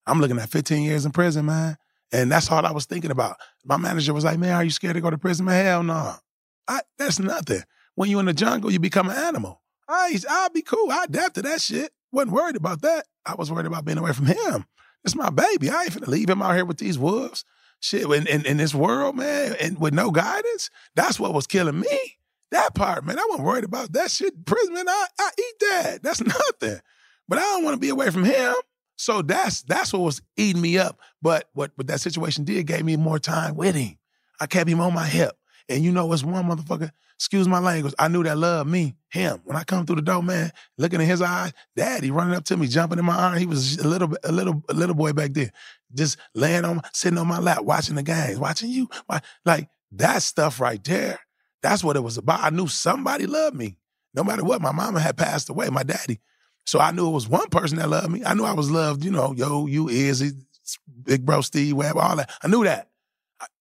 I'm 0.05 0.21
looking 0.21 0.37
at 0.37 0.49
15 0.49 0.83
years 0.83 1.05
in 1.05 1.11
prison, 1.11 1.45
man, 1.47 1.77
and 2.11 2.31
that's 2.31 2.51
all 2.51 2.63
I 2.65 2.71
was 2.71 2.85
thinking 2.85 3.09
about. 3.11 3.37
My 3.65 3.77
manager 3.77 4.13
was 4.13 4.23
like, 4.23 4.37
"Man, 4.37 4.53
are 4.53 4.63
you 4.63 4.69
scared 4.69 4.93
to 4.93 5.01
go 5.01 5.09
to 5.09 5.17
prison?" 5.17 5.45
Man, 5.45 5.65
hell 5.65 5.81
no. 5.83 6.15
I, 6.67 6.81
that's 6.97 7.19
nothing. 7.19 7.63
When 7.95 8.09
you're 8.09 8.19
in 8.19 8.25
the 8.25 8.33
jungle, 8.33 8.71
you 8.71 8.79
become 8.79 9.09
an 9.09 9.15
animal. 9.15 9.61
I, 9.87 10.17
I'll 10.29 10.49
be 10.49 10.61
cool. 10.61 10.91
I 10.91 11.05
adapt 11.05 11.35
to 11.35 11.41
that 11.43 11.61
shit. 11.61 11.91
Wasn't 12.11 12.33
worried 12.33 12.55
about 12.55 12.81
that. 12.81 13.05
I 13.25 13.35
was 13.35 13.51
worried 13.51 13.65
about 13.65 13.85
being 13.85 13.97
away 13.97 14.13
from 14.13 14.25
him. 14.25 14.65
It's 15.03 15.15
my 15.15 15.29
baby. 15.29 15.69
I 15.69 15.83
ain't 15.83 15.91
finna 15.91 16.07
leave 16.07 16.29
him 16.29 16.41
out 16.41 16.55
here 16.55 16.65
with 16.65 16.77
these 16.77 16.97
wolves. 16.97 17.45
Shit, 17.79 18.09
in, 18.09 18.25
in, 18.27 18.45
in 18.45 18.57
this 18.57 18.73
world, 18.73 19.15
man, 19.15 19.55
and 19.59 19.77
with 19.77 19.93
no 19.93 20.09
guidance, 20.09 20.71
that's 20.95 21.19
what 21.19 21.33
was 21.33 21.45
killing 21.45 21.79
me. 21.79 22.17
That 22.51 22.73
part, 22.73 23.05
man, 23.05 23.19
I 23.19 23.25
wasn't 23.29 23.45
worried 23.45 23.63
about 23.63 23.93
that 23.93 24.09
shit. 24.09 24.45
Prison, 24.45 24.73
man, 24.73 24.87
I, 24.87 25.05
I 25.19 25.29
eat 25.37 25.55
that. 25.59 26.03
That's 26.03 26.21
nothing. 26.61 26.79
But 27.27 27.39
I 27.39 27.41
don't 27.41 27.63
want 27.63 27.75
to 27.75 27.79
be 27.79 27.89
away 27.89 28.09
from 28.09 28.23
him. 28.23 28.55
So 28.97 29.21
that's 29.21 29.61
that's 29.63 29.91
what 29.91 30.03
was 30.03 30.21
eating 30.37 30.61
me 30.61 30.77
up. 30.77 30.99
But 31.21 31.49
what 31.53 31.71
what 31.75 31.87
that 31.87 32.01
situation 32.01 32.45
did 32.45 32.65
gave 32.65 32.85
me 32.85 32.95
more 32.95 33.19
time 33.19 33.55
with 33.55 33.75
him. 33.75 33.97
I 34.39 34.47
kept 34.47 34.69
him 34.69 34.79
on 34.79 34.93
my 34.93 35.05
hip. 35.05 35.37
And 35.67 35.83
you 35.83 35.91
know 35.91 36.05
what's 36.05 36.23
one 36.23 36.45
motherfucker, 36.45 36.91
excuse 37.15 37.47
my 37.47 37.59
language, 37.59 37.95
I 37.97 38.07
knew 38.07 38.23
that 38.23 38.37
loved 38.37 38.69
me, 38.69 38.95
him. 39.09 39.41
When 39.45 39.57
I 39.57 39.63
come 39.63 39.85
through 39.85 39.95
the 39.95 40.01
door, 40.03 40.21
man, 40.21 40.51
looking 40.77 41.01
in 41.01 41.07
his 41.07 41.21
eyes, 41.21 41.53
daddy 41.75 42.11
running 42.11 42.35
up 42.35 42.43
to 42.45 42.57
me, 42.57 42.67
jumping 42.67 42.99
in 42.99 43.05
my 43.05 43.15
arm. 43.15 43.37
He 43.37 43.47
was 43.47 43.77
a 43.77 43.87
little 43.87 44.15
a 44.23 44.31
little 44.31 44.63
a 44.69 44.73
little 44.73 44.95
boy 44.95 45.13
back 45.13 45.33
then. 45.33 45.51
Just 45.93 46.17
laying 46.35 46.65
on 46.65 46.81
sitting 46.93 47.17
on 47.17 47.27
my 47.27 47.39
lap, 47.39 47.63
watching 47.63 47.95
the 47.95 48.03
games, 48.03 48.37
watching 48.37 48.69
you. 48.69 48.89
Like 49.43 49.69
that 49.93 50.21
stuff 50.21 50.59
right 50.59 50.83
there. 50.83 51.19
That's 51.63 51.83
what 51.83 51.95
it 51.95 52.01
was 52.01 52.17
about. 52.17 52.41
I 52.43 52.51
knew 52.51 52.67
somebody 52.67 53.25
loved 53.25 53.55
me. 53.55 53.77
No 54.13 54.23
matter 54.23 54.43
what, 54.43 54.61
my 54.61 54.71
mama 54.71 54.99
had 54.99 55.17
passed 55.17 55.49
away, 55.49 55.69
my 55.69 55.83
daddy. 55.83 56.19
So 56.65 56.79
I 56.79 56.91
knew 56.91 57.07
it 57.07 57.13
was 57.13 57.27
one 57.27 57.49
person 57.49 57.77
that 57.79 57.89
loved 57.89 58.09
me. 58.09 58.23
I 58.23 58.33
knew 58.33 58.43
I 58.43 58.53
was 58.53 58.69
loved, 58.69 59.03
you 59.03 59.11
know, 59.11 59.33
yo, 59.35 59.65
you 59.65 59.89
Izzy, 59.89 60.31
big 61.03 61.25
bro 61.25 61.41
Steve, 61.41 61.75
Webb, 61.75 61.97
all 61.97 62.15
that. 62.15 62.29
I 62.41 62.47
knew 62.47 62.63
that. 62.63 62.89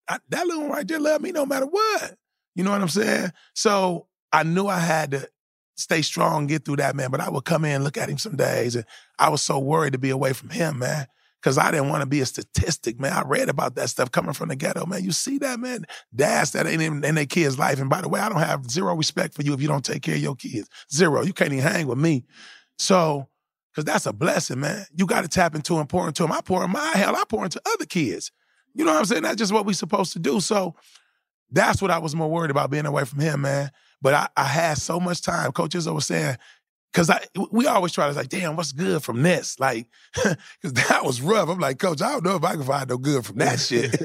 I, 0.08 0.18
that 0.30 0.46
little 0.46 0.62
one 0.62 0.72
right 0.72 0.86
there 0.86 1.00
loved 1.00 1.22
me 1.22 1.32
no 1.32 1.46
matter 1.46 1.66
what. 1.66 2.16
You 2.54 2.64
know 2.64 2.70
what 2.70 2.82
I'm 2.82 2.88
saying? 2.88 3.32
So 3.54 4.06
I 4.32 4.42
knew 4.42 4.66
I 4.66 4.78
had 4.78 5.12
to 5.12 5.28
stay 5.76 6.02
strong, 6.02 6.46
get 6.46 6.64
through 6.64 6.76
that, 6.76 6.94
man. 6.94 7.10
But 7.10 7.20
I 7.20 7.30
would 7.30 7.44
come 7.44 7.64
in, 7.64 7.84
look 7.84 7.96
at 7.96 8.08
him 8.08 8.18
some 8.18 8.36
days, 8.36 8.76
and 8.76 8.84
I 9.18 9.28
was 9.28 9.42
so 9.42 9.58
worried 9.58 9.92
to 9.92 9.98
be 9.98 10.10
away 10.10 10.32
from 10.32 10.50
him, 10.50 10.78
man. 10.78 11.06
Cause 11.42 11.58
I 11.58 11.70
didn't 11.70 11.90
want 11.90 12.00
to 12.00 12.06
be 12.06 12.22
a 12.22 12.26
statistic, 12.26 12.98
man. 12.98 13.12
I 13.12 13.20
read 13.20 13.50
about 13.50 13.74
that 13.74 13.90
stuff 13.90 14.10
coming 14.10 14.32
from 14.32 14.48
the 14.48 14.56
ghetto, 14.56 14.86
man. 14.86 15.04
You 15.04 15.12
see 15.12 15.36
that, 15.38 15.60
man? 15.60 15.84
Dads 16.14 16.52
that 16.52 16.66
ain't 16.66 16.80
even 16.80 17.04
in 17.04 17.16
their 17.16 17.26
kids' 17.26 17.58
life. 17.58 17.78
And 17.78 17.90
by 17.90 18.00
the 18.00 18.08
way, 18.08 18.18
I 18.18 18.30
don't 18.30 18.38
have 18.38 18.70
zero 18.70 18.94
respect 18.94 19.34
for 19.34 19.42
you 19.42 19.52
if 19.52 19.60
you 19.60 19.68
don't 19.68 19.84
take 19.84 20.02
care 20.02 20.14
of 20.14 20.22
your 20.22 20.36
kids. 20.36 20.70
Zero. 20.90 21.22
You 21.22 21.34
can't 21.34 21.52
even 21.52 21.70
hang 21.70 21.86
with 21.86 21.98
me. 21.98 22.24
So, 22.78 23.28
cause 23.74 23.84
that's 23.84 24.06
a 24.06 24.14
blessing, 24.14 24.60
man. 24.60 24.86
You 24.96 25.04
got 25.04 25.20
to 25.20 25.28
tap 25.28 25.54
into 25.54 25.76
and 25.76 25.86
pour 25.86 26.08
into 26.08 26.22
them. 26.22 26.32
I 26.32 26.40
pour 26.40 26.64
in 26.64 26.70
my 26.70 26.92
hell, 26.94 27.14
I 27.14 27.24
pour 27.28 27.44
into 27.44 27.60
other 27.74 27.84
kids. 27.84 28.32
You 28.74 28.84
know 28.84 28.92
what 28.92 28.98
I'm 28.98 29.04
saying? 29.04 29.22
That's 29.22 29.36
just 29.36 29.52
what 29.52 29.66
we 29.66 29.72
supposed 29.72 30.12
to 30.14 30.18
do. 30.18 30.40
So 30.40 30.74
that's 31.50 31.80
what 31.80 31.90
I 31.90 31.98
was 31.98 32.14
more 32.14 32.30
worried 32.30 32.50
about 32.50 32.70
being 32.70 32.86
away 32.86 33.04
from 33.04 33.20
him, 33.20 33.42
man. 33.42 33.70
But 34.02 34.14
I, 34.14 34.28
I 34.36 34.44
had 34.44 34.78
so 34.78 35.00
much 35.00 35.22
time. 35.22 35.52
Coach 35.52 35.70
Izzo 35.70 35.94
was 35.94 36.06
saying, 36.06 36.36
because 36.92 37.10
I 37.10 37.20
we 37.50 37.66
always 37.66 37.92
try 37.92 38.08
to 38.08 38.14
like, 38.14 38.28
damn, 38.28 38.56
what's 38.56 38.72
good 38.72 39.02
from 39.02 39.22
this? 39.22 39.58
Like, 39.58 39.88
because 40.14 40.72
that 40.88 41.04
was 41.04 41.20
rough. 41.20 41.48
I'm 41.48 41.58
like, 41.58 41.78
Coach, 41.78 42.00
I 42.00 42.12
don't 42.12 42.24
know 42.24 42.36
if 42.36 42.44
I 42.44 42.52
can 42.52 42.62
find 42.62 42.88
no 42.88 42.98
good 42.98 43.24
from 43.24 43.36
that 43.38 43.58
shit. 43.58 44.00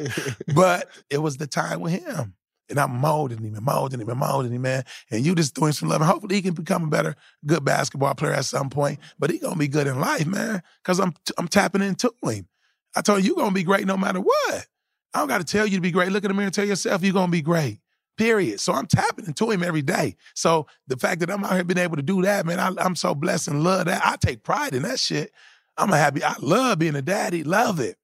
but 0.55 0.89
it 1.10 1.19
was 1.19 1.38
the 1.38 1.47
time 1.47 1.82
with 1.82 1.93
him. 2.03 2.34
And 2.69 2.79
I'm 2.79 2.99
molding 2.99 3.39
him 3.39 3.55
and 3.55 3.65
molding 3.65 3.99
him 3.99 4.10
and 4.10 4.19
molding 4.19 4.51
him, 4.51 4.62
man. 4.62 4.84
And 5.10 5.25
you 5.25 5.34
just 5.34 5.55
doing 5.55 5.71
some 5.71 5.89
love. 5.89 6.01
And 6.01 6.10
hopefully 6.10 6.36
he 6.36 6.41
can 6.43 6.53
become 6.53 6.84
a 6.84 6.88
better, 6.88 7.15
good 7.45 7.65
basketball 7.65 8.13
player 8.13 8.34
at 8.34 8.45
some 8.45 8.69
point. 8.69 8.99
But 9.17 9.32
he 9.32 9.39
gonna 9.39 9.55
be 9.55 9.67
good 9.67 9.88
in 9.88 9.99
life, 9.99 10.27
man. 10.27 10.62
Cause 10.84 10.99
I'm 10.99 11.13
I'm 11.38 11.47
tapping 11.47 11.82
into 11.82 12.12
him. 12.23 12.47
I 12.95 13.02
told 13.02 13.21
you, 13.21 13.28
you're 13.28 13.36
gonna 13.36 13.54
be 13.54 13.63
great 13.63 13.86
no 13.86 13.97
matter 13.97 14.19
what. 14.19 14.67
I 15.13 15.19
don't 15.19 15.28
gotta 15.28 15.43
tell 15.43 15.65
you 15.65 15.78
to 15.78 15.82
be 15.82 15.91
great. 15.91 16.12
Look 16.12 16.23
in 16.23 16.30
the 16.30 16.34
mirror 16.34 16.45
and 16.45 16.54
tell 16.54 16.65
yourself 16.65 17.04
you're 17.04 17.13
gonna 17.13 17.32
be 17.32 17.41
great. 17.41 17.80
Period. 18.17 18.60
So 18.60 18.73
I'm 18.73 18.86
tapping 18.86 19.25
into 19.25 19.49
him 19.49 19.63
every 19.63 19.82
day. 19.82 20.15
So 20.36 20.67
the 20.88 20.97
fact 20.97 21.21
that 21.21 21.32
I'm 21.32 21.43
out 21.43 21.54
here 21.54 21.63
being 21.63 21.78
able 21.78 21.95
to 21.95 22.02
do 22.02 22.21
that, 22.23 22.45
man, 22.45 22.60
I, 22.60 22.71
I'm 22.84 22.95
so 22.95 23.15
blessed 23.15 23.47
and 23.47 23.63
love 23.63 23.86
that. 23.86 24.02
I 24.06 24.17
take 24.17 24.43
pride 24.43 24.73
in 24.73 24.84
that 24.84 24.99
shit. 24.99 25.32
I'm 25.78 25.91
a 25.91 25.97
happy. 25.97 26.23
I 26.23 26.36
love 26.41 26.80
being 26.80 26.95
a 26.95 27.02
daddy. 27.02 27.43
Love 27.43 27.80
it. 27.80 27.97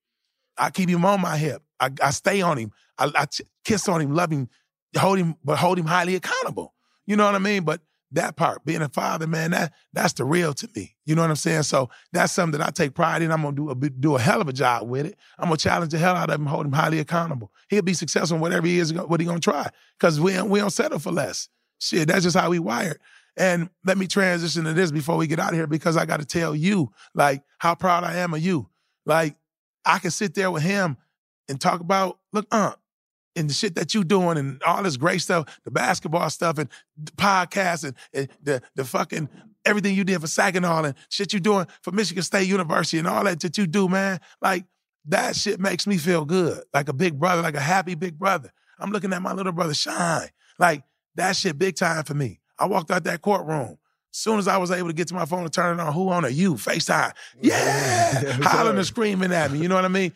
I 0.58 0.70
keep 0.70 0.88
him 0.88 1.04
on 1.04 1.20
my 1.20 1.36
hip. 1.38 1.62
I, 1.80 1.90
I 2.02 2.12
stay 2.12 2.42
on 2.42 2.58
him. 2.58 2.72
I 2.98 3.28
kiss 3.66 3.88
on 3.90 4.02
him, 4.02 4.14
love 4.14 4.32
him, 4.32 4.50
hold 4.98 5.18
him, 5.18 5.36
but 5.44 5.58
hold 5.58 5.78
him 5.78 5.86
highly 5.86 6.16
accountable. 6.16 6.74
You 7.06 7.16
know 7.16 7.26
what 7.26 7.36
I 7.36 7.40
mean? 7.40 7.64
But 7.64 7.82
that 8.16 8.36
part, 8.36 8.66
being 8.66 8.82
a 8.82 8.90
father, 8.90 9.28
man, 9.28 9.52
that 9.52 9.74
that's 9.94 10.14
the 10.14 10.26
real 10.26 10.54
to 10.54 10.70
me. 10.76 10.96
You 11.06 11.16
know 11.16 11.22
what 11.22 11.30
I'm 11.30 11.36
saying? 11.36 11.64
So 11.64 11.90
that's 12.12 12.34
something 12.34 12.60
that 12.60 12.68
I 12.68 12.72
take 12.72 12.94
pride 12.94 13.22
in. 13.22 13.32
I'm 13.32 13.42
gonna 13.42 13.56
do 13.56 13.70
a 13.70 13.76
do 13.76 14.16
a 14.16 14.20
hell 14.20 14.42
of 14.42 14.50
a 14.50 14.54
job 14.54 14.88
with 14.88 15.06
it. 15.06 15.18
I'm 15.38 15.46
gonna 15.46 15.58
challenge 15.58 15.92
the 15.92 15.98
hell 15.98 16.16
out 16.16 16.30
of 16.30 16.40
him, 16.40 16.46
hold 16.46 16.66
him 16.66 16.74
highly 16.74 17.00
accountable. 17.00 17.52
He'll 17.70 17.82
be 17.82 17.94
successful 17.94 18.36
in 18.36 18.42
whatever 18.42 18.68
he 18.68 18.80
is, 18.80 18.94
what 18.94 19.20
he 19.20 19.26
gonna 19.26 19.40
try. 19.40 19.70
Cause 20.00 20.20
we 20.20 20.42
we 20.42 20.60
don't 20.60 20.72
settle 20.72 21.00
for 21.00 21.12
less. 21.12 21.50
Shit, 21.80 22.08
that's 22.08 22.24
just 22.24 22.38
how 22.38 22.50
we 22.50 22.60
wired. 22.60 23.00
And 23.38 23.70
let 23.84 23.98
me 23.98 24.08
transition 24.08 24.64
to 24.64 24.74
this 24.74 24.92
before 24.92 25.18
we 25.18 25.28
get 25.28 25.40
out 25.40 25.50
of 25.50 25.56
here 25.56 25.68
because 25.68 25.98
I 25.98 26.06
got 26.06 26.22
to 26.22 26.26
tell 26.26 26.56
you, 26.56 26.94
like, 27.14 27.44
how 27.58 27.76
proud 27.76 28.04
I 28.04 28.18
am 28.18 28.34
of 28.34 28.40
you. 28.40 28.70
Like, 29.06 29.36
I 29.86 30.00
can 30.00 30.12
sit 30.12 30.34
there 30.36 30.52
with 30.52 30.64
him 30.64 30.98
and 31.50 31.60
talk 31.60 31.82
about, 31.82 32.20
look, 32.32 32.48
uh, 32.52 32.74
and 33.36 33.50
the 33.50 33.54
shit 33.54 33.76
that 33.76 33.94
you 33.94 34.04
doing 34.04 34.38
and 34.38 34.62
all 34.64 34.84
this 34.84 34.98
great 34.98 35.22
stuff, 35.22 35.60
the 35.64 35.72
basketball 35.72 36.30
stuff 36.30 36.58
and 36.58 36.70
the 36.98 37.12
podcast 37.14 37.84
and, 37.84 37.96
and 38.14 38.30
the 38.42 38.62
the 38.76 38.86
fucking 38.86 39.30
everything 39.66 39.96
you 39.96 40.04
did 40.04 40.22
for 40.22 40.28
Saginaw 40.28 40.84
and 40.84 40.96
shit 41.10 41.34
you 41.34 41.40
doing 41.40 41.68
for 41.82 41.92
Michigan 41.92 42.24
State 42.24 42.48
University 42.48 42.98
and 42.98 43.08
all 43.08 43.24
that 43.24 43.40
that 43.42 43.58
you 43.58 43.68
do, 43.68 43.88
man. 43.88 44.20
Like 44.42 44.66
that 45.06 45.36
shit 45.36 45.60
makes 45.60 45.86
me 45.86 45.98
feel 45.98 46.26
good, 46.26 46.64
like 46.74 46.90
a 46.90 46.94
big 46.94 47.20
brother, 47.20 47.42
like 47.42 47.56
a 47.56 47.62
happy 47.62 47.96
big 47.96 48.18
brother. 48.18 48.52
I'm 48.80 48.92
looking 48.92 49.14
at 49.14 49.22
my 49.22 49.34
little 49.34 49.54
brother 49.54 49.74
shine, 49.74 50.30
like 50.60 50.84
that 51.16 51.36
shit 51.36 51.58
big 51.58 51.76
time 51.76 52.04
for 52.04 52.14
me. 52.14 52.40
I 52.58 52.66
walked 52.68 52.92
out 52.92 53.04
that 53.04 53.22
courtroom 53.22 53.78
soon 54.16 54.40
as 54.40 54.48
I 54.48 54.58
was 54.58 54.72
able 54.72 54.88
to 54.88 54.94
get 54.94 55.10
to 55.10 55.14
my 55.14 55.26
phone 55.26 55.44
and 55.44 55.52
turn 55.52 55.78
it 55.78 55.84
on, 55.84 55.94
who 55.94 56.10
on 56.10 56.24
it? 56.24 56.32
You, 56.32 56.56
FaceTime. 56.56 57.12
Yeah. 57.42 58.38
Hollering 58.42 58.78
and 58.78 58.86
screaming 58.86 59.34
at 59.34 59.52
me. 59.52 59.60
You 59.60 59.68
know 59.68 59.76
what 59.76 59.84
I 59.84 59.90
mean? 59.90 60.14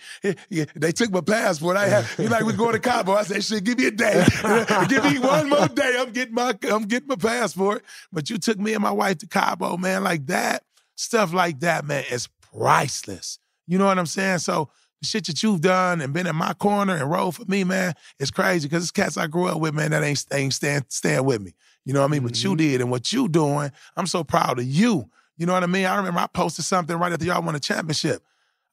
Yeah, 0.49 0.65
they 0.75 0.93
took 0.93 1.11
my 1.11 1.21
passport. 1.21 1.75
I 1.75 1.87
had 1.87 2.05
you 2.17 2.29
like 2.29 2.45
we 2.45 2.53
going 2.53 2.73
to 2.73 2.79
Cabo. 2.79 3.13
I 3.13 3.23
said, 3.23 3.43
shit, 3.43 3.63
give 3.63 3.77
me 3.77 3.87
a 3.87 3.91
day. 3.91 4.25
give 4.87 5.03
me 5.03 5.19
one 5.19 5.49
more 5.49 5.67
day. 5.67 5.97
I'm 5.99 6.11
getting 6.11 6.33
my 6.33 6.57
I'm 6.71 6.83
getting 6.83 7.09
my 7.09 7.15
passport. 7.15 7.83
But 8.11 8.29
you 8.29 8.37
took 8.37 8.57
me 8.57 8.73
and 8.73 8.81
my 8.81 8.91
wife 8.91 9.17
to 9.19 9.27
Cabo, 9.27 9.75
man, 9.75 10.03
like 10.03 10.25
that. 10.27 10.63
Stuff 10.95 11.33
like 11.33 11.59
that, 11.59 11.85
man, 11.85 12.05
is 12.09 12.29
priceless. 12.53 13.39
You 13.67 13.77
know 13.77 13.85
what 13.85 13.99
I'm 13.99 14.05
saying? 14.05 14.39
So 14.39 14.69
the 15.01 15.07
shit 15.07 15.25
that 15.25 15.43
you've 15.43 15.61
done 15.61 16.01
and 16.01 16.13
been 16.13 16.27
in 16.27 16.35
my 16.35 16.53
corner 16.53 16.95
and 16.95 17.09
rode 17.09 17.35
for 17.35 17.45
me, 17.45 17.63
man, 17.63 17.93
it's 18.17 18.31
crazy 18.31 18.67
because 18.67 18.83
it's 18.83 18.91
cats 18.91 19.17
I 19.17 19.27
grew 19.27 19.47
up 19.47 19.59
with, 19.59 19.73
man, 19.73 19.91
that 19.91 20.03
ain't, 20.03 20.25
ain't 20.33 20.53
stand, 20.53 20.85
stand 20.89 21.25
with 21.25 21.41
me. 21.41 21.53
You 21.89 21.93
know 21.93 22.01
what 22.01 22.09
I 22.09 22.11
mean? 22.11 22.19
Mm-hmm. 22.19 22.25
What 22.25 22.43
you 22.43 22.55
did 22.55 22.81
and 22.81 22.91
what 22.91 23.11
you 23.11 23.27
doing, 23.27 23.71
I'm 23.97 24.05
so 24.05 24.23
proud 24.23 24.59
of 24.59 24.65
you. 24.65 25.09
You 25.37 25.47
know 25.47 25.53
what 25.53 25.63
I 25.63 25.65
mean? 25.65 25.87
I 25.87 25.97
remember 25.97 26.19
I 26.19 26.27
posted 26.27 26.63
something 26.63 26.95
right 26.95 27.11
after 27.11 27.25
y'all 27.25 27.41
won 27.41 27.55
a 27.55 27.59
championship. 27.59 28.21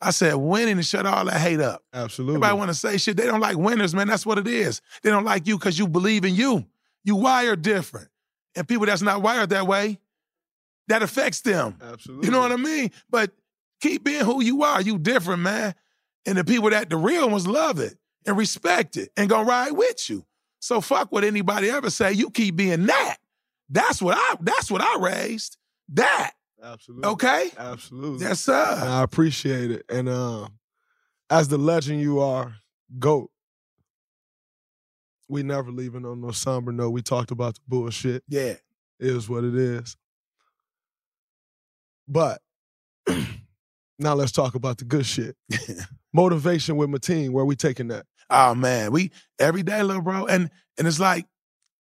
I 0.03 0.11
said, 0.11 0.35
winning 0.35 0.75
and 0.75 0.85
shut 0.85 1.07
all 1.07 1.25
that 1.25 1.41
hate 1.41 1.61
up. 1.61 1.83
Absolutely. 1.95 2.35
Everybody 2.35 2.59
want 2.59 2.69
to 2.69 2.75
say 2.75 2.99
shit. 2.99 3.17
They 3.17 3.25
don't 3.25 3.41
like 3.41 3.57
winners, 3.57 3.95
man. 3.95 4.07
That's 4.07 4.27
what 4.27 4.37
it 4.37 4.47
is. 4.47 4.83
They 5.03 5.09
don't 5.09 5.25
like 5.25 5.47
you 5.47 5.57
because 5.57 5.79
you 5.79 5.89
believe 5.89 6.27
in 6.27 6.35
you. 6.35 6.67
You 7.05 7.17
wired 7.17 7.63
different. 7.63 8.09
And 8.55 8.69
people 8.69 8.85
that's 8.85 9.01
not 9.01 9.23
wired 9.23 9.49
that 9.49 9.67
way, 9.67 9.99
that 10.89 11.03
affects 11.03 11.41
them. 11.41 11.79
Absolutely. 11.83 12.27
You 12.27 12.33
know 12.33 12.41
what 12.41 12.53
I 12.53 12.57
mean? 12.57 12.91
But 13.09 13.31
keep 13.81 14.05
being 14.05 14.27
who 14.27 14.43
you 14.43 14.63
are. 14.63 14.83
You 14.83 14.99
different, 14.99 15.41
man. 15.41 15.75
And 16.27 16.37
the 16.37 16.45
people 16.45 16.69
that 16.69 16.91
the 16.91 16.99
real 16.99 17.31
ones 17.31 17.47
love 17.47 17.81
it 17.81 17.97
and 18.27 18.37
respect 18.37 18.99
it 18.99 19.09
and 19.17 19.31
gonna 19.31 19.49
ride 19.49 19.73
with 19.73 20.11
you. 20.11 20.27
So 20.61 20.81
fuck 20.81 21.13
what 21.13 21.25
anybody 21.25 21.71
ever 21.71 21.91
say. 21.91 22.13
You 22.13 22.31
keep 22.31 22.57
being 22.57 22.87
that. 22.87 23.17
That's 23.69 24.01
what 24.01 24.17
I 24.17 24.37
that's 24.41 24.71
what 24.71 24.81
I 24.81 24.99
raised. 24.99 25.57
That. 25.91 26.33
Absolutely. 26.63 27.09
Okay? 27.11 27.51
Absolutely. 27.57 28.27
Yes, 28.27 28.41
sir. 28.41 28.79
And 28.81 28.89
I 28.89 29.03
appreciate 29.03 29.71
it. 29.71 29.85
And 29.89 30.09
um, 30.09 30.59
as 31.31 31.49
the 31.49 31.59
legend 31.59 32.01
you 32.01 32.21
are, 32.21 32.55
GOAT, 32.99 33.31
we 35.29 35.43
never 35.43 35.71
leaving 35.71 36.05
on 36.05 36.21
no 36.21 36.31
somber 36.31 36.73
note. 36.73 36.91
We 36.91 37.03
talked 37.03 37.31
about 37.31 37.55
the 37.55 37.61
bullshit. 37.69 38.23
Yeah. 38.29 38.55
It 38.55 38.61
is 39.01 39.29
what 39.29 39.45
it 39.45 39.55
is. 39.55 39.97
But 42.09 42.41
now 43.99 44.15
let's 44.15 44.33
talk 44.33 44.55
about 44.55 44.79
the 44.79 44.85
good 44.85 45.07
shit. 45.07 45.37
Motivation 46.13 46.77
with 46.77 46.89
my 46.89 46.99
team. 46.99 47.33
Where 47.33 47.45
we 47.45 47.57
taking 47.57 47.89
that? 47.89 48.07
Oh 48.31 48.55
man, 48.55 48.93
we 48.93 49.11
every 49.39 49.63
day, 49.63 49.83
little 49.83 50.03
bro, 50.03 50.27
and 50.27 50.51
and 50.79 50.87
it's 50.87 51.01
like 51.01 51.27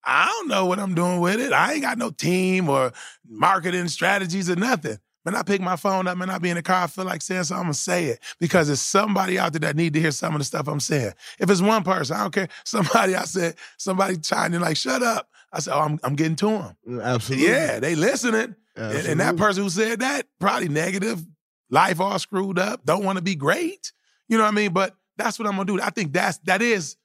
I 0.05 0.26
don't 0.26 0.49
know 0.49 0.66
what 0.66 0.78
I'm 0.78 0.94
doing 0.94 1.20
with 1.20 1.40
it. 1.40 1.53
I 1.53 1.72
ain't 1.72 1.82
got 1.82 1.99
no 1.99 2.11
team 2.11 2.68
or 2.68 2.92
marketing 3.28 3.88
strategies 3.88 4.49
or 4.49 4.57
nothing. 4.57 4.99
When 5.24 5.34
I 5.34 5.42
pick 5.42 5.61
my 5.61 5.74
phone 5.74 6.07
up 6.07 6.20
and 6.20 6.30
I 6.30 6.38
be 6.38 6.51
in 6.51 6.55
the 6.55 6.62
car, 6.62 6.84
I 6.84 6.86
feel 6.86 7.05
like 7.05 7.20
saying 7.20 7.42
something, 7.44 7.61
I'm 7.61 7.64
gonna 7.64 7.74
say 7.74 8.05
it 8.07 8.20
because 8.38 8.70
it's 8.70 8.80
somebody 8.80 9.40
out 9.40 9.53
there 9.53 9.61
that 9.61 9.74
need 9.74 9.94
to 9.94 10.01
hear 10.01 10.12
some 10.12 10.34
of 10.34 10.38
the 10.38 10.44
stuff 10.44 10.68
I'm 10.68 10.78
saying. 10.78 11.12
If 11.40 11.51
it's 11.51 11.61
one 11.61 11.82
person, 11.82 12.16
I 12.16 12.20
don't 12.20 12.32
care. 12.32 12.49
Somebody 12.64 13.16
I 13.16 13.24
said, 13.24 13.57
somebody 13.76 14.18
chimed 14.18 14.55
in 14.55 14.61
like, 14.61 14.76
"Shut 14.76 15.03
up." 15.03 15.28
I 15.53 15.59
said, 15.59 15.74
"Oh, 15.74 15.80
I'm, 15.80 15.99
I'm 16.05 16.14
getting 16.14 16.36
to 16.36 16.47
them." 16.47 16.76
Mm, 16.88 17.03
Absolutely. 17.03 17.49
Yeah, 17.49 17.80
they 17.80 17.97
listening. 17.97 18.55
And, 18.76 19.07
and 19.07 19.20
that 19.20 19.36
person 19.36 19.64
who 19.64 19.70
said 19.70 19.99
that 20.01 20.26
probably 20.38 20.68
negative, 20.68 21.24
life 21.70 21.99
all 21.99 22.18
screwed 22.20 22.59
up, 22.61 22.84
don't 22.84 23.03
want 23.05 23.16
to 23.16 23.22
be 23.24 23.34
great. 23.34 23.90
You 24.28 24.36
know 24.36 24.44
what 24.44 24.53
I 24.53 24.55
mean? 24.55 24.72
But 24.72 24.94
that's 25.17 25.39
what 25.39 25.47
I'm 25.47 25.57
gonna 25.57 25.64
do. 25.64 25.81
I 25.81 25.91
think 25.91 26.12
that's 26.12 26.39
that 26.39 26.62
is 26.62 26.97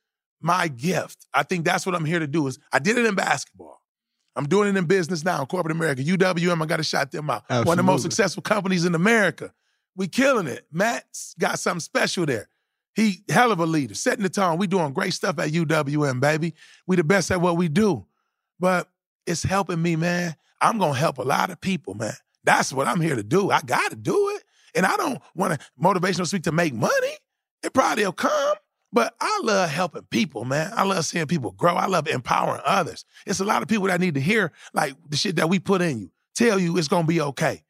my 0.41 0.67
gift. 0.67 1.25
I 1.33 1.43
think 1.43 1.65
that's 1.65 1.85
what 1.85 1.95
I'm 1.95 2.05
here 2.05 2.19
to 2.19 2.27
do. 2.27 2.47
Is 2.47 2.59
I 2.71 2.79
did 2.79 2.97
it 2.97 3.05
in 3.05 3.15
basketball. 3.15 3.81
I'm 4.35 4.47
doing 4.47 4.69
it 4.69 4.77
in 4.77 4.85
business 4.85 5.25
now 5.25 5.41
in 5.41 5.47
corporate 5.47 5.75
America. 5.75 6.01
UWM, 6.01 6.61
I 6.61 6.65
got 6.65 6.77
to 6.77 6.83
shout 6.83 7.11
them 7.11 7.29
out. 7.29 7.43
Absolutely. 7.49 7.67
One 7.67 7.79
of 7.79 7.85
the 7.85 7.91
most 7.91 8.01
successful 8.03 8.41
companies 8.41 8.85
in 8.85 8.95
America. 8.95 9.53
We 9.95 10.07
killing 10.07 10.47
it. 10.47 10.65
Matt's 10.71 11.35
got 11.37 11.59
something 11.59 11.81
special 11.81 12.25
there. 12.25 12.47
He 12.95 13.23
hell 13.29 13.51
of 13.51 13.59
a 13.59 13.65
leader, 13.65 13.93
setting 13.93 14.23
the 14.23 14.29
tone. 14.29 14.57
We 14.57 14.67
doing 14.67 14.93
great 14.93 15.13
stuff 15.13 15.39
at 15.39 15.49
UWM, 15.51 16.19
baby. 16.19 16.53
We 16.87 16.95
the 16.95 17.03
best 17.03 17.31
at 17.31 17.41
what 17.41 17.57
we 17.57 17.67
do. 17.67 18.05
But 18.59 18.89
it's 19.25 19.43
helping 19.43 19.81
me, 19.81 19.95
man. 19.95 20.35
I'm 20.61 20.77
gonna 20.77 20.97
help 20.97 21.17
a 21.17 21.23
lot 21.23 21.49
of 21.49 21.59
people, 21.59 21.93
man. 21.93 22.13
That's 22.43 22.71
what 22.71 22.87
I'm 22.87 23.01
here 23.01 23.15
to 23.15 23.23
do. 23.23 23.51
I 23.51 23.61
gotta 23.61 23.95
do 23.95 24.29
it. 24.35 24.43
And 24.75 24.85
I 24.85 24.95
don't 24.95 25.21
want 25.35 25.59
to 25.59 25.65
motivational 25.81 26.27
speak 26.27 26.43
to 26.43 26.51
make 26.51 26.73
money. 26.73 27.17
It 27.63 27.73
probably 27.73 28.05
will 28.05 28.13
come. 28.13 28.55
But 28.93 29.15
I 29.21 29.39
love 29.43 29.69
helping 29.69 30.03
people, 30.03 30.43
man. 30.43 30.71
I 30.75 30.83
love 30.83 31.05
seeing 31.05 31.25
people 31.25 31.51
grow. 31.51 31.75
I 31.75 31.85
love 31.85 32.07
empowering 32.07 32.61
others. 32.65 33.05
It's 33.25 33.39
a 33.39 33.45
lot 33.45 33.61
of 33.61 33.69
people 33.69 33.87
that 33.87 34.01
need 34.01 34.15
to 34.15 34.19
hear 34.19 34.51
like 34.73 34.95
the 35.09 35.15
shit 35.15 35.37
that 35.37 35.49
we 35.49 35.59
put 35.59 35.81
in 35.81 35.99
you. 35.99 36.11
Tell 36.35 36.59
you 36.59 36.77
it's 36.77 36.89
gonna 36.89 37.07
be 37.07 37.21
okay. 37.21 37.63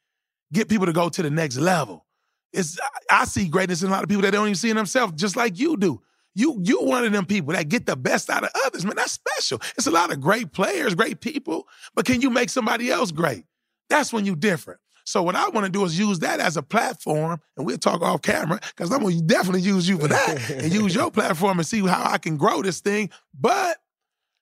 Get 0.51 0.67
people 0.67 0.87
to 0.87 0.93
go 0.93 1.09
to 1.09 1.21
the 1.21 1.29
next 1.29 1.57
level. 1.57 2.05
It's 2.53 2.79
I 3.09 3.25
see 3.25 3.47
greatness 3.47 3.83
in 3.83 3.89
a 3.89 3.91
lot 3.91 4.03
of 4.03 4.09
people 4.09 4.23
that 4.23 4.31
don't 4.31 4.47
even 4.47 4.55
see 4.55 4.71
in 4.71 4.75
themselves, 4.75 5.13
just 5.15 5.35
like 5.35 5.59
you 5.59 5.77
do. 5.77 6.01
You 6.33 6.59
you 6.63 6.79
one 6.81 7.05
of 7.05 7.11
them 7.11 7.25
people 7.25 7.53
that 7.53 7.69
get 7.69 7.85
the 7.85 7.95
best 7.95 8.29
out 8.29 8.43
of 8.43 8.49
others, 8.65 8.83
man. 8.83 8.95
That's 8.95 9.11
special. 9.11 9.61
It's 9.77 9.87
a 9.87 9.91
lot 9.91 10.11
of 10.11 10.21
great 10.21 10.53
players, 10.53 10.95
great 10.95 11.21
people, 11.21 11.67
but 11.93 12.05
can 12.05 12.21
you 12.21 12.29
make 12.31 12.49
somebody 12.49 12.89
else 12.89 13.11
great? 13.11 13.45
That's 13.89 14.11
when 14.11 14.25
you're 14.25 14.35
different. 14.35 14.79
So 15.11 15.21
what 15.21 15.35
I 15.35 15.49
want 15.49 15.65
to 15.65 15.69
do 15.69 15.83
is 15.83 15.99
use 15.99 16.19
that 16.19 16.39
as 16.39 16.55
a 16.55 16.63
platform, 16.63 17.41
and 17.57 17.65
we'll 17.65 17.77
talk 17.77 18.01
off 18.01 18.21
camera 18.21 18.61
because 18.61 18.93
I'm 18.93 19.03
gonna 19.03 19.19
definitely 19.19 19.59
use 19.59 19.85
you 19.85 19.99
for 19.99 20.07
that 20.07 20.49
and 20.49 20.71
use 20.71 20.95
your 20.95 21.11
platform 21.11 21.59
and 21.59 21.67
see 21.67 21.85
how 21.85 22.09
I 22.09 22.17
can 22.17 22.37
grow 22.37 22.61
this 22.61 22.79
thing. 22.79 23.09
But 23.37 23.75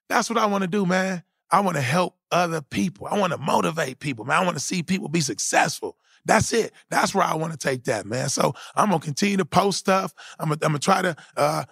that's 0.09 0.29
what 0.29 0.37
I 0.37 0.45
want 0.45 0.61
to 0.61 0.67
do, 0.67 0.85
man. 0.85 1.23
I 1.49 1.61
want 1.61 1.77
to 1.77 1.81
help 1.81 2.17
other 2.31 2.61
people. 2.61 3.07
I 3.07 3.17
want 3.17 3.33
to 3.33 3.39
motivate 3.39 3.97
people, 3.97 4.25
man. 4.25 4.39
I 4.39 4.45
want 4.45 4.57
to 4.57 4.63
see 4.63 4.83
people 4.83 5.09
be 5.09 5.21
successful. 5.21 5.97
That's 6.23 6.53
it. 6.53 6.71
That's 6.91 7.15
where 7.15 7.25
I 7.25 7.33
want 7.33 7.51
to 7.53 7.57
take 7.57 7.85
that, 7.85 8.05
man. 8.05 8.29
So 8.29 8.53
I'm 8.75 8.89
gonna 8.89 8.99
continue 8.99 9.37
to 9.37 9.45
post 9.45 9.79
stuff. 9.79 10.13
I'm 10.37 10.49
gonna, 10.49 10.59
I'm 10.61 10.69
gonna 10.73 10.77
try 10.77 11.01
to 11.01 11.15
uh, 11.35 11.63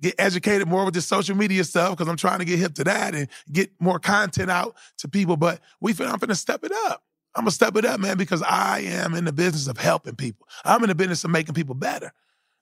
get 0.00 0.16
educated 0.18 0.66
more 0.66 0.84
with 0.84 0.94
this 0.94 1.06
social 1.06 1.36
media 1.36 1.62
stuff 1.62 1.90
because 1.90 2.08
I'm 2.08 2.16
trying 2.16 2.40
to 2.40 2.44
get 2.44 2.58
hip 2.58 2.74
to 2.74 2.84
that 2.84 3.14
and 3.14 3.28
get 3.52 3.70
more 3.78 4.00
content 4.00 4.50
out 4.50 4.74
to 4.98 5.08
people. 5.08 5.36
But 5.36 5.60
we, 5.80 5.92
I'm 6.00 6.18
gonna 6.18 6.34
step 6.34 6.64
it 6.64 6.72
up. 6.86 7.04
I'm 7.36 7.42
gonna 7.42 7.50
step 7.50 7.76
it 7.76 7.84
up, 7.84 8.00
man, 8.00 8.16
because 8.16 8.42
I 8.42 8.80
am 8.80 9.14
in 9.14 9.24
the 9.24 9.32
business 9.32 9.66
of 9.66 9.76
helping 9.76 10.14
people. 10.14 10.46
I'm 10.64 10.82
in 10.82 10.88
the 10.88 10.94
business 10.94 11.24
of 11.24 11.30
making 11.30 11.54
people 11.54 11.74
better. 11.74 12.12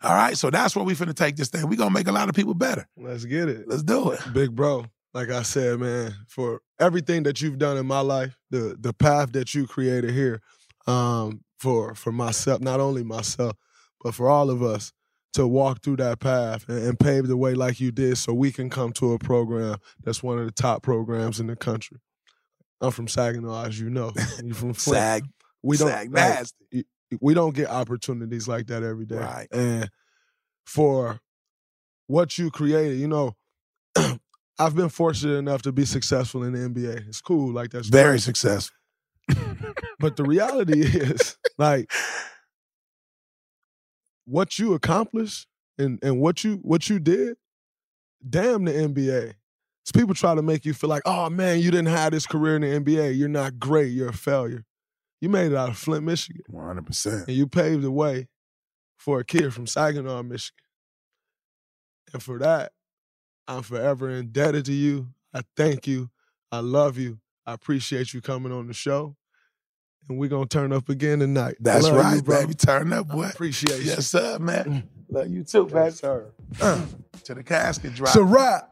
All 0.02 0.14
right, 0.14 0.36
so 0.36 0.50
that's 0.50 0.74
where 0.74 0.84
we 0.84 0.94
finna 0.94 1.14
take 1.14 1.36
this 1.36 1.48
thing. 1.48 1.68
We 1.68 1.76
gonna 1.76 1.90
make 1.90 2.08
a 2.08 2.12
lot 2.12 2.28
of 2.28 2.34
people 2.34 2.54
better. 2.54 2.88
Let's 2.96 3.24
get 3.24 3.48
it. 3.48 3.68
Let's 3.68 3.82
do 3.82 4.10
it. 4.10 4.20
Big 4.32 4.54
bro, 4.54 4.86
like 5.14 5.30
I 5.30 5.42
said, 5.42 5.78
man, 5.78 6.14
for 6.26 6.60
everything 6.80 7.22
that 7.24 7.40
you've 7.40 7.58
done 7.58 7.76
in 7.76 7.86
my 7.86 8.00
life, 8.00 8.36
the 8.50 8.76
the 8.78 8.92
path 8.92 9.32
that 9.32 9.54
you 9.54 9.66
created 9.66 10.10
here, 10.10 10.40
um, 10.86 11.44
for 11.58 11.94
for 11.94 12.10
myself, 12.10 12.60
not 12.60 12.80
only 12.80 13.04
myself, 13.04 13.56
but 14.02 14.14
for 14.14 14.28
all 14.28 14.50
of 14.50 14.62
us 14.62 14.92
to 15.34 15.46
walk 15.46 15.82
through 15.82 15.96
that 15.96 16.20
path 16.20 16.68
and, 16.68 16.78
and 16.78 17.00
pave 17.00 17.26
the 17.26 17.36
way 17.36 17.54
like 17.54 17.80
you 17.80 17.90
did 17.90 18.18
so 18.18 18.34
we 18.34 18.52
can 18.52 18.68
come 18.68 18.92
to 18.92 19.12
a 19.12 19.18
program 19.18 19.76
that's 20.02 20.22
one 20.22 20.38
of 20.38 20.44
the 20.44 20.52
top 20.52 20.82
programs 20.82 21.40
in 21.40 21.46
the 21.46 21.56
country. 21.56 21.98
I'm 22.82 22.90
from 22.90 23.08
Saginaw, 23.08 23.66
as 23.66 23.80
you 23.80 23.88
know. 23.90 24.12
You 24.44 24.54
from 24.54 24.74
Flint. 24.74 24.98
Sag. 24.98 25.24
We 25.62 25.76
don't 25.76 25.88
Sag 25.88 26.12
like, 26.12 26.84
we 27.20 27.34
don't 27.34 27.54
get 27.54 27.68
opportunities 27.68 28.48
like 28.48 28.66
that 28.66 28.82
every 28.82 29.04
day. 29.06 29.16
Right. 29.16 29.48
And 29.52 29.90
for 30.66 31.20
what 32.08 32.36
you 32.38 32.50
created, 32.50 32.98
you 32.98 33.08
know, 33.08 33.36
I've 34.58 34.74
been 34.74 34.88
fortunate 34.88 35.34
enough 35.34 35.62
to 35.62 35.72
be 35.72 35.84
successful 35.84 36.42
in 36.42 36.52
the 36.52 36.58
NBA. 36.58 37.08
It's 37.08 37.20
cool, 37.20 37.52
like 37.52 37.70
that's 37.70 37.88
Very 37.88 38.12
great. 38.12 38.22
successful. 38.22 38.76
But 39.98 40.16
the 40.16 40.24
reality 40.24 40.80
is, 40.82 41.36
like, 41.58 41.90
what 44.24 44.58
you 44.58 44.74
accomplished 44.74 45.46
and 45.78 45.98
and 46.02 46.20
what 46.20 46.44
you 46.44 46.56
what 46.62 46.88
you 46.88 46.98
did, 46.98 47.36
damn 48.28 48.64
the 48.64 48.72
NBA. 48.72 49.34
So 49.84 49.98
people 49.98 50.14
try 50.14 50.34
to 50.34 50.42
make 50.42 50.64
you 50.64 50.74
feel 50.74 50.90
like, 50.90 51.02
oh 51.06 51.28
man, 51.28 51.60
you 51.60 51.70
didn't 51.70 51.88
have 51.88 52.12
this 52.12 52.26
career 52.26 52.56
in 52.56 52.62
the 52.62 52.80
NBA. 52.80 53.16
You're 53.16 53.28
not 53.28 53.58
great. 53.58 53.88
You're 53.88 54.10
a 54.10 54.14
failure. 54.14 54.64
You 55.20 55.28
made 55.28 55.52
it 55.52 55.56
out 55.56 55.68
of 55.70 55.78
Flint, 55.78 56.04
Michigan. 56.04 56.42
100%. 56.50 57.28
And 57.28 57.36
you 57.36 57.46
paved 57.46 57.82
the 57.82 57.90
way 57.90 58.28
for 58.96 59.20
a 59.20 59.24
kid 59.24 59.52
from 59.52 59.66
Saginaw, 59.66 60.22
Michigan. 60.22 60.56
And 62.12 62.22
for 62.22 62.38
that, 62.38 62.72
I'm 63.48 63.62
forever 63.62 64.10
indebted 64.10 64.64
to 64.66 64.72
you. 64.72 65.08
I 65.34 65.42
thank 65.56 65.86
you. 65.86 66.10
I 66.50 66.60
love 66.60 66.98
you. 66.98 67.18
I 67.46 67.54
appreciate 67.54 68.12
you 68.14 68.20
coming 68.20 68.52
on 68.52 68.66
the 68.66 68.74
show. 68.74 69.16
And 70.08 70.18
we're 70.18 70.28
gonna 70.28 70.46
turn 70.46 70.72
up 70.72 70.88
again 70.88 71.20
tonight. 71.20 71.56
That's 71.60 71.84
Love 71.84 71.96
right, 71.96 72.16
you, 72.16 72.22
bro. 72.22 72.40
baby. 72.40 72.54
Turn 72.54 72.92
up, 72.92 73.08
boy. 73.08 73.28
Appreciate 73.28 73.78
you. 73.78 73.84
Yes, 73.90 74.08
sir, 74.08 74.38
man. 74.40 74.88
Love 75.08 75.28
you 75.28 75.44
too, 75.44 75.66
baby. 75.66 75.78
Yes, 75.78 76.00
sir. 76.00 76.32
Uh, 76.60 76.84
to 77.24 77.34
the 77.34 77.42
casket 77.44 77.94
drop. 77.94 78.08
It's 78.08 78.16
a 78.16 78.24
wrap. 78.24 78.71